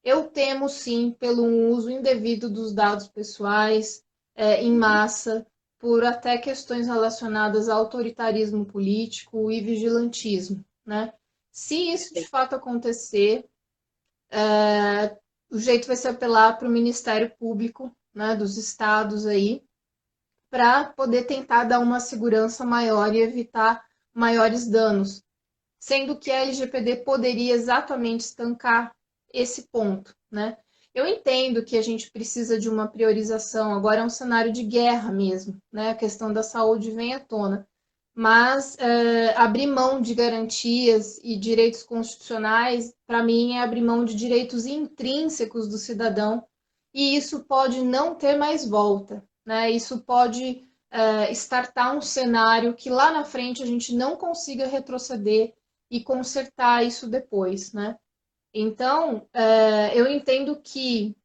eu 0.04 0.28
temo 0.28 0.70
sim 0.70 1.12
pelo 1.12 1.46
uso 1.70 1.90
indevido 1.90 2.50
dos 2.50 2.74
dados 2.74 3.08
pessoais 3.08 4.04
é, 4.36 4.64
em 4.64 4.72
massa, 4.72 5.46
por 5.80 6.04
até 6.04 6.38
questões 6.38 6.88
relacionadas 6.88 7.70
ao 7.70 7.80
autoritarismo 7.80 8.66
político 8.66 9.50
e 9.50 9.62
vigilantismo. 9.62 10.64
Né? 10.86 11.14
Se 11.52 11.76
isso 11.76 12.14
de 12.14 12.28
fato 12.28 12.56
acontecer, 12.56 13.46
é, 14.30 15.18
o 15.50 15.58
jeito 15.58 15.88
vai 15.88 15.96
ser 15.96 16.10
apelar 16.10 16.58
para 16.58 16.68
o 16.68 16.72
Ministério 16.72 17.32
Público 17.40 17.96
né, 18.14 18.36
dos 18.36 18.58
estados 18.58 19.26
aí, 19.26 19.64
para 20.50 20.86
poder 20.86 21.24
tentar 21.24 21.66
dar 21.66 21.80
uma 21.80 22.00
segurança 22.00 22.66
maior 22.66 23.14
e 23.14 23.22
evitar 23.22 23.84
maiores 24.14 24.68
danos, 24.68 25.24
sendo 25.80 26.18
que 26.18 26.32
a 26.32 26.42
LGPD 26.42 26.98
poderia 26.98 27.54
exatamente 27.54 28.22
estancar 28.22 28.94
esse 29.34 29.68
ponto, 29.72 30.16
né? 30.32 30.58
Eu 30.94 31.08
entendo 31.08 31.64
que 31.64 31.78
a 31.78 31.82
gente 31.82 32.12
precisa 32.12 32.60
de 32.60 32.68
uma 32.68 32.88
priorização, 32.88 33.74
agora 33.74 34.02
é 34.02 34.04
um 34.04 34.10
cenário 34.10 34.52
de 34.52 34.64
guerra 34.64 35.12
mesmo, 35.12 35.62
né? 35.72 35.92
A 35.92 35.96
questão 35.96 36.34
da 36.34 36.42
saúde 36.42 36.92
vem 36.92 37.14
à 37.14 37.20
tona. 37.20 37.68
Mas 38.14 38.78
é, 38.80 39.34
abrir 39.38 39.68
mão 39.68 40.02
de 40.02 40.14
garantias 40.16 41.20
e 41.24 41.38
direitos 41.38 41.84
constitucionais, 41.84 42.94
para 43.08 43.24
mim, 43.24 43.54
é 43.54 43.62
abrir 43.62 43.82
mão 43.82 44.04
de 44.04 44.16
direitos 44.16 44.66
intrínsecos 44.66 45.70
do 45.70 45.78
cidadão, 45.78 46.44
e 46.94 47.16
isso 47.16 47.46
pode 47.46 47.82
não 47.84 48.16
ter 48.16 48.36
mais 48.36 48.68
volta, 48.68 49.24
né? 49.46 49.70
Isso 49.72 50.02
pode 50.02 50.68
é, 50.92 51.32
startar 51.32 51.96
um 51.96 52.02
cenário 52.02 52.74
que 52.74 52.90
lá 52.90 53.12
na 53.12 53.24
frente 53.24 53.64
a 53.64 53.66
gente 53.66 53.94
não 53.96 54.16
consiga 54.16 54.68
retroceder 54.68 55.54
e 55.90 56.04
consertar 56.04 56.86
isso 56.86 57.08
depois, 57.08 57.74
né? 57.74 57.98
Então, 58.54 59.28
é, 59.34 59.98
eu 60.00 60.08
entendo 60.08 60.60
que 60.62 61.16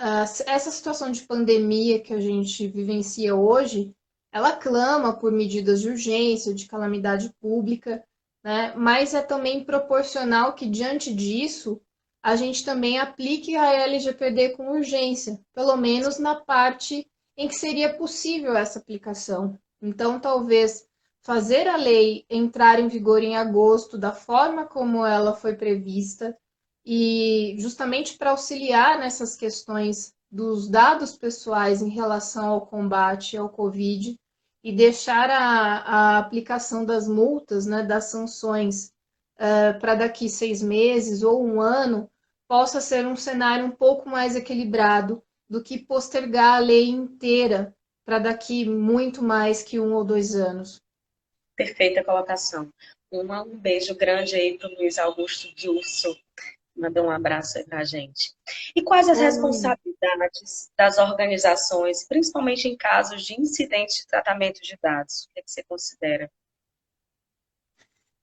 uh, 0.00 0.42
essa 0.46 0.70
situação 0.70 1.10
de 1.10 1.22
pandemia 1.22 2.00
que 2.00 2.14
a 2.14 2.20
gente 2.20 2.66
vivencia 2.66 3.34
hoje, 3.34 3.94
ela 4.32 4.56
clama 4.56 5.14
por 5.14 5.30
medidas 5.30 5.82
de 5.82 5.90
urgência, 5.90 6.54
de 6.54 6.66
calamidade 6.66 7.32
pública, 7.40 8.02
né? 8.42 8.72
mas 8.74 9.14
é 9.14 9.22
também 9.22 9.64
proporcional 9.64 10.54
que, 10.54 10.66
diante 10.66 11.14
disso, 11.14 11.80
a 12.22 12.34
gente 12.36 12.64
também 12.64 12.98
aplique 12.98 13.56
a 13.56 13.72
LGPD 13.74 14.50
com 14.50 14.70
urgência, 14.70 15.38
pelo 15.52 15.76
menos 15.76 16.18
na 16.18 16.34
parte 16.34 17.06
em 17.36 17.48
que 17.48 17.54
seria 17.54 17.94
possível 17.94 18.56
essa 18.56 18.78
aplicação. 18.78 19.58
Então, 19.80 20.20
talvez 20.20 20.86
fazer 21.20 21.68
a 21.68 21.76
lei 21.76 22.26
entrar 22.28 22.78
em 22.78 22.88
vigor 22.88 23.22
em 23.22 23.36
agosto 23.36 23.96
da 23.96 24.12
forma 24.12 24.66
como 24.66 25.04
ela 25.04 25.34
foi 25.34 25.54
prevista, 25.54 26.36
e 26.84 27.56
justamente 27.58 28.18
para 28.18 28.30
auxiliar 28.30 28.98
nessas 28.98 29.36
questões 29.36 30.14
dos 30.30 30.68
dados 30.68 31.16
pessoais 31.16 31.82
em 31.82 31.88
relação 31.88 32.48
ao 32.48 32.66
combate 32.66 33.36
ao 33.36 33.48
Covid 33.48 34.18
e 34.64 34.72
deixar 34.72 35.30
a, 35.30 35.78
a 35.78 36.18
aplicação 36.18 36.84
das 36.84 37.06
multas, 37.06 37.66
né, 37.66 37.82
das 37.82 38.06
sanções 38.06 38.92
uh, 39.36 39.78
para 39.78 39.94
daqui 39.94 40.28
seis 40.28 40.62
meses 40.62 41.22
ou 41.22 41.44
um 41.44 41.60
ano 41.60 42.10
possa 42.48 42.80
ser 42.80 43.06
um 43.06 43.16
cenário 43.16 43.66
um 43.66 43.70
pouco 43.70 44.08
mais 44.08 44.34
equilibrado 44.34 45.22
do 45.52 45.62
que 45.62 45.78
postergar 45.78 46.54
a 46.54 46.58
lei 46.58 46.88
inteira 46.88 47.76
para 48.06 48.18
daqui 48.18 48.64
muito 48.64 49.22
mais 49.22 49.62
que 49.62 49.78
um 49.78 49.92
ou 49.92 50.02
dois 50.02 50.34
anos. 50.34 50.80
Perfeita 51.54 52.02
colocação. 52.02 52.70
Uma, 53.10 53.42
um 53.42 53.58
beijo 53.58 53.94
grande 53.94 54.34
aí 54.34 54.56
para 54.56 54.70
o 54.70 54.74
Luiz 54.76 54.98
Augusto 54.98 55.54
Dilso, 55.54 56.18
Manda 56.74 57.02
um 57.02 57.10
abraço 57.10 57.58
aí 57.58 57.64
para 57.64 57.80
a 57.80 57.84
gente. 57.84 58.34
E 58.74 58.80
quais 58.80 59.06
as 59.06 59.18
responsabilidades 59.18 60.72
das 60.74 60.96
organizações, 60.96 62.08
principalmente 62.08 62.66
em 62.66 62.74
casos 62.74 63.22
de 63.26 63.38
incidentes 63.38 63.96
de 63.96 64.06
tratamento 64.06 64.62
de 64.62 64.78
dados? 64.82 65.24
O 65.24 65.34
que, 65.34 65.40
é 65.40 65.42
que 65.42 65.50
você 65.50 65.62
considera? 65.64 66.32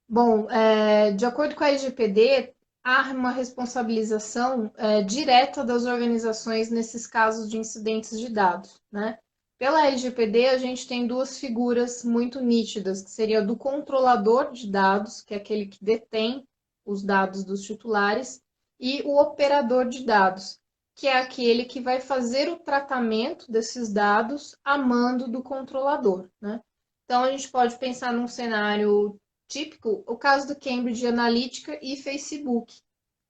Bom, 0.07 0.49
é, 0.49 1.11
de 1.11 1.27
acordo 1.27 1.53
com 1.53 1.63
a 1.63 1.69
LGPD, 1.69 2.55
há 2.83 3.11
uma 3.11 3.31
responsabilização 3.31 4.71
é, 4.77 5.01
direta 5.01 5.63
das 5.63 5.85
organizações 5.85 6.69
nesses 6.69 7.05
casos 7.05 7.49
de 7.49 7.57
incidentes 7.57 8.19
de 8.19 8.29
dados, 8.29 8.79
né? 8.91 9.17
Pela 9.57 9.87
LGPD, 9.87 10.47
a 10.47 10.57
gente 10.57 10.87
tem 10.87 11.05
duas 11.05 11.37
figuras 11.37 12.03
muito 12.05 12.39
nítidas, 12.39 13.01
que 13.01 13.11
seria 13.11 13.41
do 13.41 13.57
controlador 13.57 14.53
de 14.53 14.71
dados, 14.71 15.21
que 15.21 15.33
é 15.33 15.37
aquele 15.37 15.65
que 15.65 15.83
detém 15.83 16.47
os 16.85 17.03
dados 17.03 17.43
dos 17.43 17.63
titulares, 17.63 18.41
e 18.79 19.01
o 19.03 19.19
operador 19.19 19.89
de 19.89 20.05
dados, 20.05 20.57
que 20.95 21.07
é 21.07 21.17
aquele 21.17 21.65
que 21.65 21.81
vai 21.81 21.99
fazer 21.99 22.47
o 22.47 22.59
tratamento 22.59 23.51
desses 23.51 23.91
dados 23.91 24.55
a 24.63 24.77
mando 24.77 25.27
do 25.27 25.43
controlador. 25.43 26.29
Né? 26.41 26.61
Então, 27.03 27.23
a 27.23 27.31
gente 27.31 27.49
pode 27.49 27.77
pensar 27.77 28.13
num 28.13 28.27
cenário 28.27 29.19
típico, 29.49 30.03
o 30.07 30.15
caso 30.15 30.47
do 30.47 30.55
Cambridge 30.55 31.05
Analytica 31.05 31.77
e 31.81 31.97
Facebook. 31.97 32.79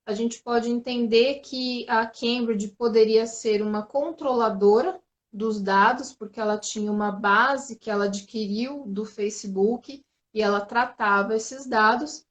A 0.05 0.13
gente 0.13 0.41
pode 0.43 0.69
entender 0.69 1.39
que 1.39 1.89
a 1.89 2.05
Cambridge 2.05 2.67
poderia 2.69 3.25
ser 3.25 3.61
uma 3.61 3.83
controladora 3.83 4.99
dos 5.31 5.61
dados, 5.61 6.13
porque 6.13 6.39
ela 6.39 6.57
tinha 6.57 6.91
uma 6.91 7.11
base 7.11 7.77
que 7.77 7.89
ela 7.89 8.05
adquiriu 8.05 8.83
do 8.85 9.05
Facebook 9.05 10.03
e 10.33 10.41
ela 10.41 10.61
tratava 10.61 11.35
esses 11.35 11.65
dados, 11.65 12.25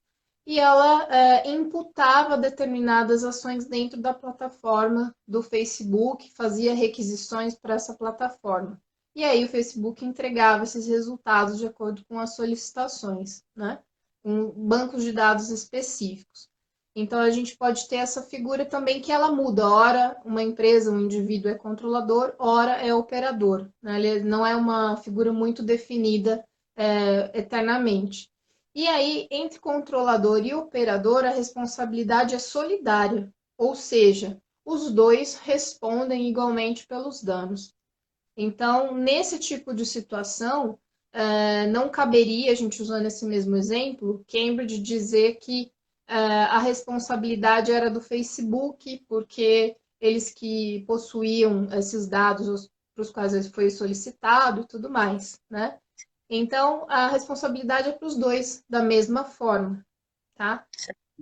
e 0.46 0.58
ela 0.58 1.06
é, 1.14 1.50
imputava 1.50 2.36
determinadas 2.36 3.22
ações 3.22 3.66
dentro 3.66 4.00
da 4.00 4.14
plataforma 4.14 5.14
do 5.26 5.42
Facebook, 5.42 6.32
fazia 6.34 6.74
requisições 6.74 7.54
para 7.54 7.74
essa 7.74 7.94
plataforma. 7.94 8.80
E 9.18 9.24
aí 9.24 9.44
o 9.44 9.48
Facebook 9.48 10.04
entregava 10.04 10.62
esses 10.62 10.86
resultados 10.86 11.58
de 11.58 11.66
acordo 11.66 12.04
com 12.04 12.20
as 12.20 12.36
solicitações, 12.36 13.42
né? 13.52 13.80
Com 14.22 14.52
bancos 14.52 15.02
de 15.02 15.10
dados 15.10 15.50
específicos. 15.50 16.48
Então 16.94 17.18
a 17.18 17.28
gente 17.28 17.56
pode 17.56 17.88
ter 17.88 17.96
essa 17.96 18.22
figura 18.22 18.64
também 18.64 19.00
que 19.00 19.10
ela 19.10 19.32
muda. 19.32 19.68
Ora, 19.68 20.16
uma 20.24 20.40
empresa, 20.40 20.92
um 20.92 21.00
indivíduo 21.00 21.50
é 21.50 21.56
controlador, 21.56 22.32
ora 22.38 22.74
é 22.74 22.94
operador. 22.94 23.68
Né? 23.82 24.00
Ele 24.00 24.20
não 24.22 24.46
é 24.46 24.54
uma 24.54 24.96
figura 24.96 25.32
muito 25.32 25.64
definida 25.64 26.44
é, 26.76 27.36
eternamente. 27.36 28.30
E 28.72 28.86
aí, 28.86 29.26
entre 29.32 29.58
controlador 29.58 30.46
e 30.46 30.54
operador, 30.54 31.24
a 31.24 31.30
responsabilidade 31.30 32.36
é 32.36 32.38
solidária, 32.38 33.34
ou 33.56 33.74
seja, 33.74 34.40
os 34.64 34.92
dois 34.92 35.34
respondem 35.34 36.28
igualmente 36.28 36.86
pelos 36.86 37.20
danos. 37.20 37.76
Então, 38.40 38.94
nesse 38.94 39.36
tipo 39.36 39.74
de 39.74 39.84
situação, 39.84 40.78
eh, 41.12 41.66
não 41.66 41.88
caberia, 41.88 42.52
a 42.52 42.54
gente 42.54 42.80
usando 42.80 43.06
esse 43.06 43.26
mesmo 43.26 43.56
exemplo, 43.56 44.24
Cambridge 44.28 44.78
dizer 44.78 45.40
que 45.40 45.72
eh, 46.06 46.14
a 46.14 46.60
responsabilidade 46.60 47.72
era 47.72 47.90
do 47.90 48.00
Facebook, 48.00 49.04
porque 49.08 49.76
eles 50.00 50.30
que 50.30 50.84
possuíam 50.86 51.68
esses 51.72 52.06
dados 52.06 52.70
para 52.94 53.02
os 53.02 53.10
quais 53.10 53.48
foi 53.48 53.70
solicitado 53.70 54.60
e 54.60 54.68
tudo 54.68 54.88
mais, 54.88 55.40
né? 55.50 55.76
Então, 56.30 56.86
a 56.88 57.08
responsabilidade 57.08 57.88
é 57.88 57.92
para 57.92 58.06
os 58.06 58.14
dois 58.16 58.62
da 58.70 58.84
mesma 58.84 59.24
forma, 59.24 59.84
tá? 60.36 60.64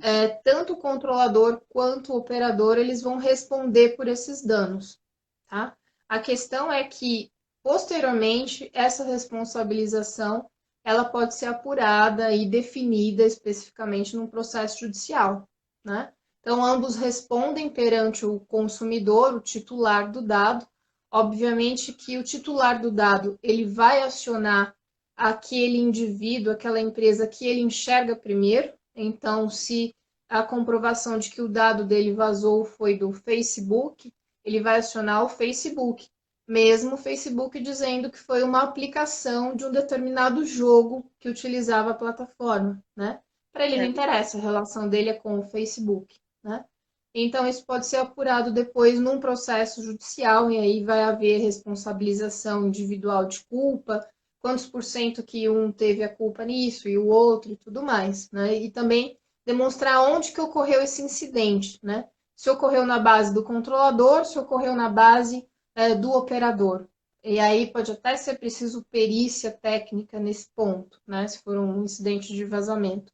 É, 0.02 0.28
tanto 0.44 0.74
o 0.74 0.76
controlador 0.76 1.62
quanto 1.70 2.12
o 2.12 2.18
operador, 2.18 2.76
eles 2.76 3.00
vão 3.00 3.16
responder 3.16 3.96
por 3.96 4.06
esses 4.06 4.42
danos, 4.42 5.00
tá? 5.48 5.74
A 6.08 6.18
questão 6.20 6.70
é 6.70 6.84
que, 6.84 7.30
posteriormente, 7.62 8.70
essa 8.72 9.04
responsabilização, 9.04 10.48
ela 10.84 11.04
pode 11.04 11.34
ser 11.34 11.46
apurada 11.46 12.32
e 12.32 12.46
definida 12.46 13.24
especificamente 13.24 14.14
num 14.16 14.26
processo 14.26 14.80
judicial, 14.80 15.48
né? 15.84 16.12
Então, 16.40 16.64
ambos 16.64 16.94
respondem 16.94 17.68
perante 17.68 18.24
o 18.24 18.38
consumidor, 18.38 19.34
o 19.34 19.40
titular 19.40 20.12
do 20.12 20.22
dado. 20.22 20.64
Obviamente 21.10 21.92
que 21.92 22.16
o 22.18 22.22
titular 22.22 22.80
do 22.80 22.92
dado, 22.92 23.36
ele 23.42 23.64
vai 23.64 24.02
acionar 24.02 24.76
aquele 25.16 25.78
indivíduo, 25.78 26.52
aquela 26.52 26.80
empresa 26.80 27.26
que 27.26 27.46
ele 27.48 27.62
enxerga 27.62 28.14
primeiro. 28.14 28.72
Então, 28.94 29.50
se 29.50 29.92
a 30.28 30.42
comprovação 30.42 31.18
de 31.18 31.30
que 31.30 31.42
o 31.42 31.48
dado 31.48 31.84
dele 31.84 32.12
vazou 32.12 32.64
foi 32.64 32.96
do 32.96 33.12
Facebook, 33.12 34.12
ele 34.46 34.62
vai 34.62 34.78
acionar 34.78 35.24
o 35.24 35.28
Facebook, 35.28 36.08
mesmo 36.46 36.94
o 36.94 36.98
Facebook 36.98 37.60
dizendo 37.60 38.10
que 38.10 38.18
foi 38.18 38.44
uma 38.44 38.62
aplicação 38.62 39.56
de 39.56 39.64
um 39.64 39.72
determinado 39.72 40.46
jogo 40.46 41.10
que 41.18 41.28
utilizava 41.28 41.90
a 41.90 41.94
plataforma, 41.94 42.80
né? 42.96 43.20
Para 43.52 43.66
ele 43.66 43.76
não 43.76 43.84
é. 43.84 43.88
interessa, 43.88 44.38
a 44.38 44.40
relação 44.40 44.88
dele 44.88 45.10
é 45.10 45.14
com 45.14 45.40
o 45.40 45.42
Facebook, 45.42 46.20
né? 46.44 46.64
Então, 47.12 47.48
isso 47.48 47.64
pode 47.64 47.86
ser 47.86 47.96
apurado 47.96 48.52
depois 48.52 49.00
num 49.00 49.18
processo 49.18 49.82
judicial, 49.82 50.50
e 50.50 50.58
aí 50.58 50.84
vai 50.84 51.02
haver 51.02 51.40
responsabilização 51.40 52.66
individual 52.66 53.24
de 53.24 53.42
culpa, 53.46 54.06
quantos 54.38 54.66
por 54.66 54.84
cento 54.84 55.24
que 55.24 55.48
um 55.48 55.72
teve 55.72 56.04
a 56.04 56.14
culpa 56.14 56.44
nisso 56.44 56.88
e 56.88 56.96
o 56.96 57.06
outro 57.06 57.50
e 57.50 57.56
tudo 57.56 57.82
mais, 57.82 58.30
né? 58.30 58.54
E 58.54 58.70
também 58.70 59.18
demonstrar 59.46 60.02
onde 60.02 60.30
que 60.30 60.40
ocorreu 60.40 60.82
esse 60.82 61.02
incidente, 61.02 61.80
né? 61.82 62.06
Se 62.36 62.50
ocorreu 62.50 62.86
na 62.86 62.98
base 62.98 63.32
do 63.32 63.42
controlador, 63.42 64.24
se 64.26 64.38
ocorreu 64.38 64.76
na 64.76 64.90
base 64.90 65.48
é, 65.74 65.94
do 65.94 66.12
operador. 66.12 66.86
E 67.24 67.40
aí 67.40 67.66
pode 67.66 67.90
até 67.90 68.16
ser 68.16 68.38
preciso 68.38 68.84
perícia 68.90 69.50
técnica 69.50 70.20
nesse 70.20 70.48
ponto, 70.54 71.00
né? 71.06 71.26
Se 71.26 71.38
for 71.42 71.58
um 71.58 71.82
incidente 71.82 72.32
de 72.32 72.44
vazamento. 72.44 73.12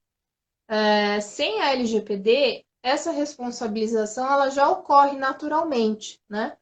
É, 0.68 1.20
sem 1.20 1.62
a 1.62 1.72
LGPD, 1.72 2.64
essa 2.82 3.12
responsabilização 3.12 4.30
ela 4.30 4.50
já 4.50 4.68
ocorre 4.68 5.16
naturalmente, 5.16 6.20
né? 6.28 6.56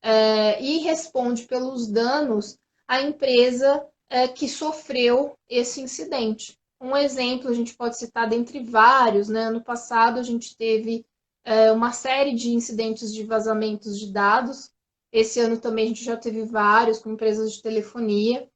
É, 0.00 0.62
e 0.62 0.78
responde 0.78 1.44
pelos 1.44 1.88
danos 1.88 2.58
à 2.86 3.02
empresa 3.02 3.86
é, 4.08 4.28
que 4.28 4.48
sofreu 4.48 5.36
esse 5.48 5.80
incidente. 5.80 6.58
Um 6.80 6.96
exemplo, 6.96 7.50
a 7.50 7.54
gente 7.54 7.74
pode 7.74 7.98
citar 7.98 8.28
dentre 8.28 8.62
vários, 8.62 9.28
né? 9.28 9.44
Ano 9.44 9.62
passado 9.62 10.20
a 10.20 10.22
gente 10.22 10.56
teve 10.56 11.04
é, 11.44 11.70
uma 11.70 11.92
série 11.92 12.34
de 12.34 12.50
incidentes 12.50 13.12
de 13.12 13.22
vazamentos 13.24 13.98
de 13.98 14.10
dados. 14.10 14.70
Esse 15.12 15.38
ano 15.40 15.58
também 15.58 15.84
a 15.84 15.88
gente 15.88 16.04
já 16.04 16.16
teve 16.16 16.44
vários 16.44 16.98
com 16.98 17.12
empresas 17.12 17.52
de 17.52 17.62
telefonia. 17.62 18.48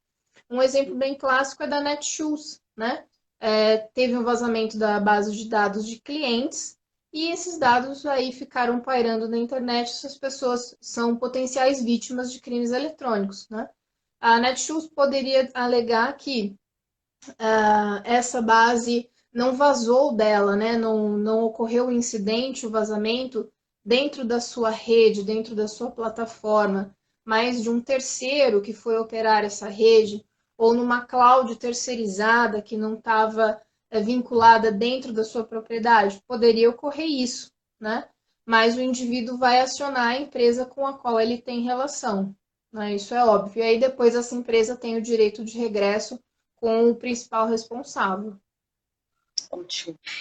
Um 0.49 0.61
exemplo 0.61 0.95
bem 0.95 1.15
clássico 1.15 1.63
é 1.63 1.67
da 1.67 1.81
Netshoes, 1.81 2.59
né? 2.75 3.05
É, 3.39 3.77
teve 3.77 4.17
um 4.17 4.23
vazamento 4.23 4.77
da 4.77 4.99
base 4.99 5.31
de 5.35 5.47
dados 5.47 5.87
de 5.87 6.01
clientes 6.01 6.77
e 7.13 7.31
esses 7.31 7.57
dados 7.57 8.05
aí 8.05 8.31
ficaram 8.31 8.81
pairando 8.81 9.29
na 9.29 9.37
internet. 9.37 9.89
Essas 9.89 10.17
pessoas 10.17 10.75
são 10.81 11.15
potenciais 11.15 11.81
vítimas 11.81 12.31
de 12.31 12.41
crimes 12.41 12.71
eletrônicos, 12.71 13.47
né? 13.49 13.69
A 14.19 14.39
Netshoes 14.39 14.87
poderia 14.87 15.49
alegar 15.53 16.11
que 16.17 16.57
uh, 17.29 18.01
essa 18.03 18.41
base 18.41 19.09
não 19.33 19.55
vazou 19.55 20.15
dela, 20.15 20.55
né? 20.55 20.77
Não, 20.77 21.17
não 21.17 21.43
ocorreu 21.43 21.87
o 21.87 21.91
incidente, 21.91 22.65
o 22.65 22.69
vazamento 22.69 23.49
dentro 23.85 24.25
da 24.25 24.39
sua 24.39 24.69
rede, 24.69 25.23
dentro 25.23 25.55
da 25.55 25.67
sua 25.67 25.91
plataforma, 25.91 26.95
mas 27.25 27.61
de 27.61 27.69
um 27.69 27.81
terceiro 27.81 28.61
que 28.61 28.73
foi 28.73 28.97
operar 28.97 29.43
essa 29.43 29.67
rede 29.67 30.25
ou 30.57 30.73
numa 30.73 31.05
cloud 31.05 31.55
terceirizada 31.55 32.61
que 32.61 32.75
não 32.75 32.95
estava 32.95 33.61
é, 33.89 34.01
vinculada 34.01 34.71
dentro 34.71 35.13
da 35.13 35.23
sua 35.23 35.43
propriedade, 35.43 36.21
poderia 36.27 36.69
ocorrer 36.69 37.07
isso, 37.07 37.51
né? 37.79 38.09
Mas 38.45 38.75
o 38.75 38.81
indivíduo 38.81 39.37
vai 39.37 39.61
acionar 39.61 40.07
a 40.07 40.19
empresa 40.19 40.65
com 40.65 40.85
a 40.85 40.97
qual 40.97 41.19
ele 41.19 41.37
tem 41.37 41.61
relação, 41.61 42.35
né? 42.73 42.95
Isso 42.95 43.13
é 43.13 43.23
óbvio. 43.23 43.61
E 43.61 43.65
aí 43.65 43.79
depois 43.79 44.15
essa 44.15 44.35
empresa 44.35 44.75
tem 44.75 44.97
o 44.97 45.01
direito 45.01 45.45
de 45.45 45.57
regresso 45.57 46.19
com 46.55 46.89
o 46.89 46.95
principal 46.95 47.47
responsável. 47.47 48.37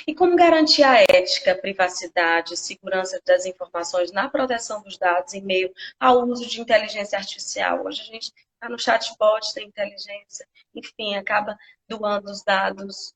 E 0.07 0.15
como 0.15 0.37
garantir 0.37 0.83
a 0.83 1.03
ética, 1.03 1.55
privacidade 1.55 2.57
segurança 2.57 3.21
das 3.25 3.45
informações 3.45 4.11
na 4.11 4.29
proteção 4.29 4.83
dos 4.83 4.97
dados 4.97 5.35
em 5.35 5.43
meio 5.43 5.73
ao 6.01 6.25
uso 6.27 6.47
de 6.47 6.61
inteligência 6.61 7.19
artificial? 7.19 7.85
Hoje 7.85 8.03
a 8.03 8.05
gente 8.05 8.33
está 8.55 8.69
no 8.69 8.79
chatbot, 8.79 9.53
tem 9.53 9.69
inteligência, 9.69 10.47
enfim, 10.75 11.15
acaba 11.17 11.59
doando 11.87 12.31
os 12.31 12.43
dados 12.43 13.15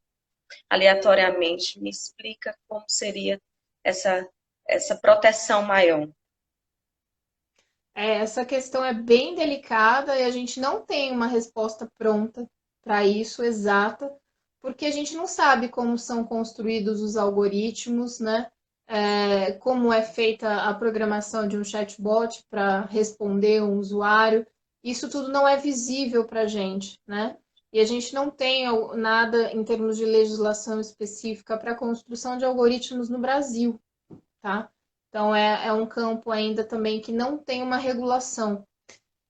aleatoriamente. 0.69 1.81
Me 1.81 1.91
explica 1.91 2.57
como 2.69 2.85
seria 2.89 3.41
essa, 3.83 4.29
essa 4.69 4.97
proteção 4.97 5.63
maior. 5.63 6.09
É, 7.95 8.17
essa 8.17 8.45
questão 8.45 8.85
é 8.85 8.95
bem 8.95 9.35
delicada 9.35 10.19
e 10.19 10.25
a 10.25 10.31
gente 10.31 10.59
não 10.59 10.85
tem 10.85 11.13
uma 11.13 11.27
resposta 11.27 11.87
pronta 11.99 12.47
para 12.83 13.05
isso 13.05 13.45
exata, 13.45 14.11
porque 14.63 14.87
a 14.87 14.91
gente 14.93 15.17
não 15.17 15.27
sabe 15.27 15.69
como 15.69 15.99
são 15.99 16.25
construídos 16.25 17.03
os 17.03 17.17
algoritmos, 17.17 18.21
né? 18.21 18.49
É, 18.87 19.53
como 19.53 19.93
é 19.93 20.03
feita 20.03 20.63
a 20.63 20.73
programação 20.73 21.49
de 21.49 21.59
um 21.59 21.65
chatbot 21.65 22.45
para 22.49 22.83
responder 22.83 23.63
um 23.63 23.79
usuário. 23.79 24.47
Isso 24.83 25.11
tudo 25.11 25.29
não 25.29 25.47
é 25.47 25.57
visível 25.57 26.25
para 26.25 26.43
a 26.43 26.47
gente, 26.47 27.01
né? 27.07 27.37
E 27.73 27.81
a 27.81 27.85
gente 27.85 28.15
não 28.15 28.31
tem 28.31 28.67
nada 28.97 29.53
em 29.53 29.65
termos 29.65 29.97
de 29.97 30.05
legislação 30.05 30.79
específica 30.79 31.57
para 31.57 31.73
a 31.73 31.77
construção 31.77 32.37
de 32.37 32.45
algoritmos 32.45 33.09
no 33.09 33.19
Brasil, 33.19 33.81
tá? 34.41 34.71
Então 35.09 35.35
é, 35.35 35.67
é 35.67 35.73
um 35.73 35.87
campo 35.87 36.31
ainda 36.31 36.63
também 36.63 37.01
que 37.01 37.13
não 37.13 37.39
tem 37.39 37.63
uma 37.63 37.79
regulação. 37.79 38.67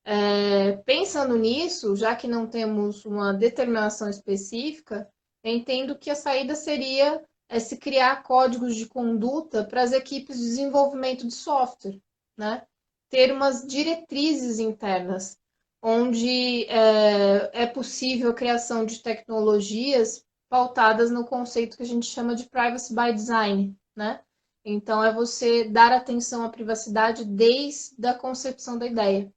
É, 0.05 0.73
pensando 0.85 1.39
nisso, 1.39 1.95
já 1.95 2.17
que 2.17 2.27
não 2.27 2.47
temos 2.47 3.05
uma 3.05 3.33
determinação 3.33 4.09
específica, 4.09 5.09
entendo 5.51 5.99
que 5.99 6.11
a 6.11 6.15
saída 6.15 6.55
seria 6.55 7.23
é, 7.49 7.59
se 7.59 7.77
criar 7.77 8.23
códigos 8.23 8.77
de 8.77 8.87
conduta 8.87 9.65
para 9.65 9.83
as 9.83 9.93
equipes 9.93 10.39
de 10.39 10.45
desenvolvimento 10.45 11.27
de 11.27 11.35
software, 11.35 12.01
né? 12.37 12.67
Ter 13.11 13.33
umas 13.33 13.67
diretrizes 13.67 14.59
internas, 14.59 15.39
onde 15.83 16.65
é, 16.67 17.63
é 17.63 17.67
possível 17.67 18.31
a 18.31 18.35
criação 18.35 18.87
de 18.87 19.03
tecnologias 19.03 20.25
pautadas 20.49 21.11
no 21.11 21.27
conceito 21.27 21.77
que 21.77 21.83
a 21.83 21.87
gente 21.87 22.07
chama 22.07 22.35
de 22.35 22.49
privacy 22.49 22.95
by 22.95 23.13
design, 23.13 23.77
né? 23.97 24.23
Então, 24.65 25.03
é 25.03 25.13
você 25.13 25.65
dar 25.65 25.93
atenção 25.93 26.45
à 26.45 26.49
privacidade 26.49 27.25
desde 27.25 28.07
a 28.07 28.15
concepção 28.15 28.79
da 28.79 28.87
ideia 28.87 29.33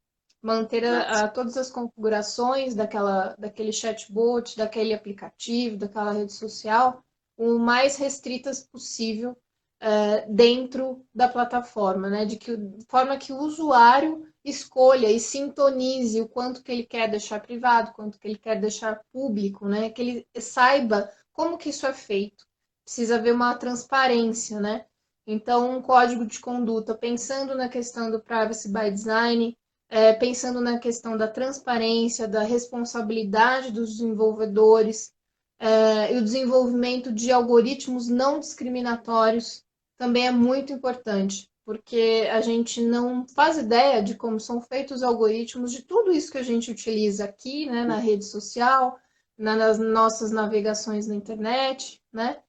manter 0.45 0.85
a, 0.85 1.23
a, 1.23 1.27
todas 1.27 1.57
as 1.57 1.71
configurações 1.71 2.75
daquela, 2.75 3.35
daquele 3.35 3.73
chatbot, 3.73 4.55
daquele 4.55 4.93
aplicativo, 4.93 5.75
daquela 5.75 6.11
rede 6.11 6.31
social, 6.31 7.03
o 7.35 7.57
mais 7.57 7.97
restritas 7.97 8.61
possível 8.61 9.31
uh, 9.31 10.31
dentro 10.31 11.03
da 11.11 11.27
plataforma, 11.27 12.11
né? 12.11 12.25
De 12.25 12.37
que 12.37 12.55
forma 12.87 13.17
que 13.17 13.33
o 13.33 13.39
usuário 13.39 14.27
escolha 14.43 15.11
e 15.11 15.19
sintonize 15.19 16.21
o 16.21 16.29
quanto 16.29 16.61
que 16.61 16.71
ele 16.71 16.83
quer 16.83 17.09
deixar 17.09 17.41
privado, 17.41 17.93
quanto 17.93 18.19
que 18.19 18.27
ele 18.27 18.37
quer 18.37 18.61
deixar 18.61 19.01
público, 19.11 19.67
né? 19.67 19.89
Que 19.89 20.01
ele 20.03 20.27
saiba 20.39 21.11
como 21.33 21.57
que 21.57 21.69
isso 21.69 21.87
é 21.87 21.93
feito. 21.93 22.45
Precisa 22.83 23.15
haver 23.15 23.33
uma 23.33 23.55
transparência, 23.55 24.59
né? 24.59 24.85
Então, 25.25 25.75
um 25.75 25.81
código 25.81 26.23
de 26.23 26.39
conduta, 26.39 26.93
pensando 26.93 27.55
na 27.55 27.67
questão 27.67 28.11
do 28.11 28.21
privacy 28.21 28.71
by 28.71 28.91
design, 28.91 29.57
é, 29.89 30.13
pensando 30.13 30.59
na 30.59 30.79
questão 30.79 31.17
da 31.17 31.27
transparência, 31.27 32.27
da 32.27 32.41
responsabilidade 32.41 33.71
dos 33.71 33.97
desenvolvedores 33.97 35.13
é, 35.59 36.13
e 36.13 36.17
o 36.17 36.23
desenvolvimento 36.23 37.11
de 37.11 37.31
algoritmos 37.31 38.07
não 38.07 38.39
discriminatórios 38.39 39.63
também 39.97 40.27
é 40.27 40.31
muito 40.31 40.73
importante, 40.73 41.49
porque 41.63 42.27
a 42.31 42.41
gente 42.41 42.81
não 42.81 43.25
faz 43.27 43.57
ideia 43.57 44.03
de 44.03 44.15
como 44.15 44.39
são 44.39 44.59
feitos 44.61 44.97
os 44.97 45.03
algoritmos 45.03 45.71
de 45.71 45.83
tudo 45.83 46.11
isso 46.11 46.31
que 46.31 46.37
a 46.37 46.43
gente 46.43 46.71
utiliza 46.71 47.23
aqui, 47.23 47.65
né, 47.67 47.85
na 47.85 47.97
rede 47.97 48.25
social, 48.25 48.99
na, 49.37 49.55
nas 49.55 49.79
nossas 49.79 50.31
navegações 50.31 51.07
na 51.07 51.15
internet, 51.15 52.01
né? 52.11 52.41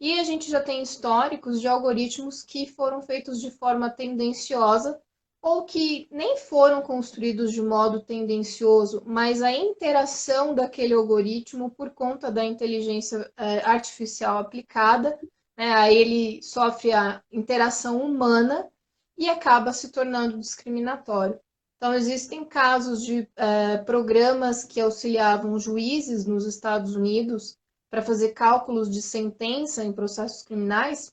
E 0.00 0.18
a 0.18 0.24
gente 0.24 0.50
já 0.50 0.60
tem 0.60 0.82
históricos 0.82 1.60
de 1.60 1.68
algoritmos 1.68 2.42
que 2.42 2.66
foram 2.66 3.00
feitos 3.00 3.40
de 3.40 3.50
forma 3.50 3.88
tendenciosa 3.88 5.00
ou 5.44 5.66
que 5.66 6.08
nem 6.10 6.38
foram 6.38 6.80
construídos 6.80 7.52
de 7.52 7.60
modo 7.60 8.00
tendencioso, 8.00 9.02
mas 9.04 9.42
a 9.42 9.52
interação 9.52 10.54
daquele 10.54 10.94
algoritmo 10.94 11.70
por 11.70 11.90
conta 11.90 12.32
da 12.32 12.42
inteligência 12.42 13.30
é, 13.36 13.58
artificial 13.58 14.38
aplicada, 14.38 15.20
né, 15.54 15.70
aí 15.74 15.98
ele 15.98 16.42
sofre 16.42 16.94
a 16.94 17.22
interação 17.30 18.00
humana 18.02 18.66
e 19.18 19.28
acaba 19.28 19.74
se 19.74 19.92
tornando 19.92 20.40
discriminatório. 20.40 21.38
Então, 21.76 21.92
existem 21.92 22.42
casos 22.46 23.04
de 23.04 23.28
é, 23.36 23.76
programas 23.76 24.64
que 24.64 24.80
auxiliavam 24.80 25.58
juízes 25.58 26.24
nos 26.24 26.46
Estados 26.46 26.96
Unidos 26.96 27.58
para 27.90 28.00
fazer 28.00 28.30
cálculos 28.30 28.90
de 28.90 29.02
sentença 29.02 29.84
em 29.84 29.92
processos 29.92 30.42
criminais, 30.42 31.12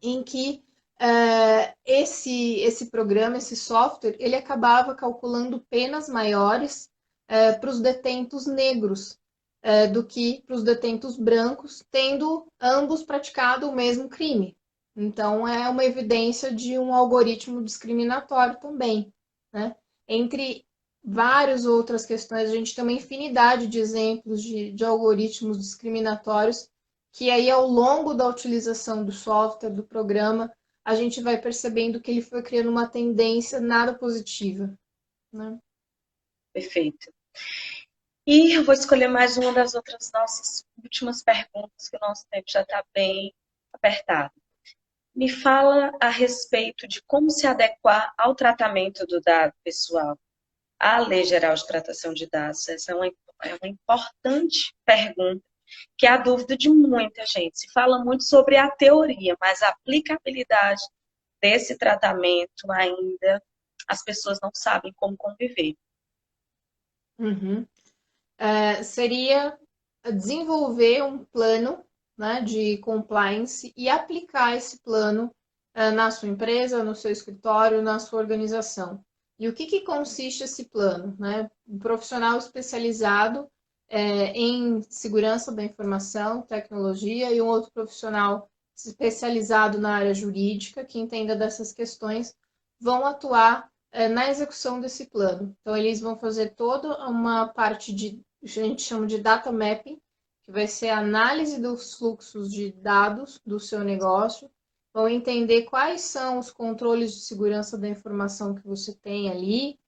em 0.00 0.22
que 0.22 0.62
uh, 1.00 1.74
esse, 1.84 2.60
esse 2.60 2.86
programa, 2.90 3.38
esse 3.38 3.56
software, 3.56 4.16
ele 4.18 4.36
acabava 4.36 4.94
calculando 4.94 5.64
penas 5.70 6.08
maiores 6.08 6.88
uh, 7.30 7.58
para 7.58 7.70
os 7.70 7.80
detentos 7.80 8.46
negros 8.46 9.18
uh, 9.64 9.90
do 9.92 10.04
que 10.04 10.42
para 10.46 10.56
os 10.56 10.62
detentos 10.62 11.16
brancos, 11.16 11.82
tendo 11.90 12.46
ambos 12.60 13.02
praticado 13.02 13.68
o 13.68 13.74
mesmo 13.74 14.08
crime. 14.08 14.56
Então, 14.94 15.48
é 15.48 15.68
uma 15.68 15.84
evidência 15.84 16.54
de 16.54 16.78
um 16.78 16.94
algoritmo 16.94 17.62
discriminatório 17.62 18.58
também. 18.60 19.12
Né? 19.52 19.74
Entre 20.06 20.66
várias 21.02 21.64
outras 21.64 22.04
questões, 22.04 22.50
a 22.50 22.54
gente 22.54 22.74
tem 22.74 22.84
uma 22.84 22.92
infinidade 22.92 23.66
de 23.66 23.78
exemplos 23.78 24.42
de, 24.42 24.72
de 24.72 24.84
algoritmos 24.84 25.58
discriminatórios 25.58 26.68
que 27.12 27.30
aí, 27.30 27.50
ao 27.50 27.66
longo 27.66 28.14
da 28.14 28.28
utilização 28.28 29.04
do 29.04 29.10
software, 29.10 29.70
do 29.70 29.82
programa, 29.82 30.52
a 30.84 30.94
gente 30.94 31.20
vai 31.20 31.40
percebendo 31.40 32.00
que 32.00 32.10
ele 32.10 32.22
foi 32.22 32.42
criando 32.42 32.70
uma 32.70 32.88
tendência 32.88 33.60
nada 33.60 33.94
positiva. 33.94 34.72
Né? 35.32 35.58
Perfeito. 36.52 37.12
E 38.26 38.54
eu 38.54 38.64
vou 38.64 38.74
escolher 38.74 39.08
mais 39.08 39.36
uma 39.36 39.52
das 39.52 39.74
outras 39.74 40.10
nossas 40.12 40.64
últimas 40.82 41.22
perguntas, 41.22 41.88
que 41.88 41.96
o 41.96 42.00
nosso 42.00 42.26
tempo 42.30 42.46
já 42.48 42.62
está 42.62 42.84
bem 42.94 43.34
apertado. 43.72 44.32
Me 45.14 45.28
fala 45.28 45.92
a 46.00 46.08
respeito 46.08 46.86
de 46.86 47.02
como 47.02 47.30
se 47.30 47.46
adequar 47.46 48.12
ao 48.16 48.34
tratamento 48.34 49.06
do 49.06 49.20
dado 49.20 49.52
pessoal, 49.64 50.18
à 50.78 50.98
Lei 50.98 51.24
Geral 51.24 51.54
de 51.54 51.66
Tratação 51.66 52.14
de 52.14 52.28
Dados. 52.28 52.68
Essa 52.68 52.92
é 52.92 52.94
uma, 52.94 53.06
é 53.06 53.54
uma 53.60 53.68
importante 53.68 54.74
pergunta 54.84 55.42
que 55.96 56.06
é 56.06 56.10
a 56.10 56.16
dúvida 56.16 56.56
de 56.56 56.68
muita 56.68 57.24
gente. 57.26 57.58
Se 57.58 57.72
fala 57.72 58.04
muito 58.04 58.24
sobre 58.24 58.56
a 58.56 58.70
teoria, 58.70 59.36
mas 59.40 59.62
a 59.62 59.68
aplicabilidade 59.68 60.82
desse 61.40 61.76
tratamento 61.76 62.70
ainda 62.70 63.42
as 63.88 64.04
pessoas 64.04 64.38
não 64.40 64.50
sabem 64.54 64.92
como 64.94 65.16
conviver. 65.16 65.74
Uhum. 67.18 67.66
É, 68.38 68.82
seria 68.82 69.58
desenvolver 70.04 71.02
um 71.02 71.24
plano 71.24 71.84
né, 72.16 72.40
de 72.40 72.78
compliance 72.78 73.72
e 73.76 73.88
aplicar 73.88 74.56
esse 74.56 74.80
plano 74.80 75.34
é, 75.74 75.90
na 75.90 76.10
sua 76.10 76.28
empresa, 76.28 76.84
no 76.84 76.94
seu 76.94 77.10
escritório, 77.10 77.82
na 77.82 77.98
sua 77.98 78.20
organização. 78.20 79.04
E 79.38 79.48
o 79.48 79.54
que, 79.54 79.66
que 79.66 79.80
consiste 79.80 80.44
esse 80.44 80.68
plano? 80.68 81.16
Né? 81.18 81.50
Um 81.66 81.78
profissional 81.78 82.38
especializado 82.38 83.50
é, 83.90 84.32
em 84.38 84.80
segurança 84.82 85.50
da 85.50 85.64
informação, 85.64 86.42
tecnologia, 86.42 87.32
e 87.32 87.42
um 87.42 87.48
outro 87.48 87.72
profissional 87.72 88.48
especializado 88.76 89.78
na 89.78 89.96
área 89.96 90.14
jurídica, 90.14 90.84
que 90.84 90.98
entenda 90.98 91.34
dessas 91.34 91.72
questões, 91.72 92.34
vão 92.80 93.04
atuar 93.04 93.68
é, 93.90 94.08
na 94.08 94.30
execução 94.30 94.80
desse 94.80 95.06
plano. 95.06 95.54
Então, 95.60 95.76
eles 95.76 96.00
vão 96.00 96.16
fazer 96.16 96.54
toda 96.54 97.04
uma 97.08 97.48
parte 97.48 97.92
de, 97.92 98.22
a 98.42 98.46
gente 98.46 98.82
chama 98.82 99.08
de 99.08 99.18
data 99.18 99.50
mapping, 99.50 100.00
que 100.44 100.52
vai 100.52 100.68
ser 100.68 100.90
a 100.90 101.00
análise 101.00 101.60
dos 101.60 101.94
fluxos 101.94 102.50
de 102.50 102.70
dados 102.70 103.40
do 103.44 103.58
seu 103.58 103.80
negócio, 103.80 104.48
vão 104.94 105.08
entender 105.08 105.62
quais 105.62 106.02
são 106.02 106.38
os 106.38 106.50
controles 106.50 107.12
de 107.12 107.20
segurança 107.20 107.76
da 107.76 107.88
informação 107.88 108.54
que 108.54 108.66
você 108.66 108.94
tem 108.94 109.30
ali, 109.30 109.79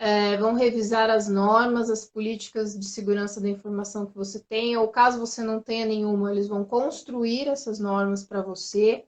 é, 0.00 0.36
vão 0.38 0.54
revisar 0.54 1.10
as 1.10 1.28
normas, 1.28 1.90
as 1.90 2.06
políticas 2.06 2.76
de 2.76 2.86
segurança 2.86 3.40
da 3.40 3.48
informação 3.48 4.06
que 4.06 4.16
você 4.16 4.40
tem, 4.40 4.76
ou 4.76 4.88
caso 4.88 5.20
você 5.20 5.42
não 5.42 5.60
tenha 5.60 5.84
nenhuma, 5.84 6.32
eles 6.32 6.48
vão 6.48 6.64
construir 6.64 7.46
essas 7.46 7.78
normas 7.78 8.24
para 8.24 8.40
você, 8.40 9.04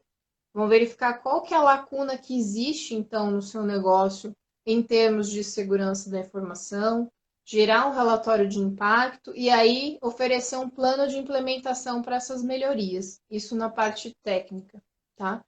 vão 0.53 0.69
verificar 0.69 1.15
qual 1.15 1.43
que 1.43 1.55
é 1.55 1.57
a 1.57 1.63
lacuna 1.63 2.19
que 2.19 2.39
existe, 2.39 2.95
então, 2.95 3.31
no 3.31 3.41
seu 3.41 3.63
negócio 3.63 4.37
em 4.65 4.83
termos 4.83 5.29
de 5.31 5.43
segurança 5.43 6.09
da 6.11 6.21
informação, 6.21 7.11
gerar 7.45 7.89
um 7.89 7.93
relatório 7.93 8.47
de 8.47 8.61
impacto 8.61 9.33
e 9.35 9.51
aí 9.51 9.99
oferecer 10.01 10.57
um 10.57 10.71
plano 10.71 11.09
de 11.09 11.19
implementação 11.19 12.03
para 12.03 12.17
essas 12.17 12.45
melhorias, 12.45 13.21
isso 13.29 13.57
na 13.57 13.69
parte 13.69 14.15
técnica 14.23 14.81
tá? 15.23 15.45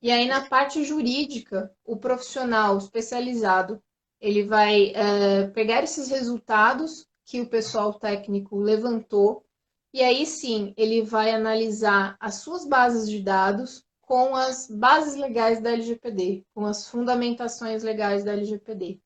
E 0.00 0.10
aí 0.10 0.26
na 0.26 0.48
parte 0.48 0.82
jurídica, 0.84 1.74
o 1.84 1.96
profissional 1.96 2.76
especializado, 2.78 3.82
ele 4.24 4.42
vai 4.42 4.90
é, 4.94 5.48
pegar 5.48 5.82
esses 5.82 6.08
resultados 6.08 7.06
que 7.26 7.42
o 7.42 7.46
pessoal 7.46 7.92
técnico 7.92 8.56
levantou 8.56 9.44
e 9.92 10.02
aí 10.02 10.24
sim 10.24 10.72
ele 10.78 11.02
vai 11.02 11.30
analisar 11.30 12.16
as 12.18 12.36
suas 12.36 12.64
bases 12.64 13.06
de 13.08 13.22
dados 13.22 13.84
com 14.00 14.34
as 14.34 14.66
bases 14.66 15.14
legais 15.14 15.60
da 15.60 15.72
LGPD, 15.72 16.42
com 16.54 16.64
as 16.64 16.88
fundamentações 16.88 17.82
legais 17.82 18.24
da 18.24 18.32
LGPD, 18.32 18.98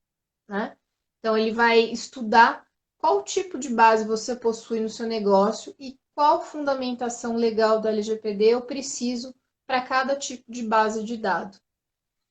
né? 0.49 0.77
Então 1.19 1.37
ele 1.37 1.51
vai 1.51 1.81
estudar 1.81 2.65
qual 2.97 3.25
tipo 3.25 3.59
de 3.59 3.71
base 3.71 4.07
você 4.07 4.37
possui 4.37 4.79
no 4.79 4.89
seu 4.89 5.07
negócio 5.09 5.75
e 5.81 5.99
qual 6.15 6.43
fundamentação 6.43 7.35
legal 7.35 7.81
da 7.81 7.91
LGPD 7.91 8.45
eu 8.45 8.63
preciso 8.63 9.35
para 9.67 9.83
cada 9.83 10.15
tipo 10.15 10.45
de 10.49 10.63
base 10.63 11.03
de 11.03 11.17
dados. 11.17 11.61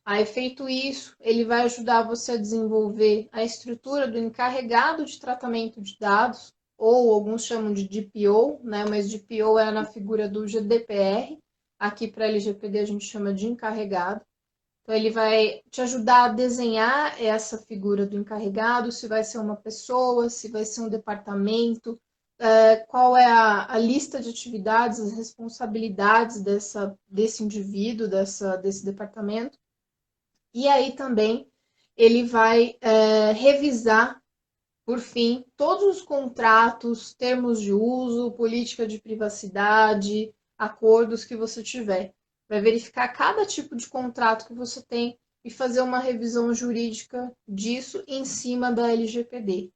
Aí, 0.09 0.25
feito 0.25 0.69
isso, 0.69 1.17
ele 1.19 1.43
vai 1.43 1.63
ajudar 1.63 2.03
você 2.03 2.31
a 2.31 2.37
desenvolver 2.37 3.27
a 3.29 3.43
estrutura 3.43 4.07
do 4.07 4.17
encarregado 4.17 5.03
de 5.03 5.19
tratamento 5.19 5.81
de 5.81 5.97
dados, 5.99 6.53
ou 6.77 7.11
alguns 7.11 7.43
chamam 7.43 7.73
de 7.73 7.85
DPO, 7.85 8.61
né? 8.63 8.85
mas 8.87 9.09
DPO 9.09 9.59
é 9.59 9.69
na 9.69 9.83
figura 9.83 10.29
do 10.29 10.47
GDPR, 10.47 11.37
aqui 11.77 12.07
para 12.07 12.27
LGPD 12.27 12.79
a 12.79 12.85
gente 12.85 13.03
chama 13.03 13.33
de 13.33 13.47
encarregado. 13.47 14.21
Então, 14.81 14.95
ele 14.95 15.09
vai 15.09 15.61
te 15.69 15.81
ajudar 15.81 16.23
a 16.23 16.33
desenhar 16.33 17.21
essa 17.21 17.57
figura 17.57 18.05
do 18.05 18.17
encarregado, 18.17 18.93
se 18.93 19.09
vai 19.09 19.25
ser 19.25 19.39
uma 19.39 19.57
pessoa, 19.57 20.29
se 20.29 20.49
vai 20.49 20.63
ser 20.63 20.83
um 20.83 20.89
departamento, 20.89 21.99
é, 22.39 22.77
qual 22.77 23.17
é 23.17 23.25
a, 23.25 23.73
a, 23.73 23.77
lista 23.77 24.21
de 24.21 24.29
atividades, 24.29 25.01
as 25.01 25.11
responsabilidades 25.11 26.41
dessa, 26.41 26.97
desse 27.09 27.43
indivíduo, 27.43 28.07
dessa, 28.07 28.55
desse 28.55 28.85
departamento. 28.85 29.59
E 30.57 30.67
aí 30.67 30.93
também 30.93 31.47
ele 31.95 32.23
vai 32.23 32.75
é, 32.81 33.31
revisar, 33.31 34.19
por 34.83 34.97
fim, 34.97 35.45
todos 35.55 35.83
os 35.83 36.01
contratos, 36.01 37.13
termos 37.13 37.61
de 37.61 37.71
uso, 37.71 38.31
política 38.31 38.87
de 38.87 38.99
privacidade, 38.99 40.33
acordos 40.57 41.23
que 41.23 41.35
você 41.35 41.61
tiver. 41.61 42.11
Vai 42.49 42.59
verificar 42.59 43.07
cada 43.09 43.45
tipo 43.45 43.75
de 43.75 43.87
contrato 43.87 44.47
que 44.47 44.53
você 44.55 44.81
tem 44.81 45.19
e 45.45 45.51
fazer 45.51 45.81
uma 45.81 45.99
revisão 45.99 46.51
jurídica 46.51 47.31
disso 47.47 48.03
em 48.07 48.25
cima 48.25 48.71
da 48.71 48.91
LGPD 48.91 49.71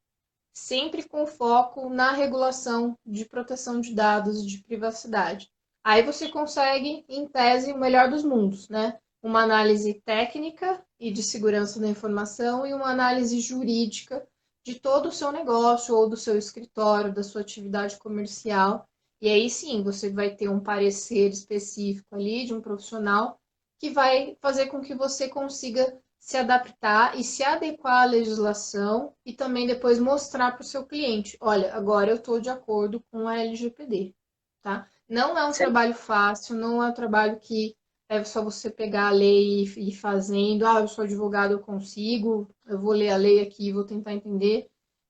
sempre 0.53 1.07
com 1.07 1.25
foco 1.27 1.89
na 1.89 2.11
regulação 2.11 2.97
de 3.05 3.25
proteção 3.25 3.79
de 3.79 3.93
dados 3.93 4.45
de 4.45 4.61
privacidade. 4.63 5.49
Aí 5.83 6.03
você 6.03 6.27
consegue, 6.27 7.05
em 7.07 7.27
tese, 7.27 7.71
o 7.71 7.77
melhor 7.77 8.09
dos 8.09 8.23
mundos, 8.23 8.67
né? 8.67 8.99
Uma 9.21 9.43
análise 9.43 10.01
técnica 10.05 10.83
e 10.99 11.11
de 11.11 11.21
segurança 11.21 11.79
da 11.79 11.87
informação 11.87 12.65
e 12.65 12.73
uma 12.73 12.89
análise 12.89 13.39
jurídica 13.39 14.27
de 14.63 14.79
todo 14.79 15.09
o 15.09 15.11
seu 15.11 15.31
negócio 15.31 15.95
ou 15.95 16.09
do 16.09 16.17
seu 16.17 16.37
escritório, 16.37 17.13
da 17.13 17.23
sua 17.23 17.41
atividade 17.41 17.97
comercial. 17.97 18.87
E 19.21 19.29
aí 19.29 19.49
sim, 19.49 19.83
você 19.83 20.09
vai 20.09 20.35
ter 20.35 20.49
um 20.49 20.59
parecer 20.59 21.29
específico 21.29 22.15
ali 22.15 22.45
de 22.45 22.53
um 22.53 22.61
profissional 22.61 23.39
que 23.79 23.89
vai 23.89 24.37
fazer 24.41 24.67
com 24.67 24.81
que 24.81 24.95
você 24.95 25.27
consiga 25.27 25.99
se 26.19 26.37
adaptar 26.37 27.17
e 27.17 27.23
se 27.23 27.43
adequar 27.43 28.03
à 28.03 28.05
legislação 28.05 29.13
e 29.25 29.33
também 29.33 29.65
depois 29.65 29.97
mostrar 29.97 30.51
para 30.51 30.61
o 30.61 30.65
seu 30.65 30.85
cliente, 30.85 31.35
olha, 31.41 31.73
agora 31.73 32.11
eu 32.11 32.17
estou 32.17 32.39
de 32.39 32.49
acordo 32.49 33.03
com 33.11 33.27
a 33.27 33.39
LGPD, 33.39 34.13
tá? 34.61 34.87
Não 35.09 35.35
é 35.35 35.43
um 35.45 35.51
Sim. 35.51 35.63
trabalho 35.63 35.95
fácil, 35.95 36.55
não 36.55 36.81
é 36.81 36.89
um 36.89 36.93
trabalho 36.93 37.39
que 37.39 37.75
é 38.11 38.23
só 38.25 38.43
você 38.43 38.69
pegar 38.69 39.07
a 39.07 39.11
lei 39.11 39.63
e 39.63 39.89
ir 39.89 39.95
fazendo, 39.95 40.67
ah, 40.67 40.81
eu 40.81 40.87
sou 40.87 41.05
advogado, 41.05 41.53
eu 41.53 41.59
consigo, 41.59 42.53
eu 42.67 42.77
vou 42.77 42.91
ler 42.91 43.09
a 43.09 43.15
lei 43.15 43.41
aqui 43.41 43.69
e 43.69 43.71
vou 43.71 43.85
tentar 43.85 44.11
entender. 44.11 44.67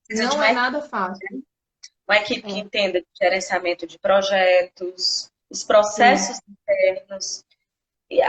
não 0.08 0.40
é 0.40 0.52
nada 0.52 0.80
fácil. 0.82 1.42
Uma 2.08 2.18
equipe 2.18 2.48
é. 2.48 2.52
que 2.52 2.58
entenda 2.60 3.00
de 3.00 3.06
gerenciamento 3.20 3.88
de 3.88 3.98
projetos, 3.98 5.32
os 5.50 5.64
processos 5.64 6.36
Sim. 6.36 6.42
internos, 6.52 7.44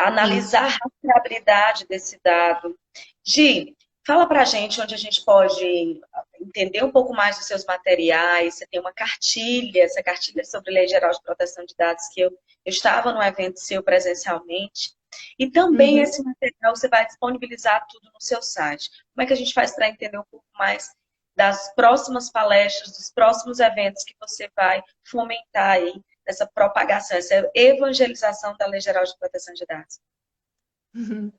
analisar 0.06 0.64
a 0.64 0.78
rastreabilidade 0.84 1.86
desse 1.88 2.20
dado. 2.24 2.76
Gi, 3.24 3.78
fala 4.04 4.26
para 4.26 4.42
a 4.42 4.46
gente 4.46 4.82
onde 4.82 4.96
a 4.96 4.98
gente 4.98 5.24
pode 5.24 6.02
entender 6.48 6.84
um 6.84 6.92
pouco 6.92 7.14
mais 7.14 7.38
dos 7.38 7.48
seus 7.48 7.66
materiais. 7.66 8.56
Você 8.56 8.68
tem 8.68 8.80
uma 8.80 8.94
cartilha, 8.94 9.84
essa 9.84 10.04
cartilha 10.04 10.42
é 10.42 10.44
sobre 10.44 10.72
Lei 10.72 10.88
Geral 10.88 11.12
de 11.12 11.22
Proteção 11.22 11.66
de 11.66 11.76
Dados, 11.78 12.08
que 12.14 12.22
eu, 12.22 12.30
eu 12.30 12.70
estava 12.70 13.12
no 13.12 13.22
evento 13.22 13.60
seu 13.60 13.84
presencialmente. 13.84 14.94
E 15.38 15.50
também 15.50 15.98
uhum. 15.98 16.04
esse 16.04 16.24
material 16.24 16.76
você 16.76 16.88
vai 16.88 17.06
disponibilizar 17.06 17.86
tudo 17.90 18.12
no 18.14 18.22
seu 18.22 18.42
site. 18.42 18.90
Como 19.14 19.24
é 19.24 19.26
que 19.26 19.34
a 19.34 19.38
gente 19.38 19.54
faz 19.54 19.72
para 19.72 19.90
entender 19.90 20.18
um 20.18 20.26
pouco 20.30 20.46
mais 20.58 20.90
das 21.36 21.74
próximas 21.74 22.32
palestras, 22.32 22.96
dos 22.96 23.12
próximos 23.12 23.60
eventos 23.60 24.04
que 24.04 24.16
você 24.20 24.50
vai 24.56 24.84
fomentar 25.04 25.72
aí 25.72 26.02
essa 26.26 26.48
propagação, 26.48 27.18
essa 27.18 27.50
evangelização 27.54 28.56
da 28.58 28.68
Lei 28.68 28.80
Geral 28.80 29.04
de 29.04 29.18
Proteção 29.18 29.54
de 29.54 29.66
Dados. 29.66 30.00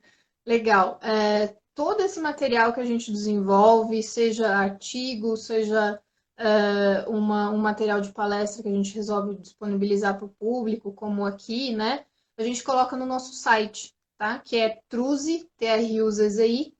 Legal. 0.45 0.99
É, 1.01 1.55
todo 1.75 2.01
esse 2.01 2.19
material 2.21 2.73
que 2.73 2.79
a 2.79 2.85
gente 2.85 3.11
desenvolve, 3.11 4.01
seja 4.01 4.55
artigo, 4.55 5.35
seja 5.35 6.01
é, 6.37 7.05
uma, 7.07 7.51
um 7.51 7.57
material 7.57 7.99
de 7.99 8.13
palestra 8.13 8.63
que 8.63 8.69
a 8.69 8.71
gente 8.71 8.95
resolve 8.95 9.35
disponibilizar 9.35 10.17
para 10.17 10.25
o 10.25 10.35
público, 10.39 10.93
como 10.93 11.25
aqui, 11.25 11.75
né? 11.75 12.05
A 12.37 12.43
gente 12.43 12.63
coloca 12.63 12.95
no 12.95 13.05
nosso 13.05 13.33
site, 13.33 13.93
tá? 14.17 14.39
Que 14.39 14.57
é 14.57 14.81
truzi.com.br. 14.87 16.73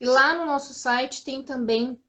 E 0.00 0.06
lá 0.06 0.34
no 0.34 0.46
nosso 0.46 0.72
site 0.72 1.24
tem 1.24 1.42
também 1.42 2.00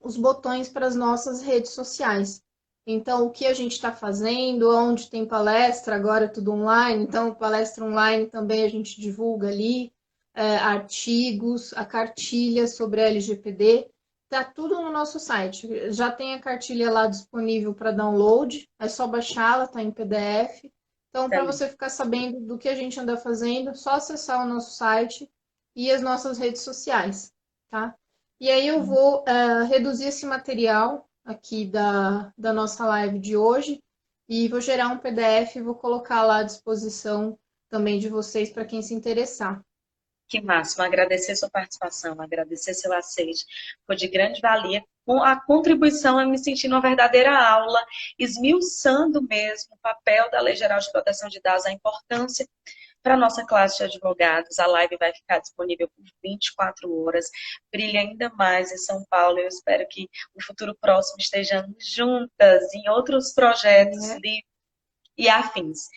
os 0.00 0.16
botões 0.16 0.68
para 0.68 0.86
as 0.86 0.94
nossas 0.94 1.42
redes 1.42 1.72
sociais. 1.72 2.42
Então, 2.86 3.26
o 3.26 3.30
que 3.30 3.46
a 3.46 3.52
gente 3.52 3.72
está 3.72 3.92
fazendo, 3.92 4.74
onde 4.74 5.10
tem 5.10 5.26
palestra, 5.26 5.96
agora 5.96 6.24
é 6.24 6.28
tudo 6.28 6.52
online, 6.52 7.04
então 7.04 7.34
palestra 7.34 7.84
online 7.84 8.26
também 8.26 8.64
a 8.64 8.68
gente 8.70 8.98
divulga 8.98 9.48
ali, 9.48 9.92
é, 10.38 10.56
artigos, 10.56 11.72
a 11.72 11.84
cartilha 11.84 12.68
sobre 12.68 13.02
a 13.02 13.08
LGPD, 13.08 13.90
está 14.22 14.44
tudo 14.44 14.80
no 14.80 14.92
nosso 14.92 15.18
site. 15.18 15.90
Já 15.90 16.12
tem 16.12 16.32
a 16.32 16.38
cartilha 16.38 16.92
lá 16.92 17.08
disponível 17.08 17.74
para 17.74 17.90
download, 17.90 18.68
é 18.78 18.86
só 18.88 19.08
baixá-la, 19.08 19.64
está 19.64 19.82
em 19.82 19.90
PDF. 19.90 20.70
Então, 21.10 21.28
para 21.28 21.44
você 21.44 21.68
ficar 21.68 21.88
sabendo 21.88 22.38
do 22.38 22.56
que 22.56 22.68
a 22.68 22.74
gente 22.76 23.00
anda 23.00 23.16
fazendo, 23.16 23.70
é 23.70 23.74
só 23.74 23.94
acessar 23.94 24.46
o 24.46 24.48
nosso 24.48 24.76
site 24.76 25.28
e 25.74 25.90
as 25.90 26.02
nossas 26.02 26.38
redes 26.38 26.62
sociais, 26.62 27.32
tá? 27.68 27.96
E 28.40 28.48
aí 28.48 28.68
eu 28.68 28.84
vou 28.84 29.22
uh, 29.22 29.64
reduzir 29.68 30.04
esse 30.04 30.24
material 30.24 31.08
aqui 31.24 31.64
da, 31.64 32.32
da 32.38 32.52
nossa 32.52 32.86
live 32.86 33.18
de 33.18 33.36
hoje 33.36 33.82
e 34.28 34.46
vou 34.46 34.60
gerar 34.60 34.88
um 34.88 34.98
PDF 34.98 35.56
e 35.56 35.62
vou 35.62 35.74
colocar 35.74 36.22
lá 36.22 36.38
à 36.38 36.42
disposição 36.44 37.36
também 37.68 37.98
de 37.98 38.08
vocês 38.08 38.50
para 38.50 38.64
quem 38.64 38.82
se 38.82 38.94
interessar. 38.94 39.60
Que 40.28 40.42
máximo, 40.42 40.84
agradecer 40.84 41.34
sua 41.36 41.48
participação, 41.48 42.20
agradecer 42.20 42.74
seu 42.74 42.92
aceite, 42.92 43.46
foi 43.86 43.96
de 43.96 44.06
grande 44.06 44.40
valia. 44.42 44.84
Com 45.06 45.22
a 45.22 45.40
contribuição, 45.40 46.20
eu 46.20 46.28
me 46.28 46.36
senti 46.36 46.68
numa 46.68 46.82
verdadeira 46.82 47.34
aula, 47.34 47.78
esmiuçando 48.18 49.22
mesmo 49.22 49.74
o 49.74 49.78
papel 49.78 50.30
da 50.30 50.40
Lei 50.40 50.54
Geral 50.54 50.78
de 50.78 50.92
Proteção 50.92 51.30
de 51.30 51.40
Dados, 51.40 51.64
a 51.64 51.72
importância 51.72 52.46
para 53.02 53.14
a 53.14 53.16
nossa 53.16 53.42
classe 53.46 53.78
de 53.78 53.84
advogados. 53.84 54.58
A 54.58 54.66
live 54.66 54.98
vai 54.98 55.14
ficar 55.14 55.38
disponível 55.38 55.88
por 55.88 56.04
24 56.22 57.04
horas. 57.04 57.30
Brilha 57.72 58.00
ainda 58.00 58.30
mais 58.34 58.70
em 58.70 58.76
São 58.76 59.02
Paulo. 59.08 59.38
Eu 59.38 59.48
espero 59.48 59.86
que 59.88 60.10
no 60.36 60.44
futuro 60.44 60.76
próximo 60.78 61.16
estejamos 61.18 61.74
juntas 61.80 62.74
em 62.74 62.86
outros 62.90 63.32
projetos, 63.32 64.10
é. 64.10 64.18
livros 64.18 64.47
e 65.18 65.28
afins. 65.28 65.88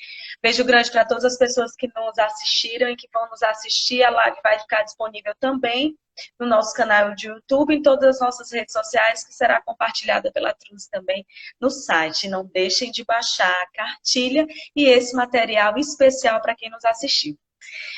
Beijo 0.41 0.65
grande 0.65 0.91
para 0.91 1.05
todas 1.05 1.23
as 1.23 1.37
pessoas 1.37 1.75
que 1.75 1.87
nos 1.95 2.17
assistiram 2.17 2.89
e 2.89 2.95
que 2.95 3.07
vão 3.13 3.29
nos 3.29 3.43
assistir. 3.43 4.03
A 4.03 4.09
live 4.09 4.37
vai 4.43 4.59
ficar 4.59 4.81
disponível 4.81 5.33
também 5.39 5.95
no 6.39 6.47
nosso 6.47 6.73
canal 6.73 7.13
de 7.13 7.27
YouTube, 7.27 7.75
em 7.75 7.81
todas 7.81 8.15
as 8.15 8.19
nossas 8.19 8.51
redes 8.51 8.73
sociais, 8.73 9.23
que 9.23 9.33
será 9.33 9.61
compartilhada 9.61 10.31
pela 10.31 10.53
Truz 10.53 10.87
também 10.87 11.25
no 11.59 11.69
site. 11.69 12.27
Não 12.27 12.45
deixem 12.45 12.91
de 12.91 13.05
baixar 13.05 13.51
a 13.51 13.67
cartilha 13.71 14.47
e 14.75 14.85
esse 14.85 15.15
material 15.15 15.77
especial 15.77 16.41
para 16.41 16.55
quem 16.55 16.69
nos 16.71 16.83
assistiu. 16.83 17.37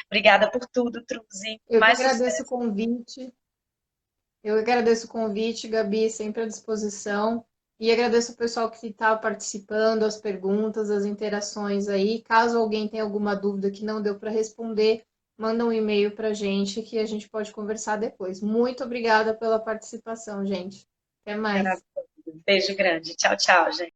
Obrigada 0.07 0.51
por 0.51 0.67
tudo, 0.67 1.03
Truzi. 1.05 1.61
Eu 1.69 1.79
Mais 1.79 1.99
agradeço 1.99 2.43
o 2.43 2.45
convite. 2.45 3.33
Eu 4.43 4.59
agradeço 4.59 5.07
o 5.07 5.09
convite, 5.09 5.69
Gabi, 5.69 6.09
sempre 6.09 6.43
à 6.43 6.45
disposição. 6.45 7.45
E 7.79 7.91
agradeço 7.91 8.31
o 8.31 8.37
pessoal 8.37 8.69
que 8.69 8.87
está 8.87 9.15
participando, 9.15 10.03
as 10.03 10.17
perguntas, 10.17 10.89
as 10.89 11.05
interações 11.05 11.87
aí. 11.87 12.21
Caso 12.21 12.57
alguém 12.57 12.87
tenha 12.87 13.03
alguma 13.03 13.35
dúvida 13.35 13.71
que 13.71 13.83
não 13.83 14.01
deu 14.01 14.17
para 14.17 14.29
responder, 14.29 15.03
manda 15.37 15.65
um 15.65 15.73
e-mail 15.73 16.15
para 16.15 16.29
a 16.29 16.33
gente 16.33 16.81
que 16.81 16.97
a 16.99 17.05
gente 17.05 17.27
pode 17.27 17.51
conversar 17.51 17.97
depois. 17.97 18.41
Muito 18.41 18.83
obrigada 18.83 19.33
pela 19.33 19.59
participação, 19.59 20.45
gente. 20.45 20.87
Até 21.25 21.35
mais. 21.35 21.83
Beijo 22.45 22.75
grande. 22.75 23.15
Tchau, 23.15 23.35
tchau, 23.35 23.71
gente. 23.71 23.91